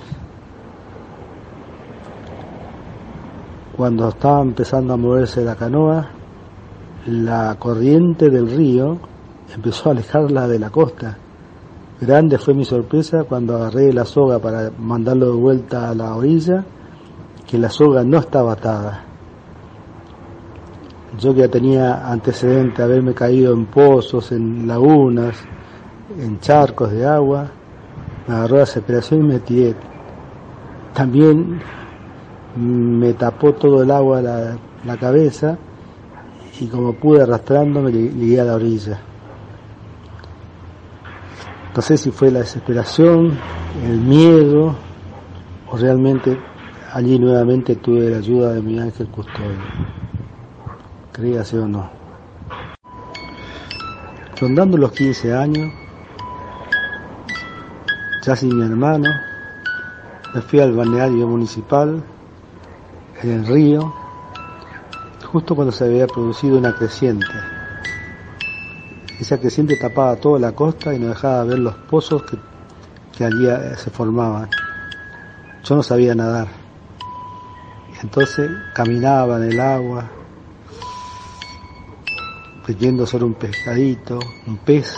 [3.76, 6.08] Cuando estaba empezando a moverse la canoa,
[7.06, 8.98] la corriente del río
[9.54, 11.18] empezó a alejarla de la costa.
[12.00, 16.64] Grande fue mi sorpresa cuando agarré la soga para mandarlo de vuelta a la orilla,
[17.48, 19.04] que la soga no estaba atada.
[21.20, 25.44] Yo que ya tenía antecedente de haberme caído en pozos, en lagunas,
[26.20, 27.48] en charcos de agua,
[28.28, 29.74] me agarró la desesperación y me tiré.
[30.94, 31.60] También
[32.56, 34.56] me tapó todo el agua la,
[34.86, 35.58] la cabeza
[36.60, 39.00] y como pude arrastrándome llegué a la orilla.
[41.78, 43.38] No sé si fue la desesperación,
[43.86, 44.76] el miedo
[45.72, 46.36] o realmente
[46.92, 49.88] allí nuevamente tuve la ayuda de mi ángel custodio
[51.18, 51.90] creíase o no.
[54.40, 55.72] Rondando los 15 años,
[58.24, 59.10] ya sin mi hermano,
[60.34, 62.04] me fui al balneario municipal,
[63.24, 63.94] en el río,
[65.32, 67.26] justo cuando se había producido una creciente.
[69.20, 72.38] Esa creciente tapaba toda la costa y no dejaba ver los pozos que,
[73.18, 74.50] que allí eh, se formaban.
[75.64, 76.48] Yo no sabía nadar.
[78.04, 80.08] Entonces caminaba en el agua,
[82.64, 84.96] creyendo ser un pescadito, un pez,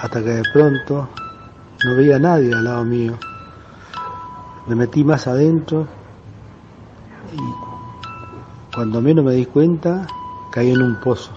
[0.00, 1.08] hasta que de pronto
[1.84, 3.18] no veía a nadie al lado mío.
[4.68, 5.88] Me metí más adentro
[7.32, 10.06] y cuando menos me di cuenta
[10.52, 11.32] caí en un pozo.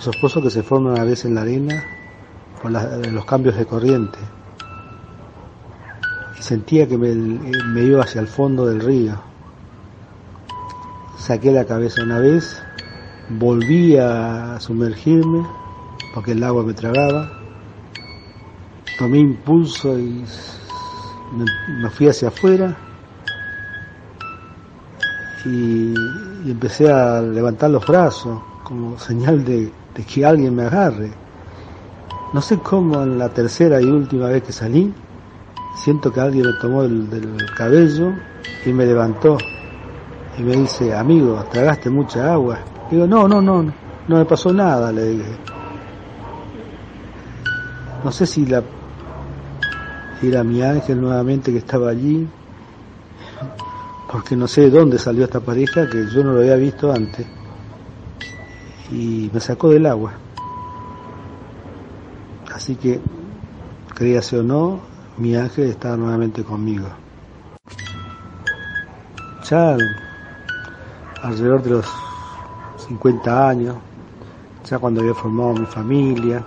[0.00, 1.84] Esos pozos que se forman a veces en la arena
[2.62, 4.18] por los cambios de corriente.
[6.38, 9.20] Sentía que me iba hacia el fondo del río.
[11.18, 12.62] Saqué la cabeza una vez,
[13.28, 15.46] volví a sumergirme
[16.14, 17.30] porque el agua me tragaba.
[18.98, 20.24] Tomé impulso y
[21.82, 22.76] me, fui hacia afuera
[25.44, 25.94] y,
[26.50, 31.10] empecé a levantar los brazos como señal de, que alguien me agarre.
[32.32, 34.92] No sé cómo en la tercera y última vez que salí,
[35.82, 38.12] siento que alguien me tomó del cabello
[38.64, 39.36] y me levantó
[40.38, 42.58] y me dice, amigo, tragaste mucha agua.
[42.90, 45.36] Digo, no, no, no, no me pasó nada, le dije.
[48.04, 48.62] No sé si la
[50.22, 52.28] era mi ángel nuevamente que estaba allí,
[54.10, 57.26] porque no sé de dónde salió esta pareja que yo no lo había visto antes,
[58.90, 60.12] y me sacó del agua.
[62.54, 63.00] Así que,
[63.94, 64.80] créase o no,
[65.16, 66.88] mi ángel estaba nuevamente conmigo.
[69.48, 69.76] Ya
[71.22, 71.86] alrededor de los
[72.88, 73.76] 50 años,
[74.64, 76.44] ya cuando había formado mi familia,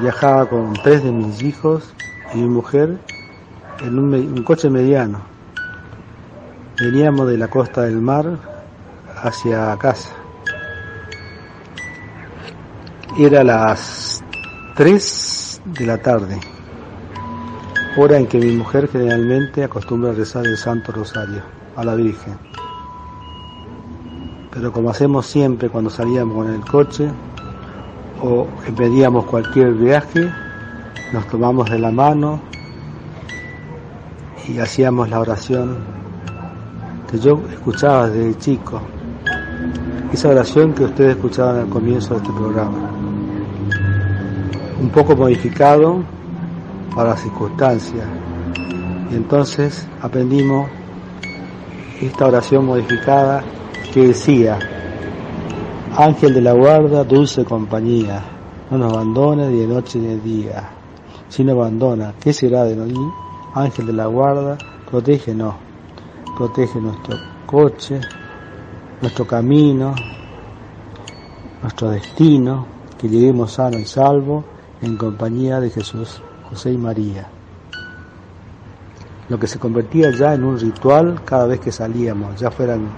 [0.00, 1.92] viajaba con tres de mis hijos
[2.34, 2.98] y mi mujer
[3.80, 5.20] en un, coche mediano.
[6.80, 8.38] Veníamos de la costa del mar
[9.22, 10.10] hacia casa.
[13.18, 14.22] Era las
[14.76, 16.38] 3 de la tarde,
[17.96, 21.42] hora en que mi mujer generalmente acostumbra a rezar el Santo Rosario
[21.76, 22.38] a la Virgen.
[24.52, 27.08] Pero como hacemos siempre cuando salíamos con el coche,
[28.22, 28.46] o
[28.76, 30.30] pedíamos cualquier viaje,
[31.12, 32.40] nos tomamos de la mano
[34.48, 35.78] y hacíamos la oración
[37.10, 38.80] que yo escuchaba desde chico,
[40.12, 42.90] esa oración que ustedes escuchaban al comienzo de este programa,
[44.80, 46.02] un poco modificado
[46.94, 48.06] para las circunstancias.
[49.10, 50.68] Entonces aprendimos
[52.00, 53.42] esta oración modificada
[53.92, 54.58] que decía,
[55.96, 58.22] Ángel de la guarda, dulce compañía,
[58.70, 60.70] no nos abandona ni de noche ni de día.
[61.28, 63.12] Si no abandona, ¿qué será de nosotros?
[63.54, 64.56] Ángel de la guarda,
[64.90, 65.54] protégenos,
[66.36, 67.16] protege nuestro
[67.46, 68.00] coche,
[69.00, 69.94] nuestro camino,
[71.62, 72.66] nuestro destino,
[72.98, 74.44] que lleguemos sano y salvo
[74.82, 77.28] en compañía de Jesús, José y María.
[79.28, 82.88] Lo que se convertía ya en un ritual cada vez que salíamos, ya fueran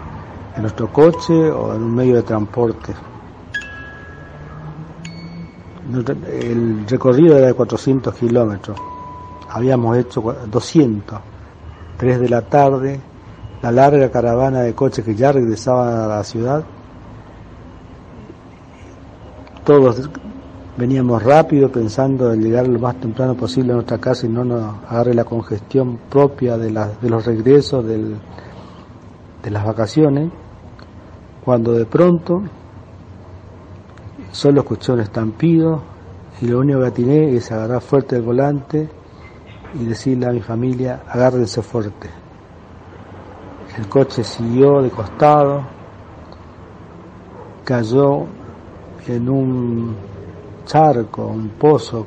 [0.56, 2.94] en nuestro coche o en un medio de transporte.
[6.40, 8.78] El recorrido era de 400 kilómetros.
[9.48, 11.20] Habíamos hecho 200.
[12.00, 12.98] 3 de la tarde,
[13.62, 16.64] la larga caravana de coches que ya regresaban a la ciudad.
[19.64, 20.08] Todos
[20.76, 24.76] veníamos rápido pensando en llegar lo más temprano posible a nuestra casa y no nos
[24.88, 28.16] agarre la congestión propia de, de los regresos del,
[29.42, 30.30] de las vacaciones,
[31.44, 32.42] cuando de pronto
[34.32, 35.82] solo escuché un estampido
[36.40, 38.88] y lo único que atiné es agarrar fuerte el volante
[39.78, 42.08] y decirle a mi familia, agárrense fuerte.
[43.78, 45.62] El coche siguió de costado,
[47.64, 48.26] cayó
[49.06, 49.96] en un
[50.66, 52.06] charco, un pozo,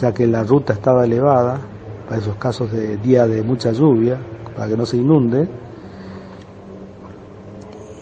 [0.00, 1.60] ya que la ruta estaba elevada,
[2.06, 4.18] para esos casos de día de mucha lluvia,
[4.56, 5.48] para que no se inunde,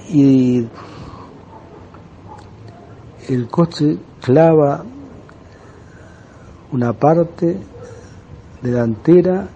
[0.09, 0.69] y
[3.29, 4.85] el coche clava
[6.71, 7.59] una parte
[8.63, 9.49] delantera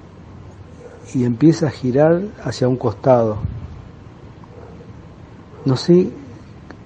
[1.15, 3.39] y empieza a girar hacia un costado.
[5.65, 6.11] No sé,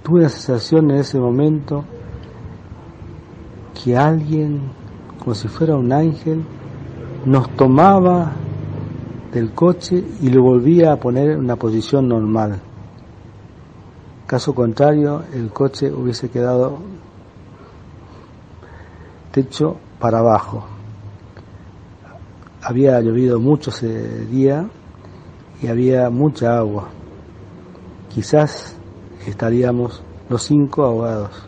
[0.02, 1.84] tuve la sensación en ese momento
[3.82, 4.70] que alguien,
[5.18, 6.44] como si fuera un ángel,
[7.24, 8.32] nos tomaba
[9.32, 12.60] del coche y lo volvía a poner en una posición normal.
[14.26, 16.78] Caso contrario, el coche hubiese quedado
[19.32, 20.73] techo para abajo.
[22.66, 24.66] Había llovido mucho ese día
[25.62, 26.88] y había mucha agua.
[28.08, 28.74] Quizás
[29.26, 31.46] estaríamos los cinco ahogados.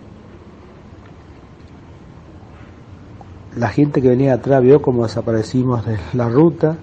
[3.56, 6.76] La gente que venía atrás vio cómo desaparecimos de la ruta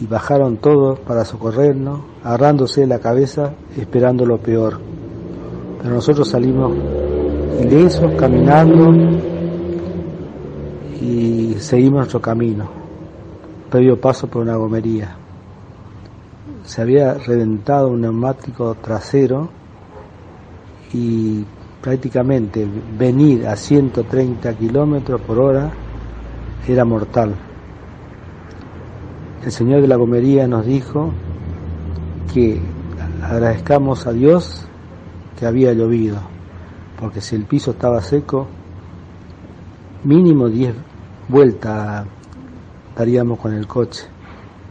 [0.00, 4.80] y bajaron todos para socorrernos, agarrándose la cabeza, esperando lo peor.
[5.82, 6.72] Pero nosotros salimos
[7.60, 8.90] ilesos, caminando
[11.02, 12.79] y seguimos nuestro camino,
[13.70, 15.16] previo paso por una gomería.
[16.64, 19.48] Se había reventado un neumático trasero
[20.92, 21.44] y
[21.80, 22.66] prácticamente
[22.98, 25.70] venir a 130 kilómetros por hora
[26.68, 27.34] era mortal.
[29.44, 31.12] El Señor de la Comería nos dijo
[32.34, 32.60] que
[33.22, 34.66] agradezcamos a Dios
[35.38, 36.18] que había llovido,
[37.00, 38.46] porque si el piso estaba seco,
[40.04, 40.74] mínimo 10
[41.28, 42.04] vueltas
[43.00, 44.04] daríamos con el coche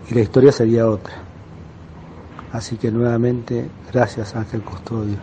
[0.07, 1.15] y la historia sería otra.
[2.51, 5.17] Así que nuevamente, gracias Ángel Custodio.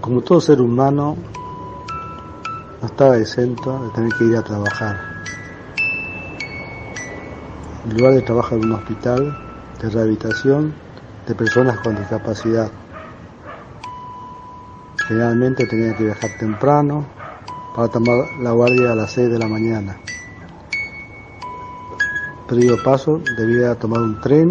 [0.00, 1.16] Como todo ser humano,
[2.80, 5.00] no estaba exento de tener que ir a trabajar.
[7.86, 9.36] En lugar de trabajar en un hospital
[9.82, 10.74] de rehabilitación
[11.26, 12.70] de personas con discapacidad.
[15.08, 17.17] Generalmente tenía que viajar temprano
[17.78, 19.96] para tomar la guardia a las 6 de la mañana.
[22.48, 24.50] Perdido paso, debía tomar un tren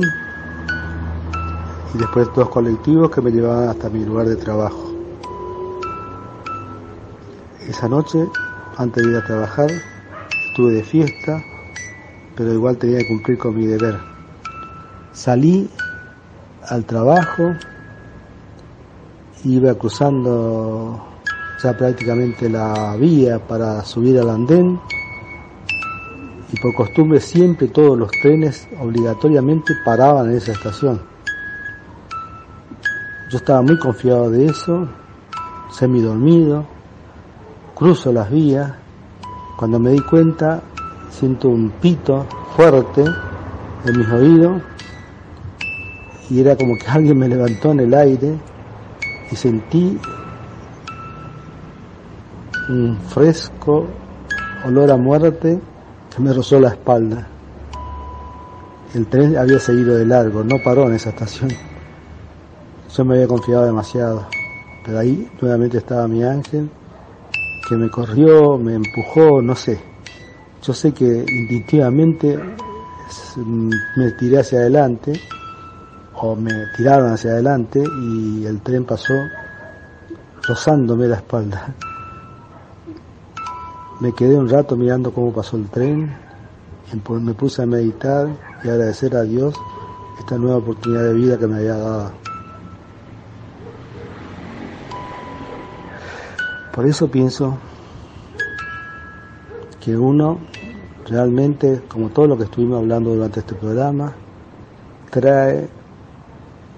[1.93, 4.81] y después dos colectivos que me llevaban hasta mi lugar de trabajo.
[7.67, 8.25] Esa noche,
[8.77, 9.71] antes de ir a trabajar,
[10.47, 11.43] estuve de fiesta,
[12.33, 13.99] pero igual tenía que cumplir con mi deber.
[15.11, 15.69] Salí
[16.61, 17.53] al trabajo,
[19.43, 21.06] iba cruzando
[21.61, 24.79] ya prácticamente la vía para subir al andén.
[26.51, 31.01] Y por costumbre siempre todos los trenes obligatoriamente paraban en esa estación.
[33.29, 34.87] Yo estaba muy confiado de eso,
[35.69, 36.65] semi dormido,
[37.75, 38.71] cruzo las vías,
[39.57, 40.61] cuando me di cuenta
[41.09, 42.25] siento un pito
[42.55, 43.03] fuerte
[43.85, 44.61] en mis oídos.
[46.29, 48.37] Y era como que alguien me levantó en el aire
[49.31, 49.99] y sentí
[52.69, 53.87] un fresco
[54.65, 55.59] olor a muerte
[56.13, 57.27] que me rozó la espalda.
[58.93, 61.51] El tren había seguido de largo, no paró en esa estación.
[62.95, 64.25] Yo me había confiado demasiado,
[64.83, 66.69] pero ahí nuevamente estaba mi ángel
[67.67, 69.79] que me corrió, me empujó, no sé.
[70.63, 72.39] Yo sé que instintivamente
[73.95, 75.13] me tiré hacia adelante
[76.15, 79.13] o me tiraron hacia adelante y el tren pasó
[80.47, 81.75] rozándome la espalda.
[83.99, 86.15] Me quedé un rato mirando cómo pasó el tren,
[87.09, 88.27] me puse a meditar
[88.63, 89.55] y agradecer a Dios
[90.19, 92.11] esta nueva oportunidad de vida que me había dado.
[96.73, 97.57] Por eso pienso
[99.79, 100.37] que uno
[101.09, 104.13] realmente, como todo lo que estuvimos hablando durante este programa,
[105.09, 105.69] trae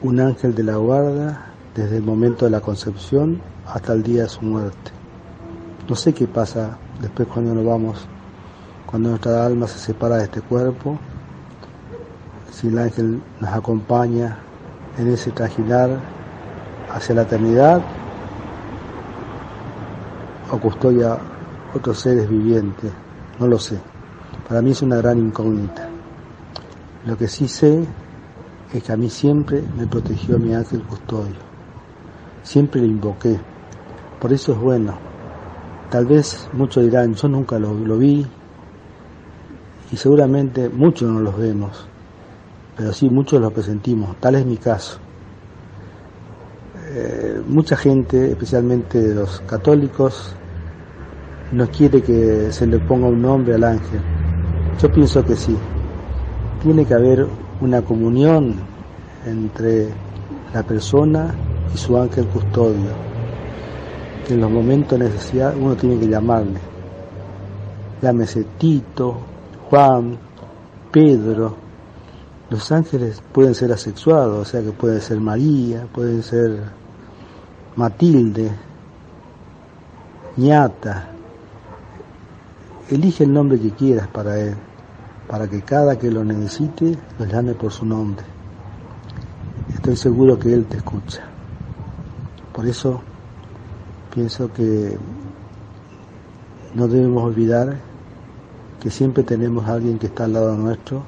[0.02, 4.30] un ángel de la guarda desde el momento de la concepción hasta el día de
[4.30, 4.92] su muerte.
[5.90, 8.08] No sé qué pasa después cuando nos vamos,
[8.86, 10.98] cuando nuestra alma se separa de este cuerpo,
[12.52, 14.38] si el ángel nos acompaña
[14.98, 16.00] en ese trajinar
[16.92, 17.82] hacia la eternidad
[20.52, 21.18] o custodia
[21.74, 22.92] otros seres vivientes,
[23.40, 23.80] no lo sé.
[24.48, 25.88] Para mí es una gran incógnita.
[27.06, 27.86] Lo que sí sé
[28.74, 31.36] es que a mí siempre me protegió mi ángel custodio.
[32.44, 33.40] Siempre lo invoqué.
[34.20, 35.09] Por eso es bueno.
[35.90, 38.26] Tal vez muchos dirán, yo nunca lo, vi
[39.92, 41.88] y seguramente muchos no los vemos,
[42.78, 44.16] pero sí muchos lo presentimos.
[44.20, 45.00] Tal es mi caso.
[46.92, 50.36] Eh, mucha gente, especialmente los católicos,
[51.52, 54.02] no quiere que se le ponga un nombre al ángel.
[54.80, 55.58] Yo pienso que sí.
[56.62, 57.26] Tiene que haber
[57.62, 58.56] una comunión
[59.26, 59.90] entre
[60.54, 61.34] la persona
[61.74, 63.09] y su ángel custodio,
[64.30, 66.60] en los momentos de necesidad uno tiene que llamarle.
[68.02, 69.18] Llámese Tito,
[69.70, 70.18] Juan,
[70.92, 71.56] Pedro.
[72.50, 76.64] Los ángeles pueden ser asexuados, o sea que puede ser María, pueden ser
[77.76, 78.52] Matilde,
[80.38, 81.10] ñata.
[82.90, 84.56] Elige el nombre que quieras para él
[85.30, 88.26] para que cada que lo necesite lo llame por su nombre.
[89.72, 91.22] Estoy seguro que Él te escucha.
[92.52, 93.02] Por eso
[94.20, 94.98] pienso que
[96.76, 97.78] no debemos olvidar
[98.82, 101.04] que siempre tenemos a alguien que está al lado nuestro,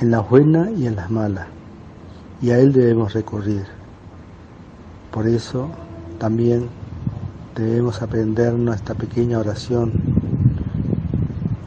[0.00, 1.48] en las buenas y en las malas,
[2.40, 3.64] y a Él debemos recurrir.
[5.10, 5.68] Por eso
[6.20, 6.68] también
[7.56, 9.94] debemos aprendernos esta pequeña oración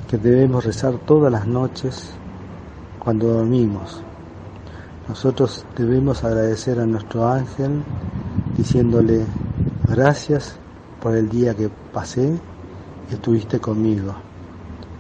[0.07, 2.11] que debemos rezar todas las noches
[2.97, 4.01] cuando dormimos.
[5.09, 7.83] Nosotros debemos agradecer a nuestro ángel
[8.55, 9.25] diciéndole
[9.89, 10.60] gracias
[11.01, 12.39] por el día que pasé
[13.09, 14.13] y estuviste conmigo,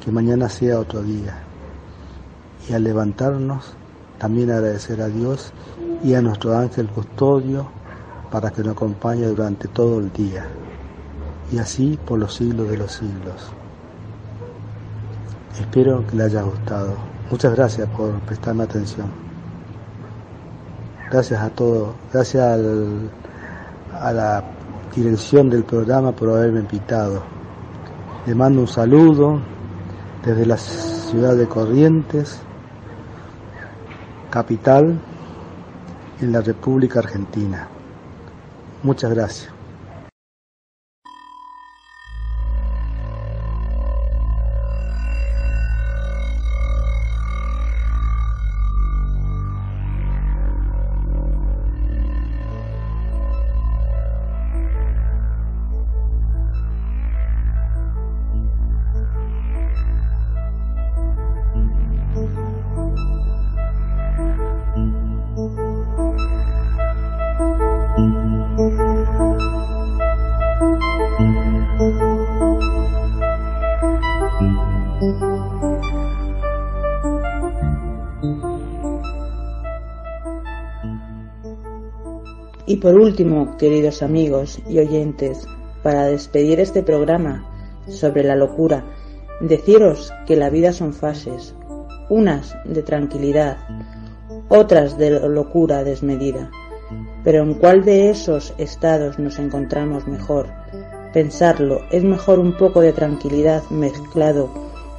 [0.03, 1.43] que mañana sea otro día.
[2.67, 3.73] Y al levantarnos,
[4.17, 5.53] también agradecer a Dios
[6.03, 7.67] y a nuestro ángel custodio
[8.31, 10.45] para que nos acompañe durante todo el día
[11.51, 13.51] y así por los siglos de los siglos.
[15.59, 16.95] Espero que le haya gustado.
[17.29, 19.07] Muchas gracias por prestarme atención.
[21.11, 22.59] Gracias a todos, gracias
[23.99, 24.43] a la
[24.95, 27.23] dirección del programa por haberme invitado.
[28.25, 29.39] Le mando un saludo
[30.25, 32.39] desde la ciudad de Corrientes,
[34.29, 34.99] capital
[36.21, 37.67] en la República Argentina.
[38.83, 39.60] Muchas gracias.
[82.81, 85.47] Por último, queridos amigos y oyentes,
[85.83, 87.45] para despedir este programa
[87.87, 88.83] sobre la locura,
[89.39, 91.53] deciros que la vida son fases,
[92.09, 93.57] unas de tranquilidad,
[94.49, 96.49] otras de locura desmedida.
[97.23, 100.47] Pero en cuál de esos estados nos encontramos mejor?
[101.13, 104.49] Pensarlo, es mejor un poco de tranquilidad mezclado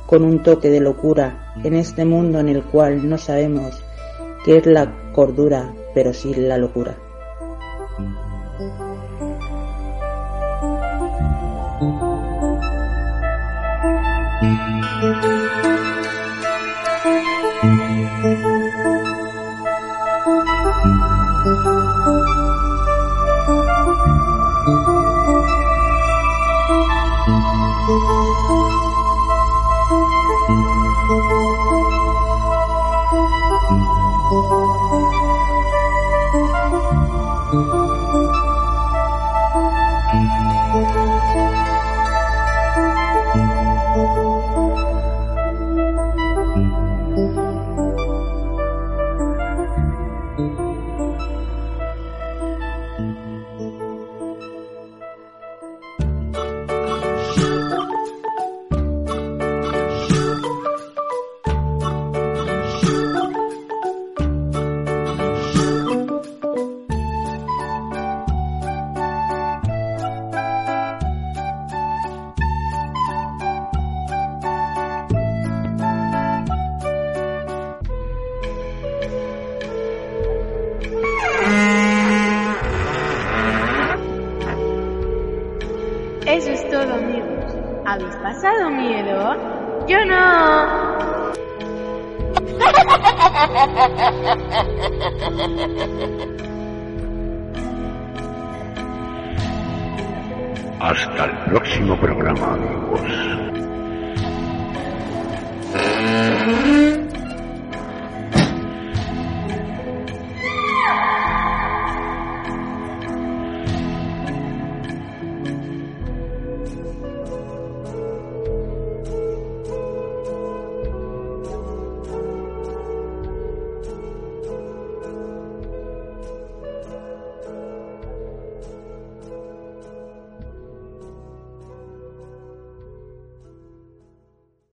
[0.06, 3.82] con un toque de locura en este mundo en el cual no sabemos
[4.44, 6.96] qué es la cordura, pero sí la locura.
[18.22, 18.51] Eso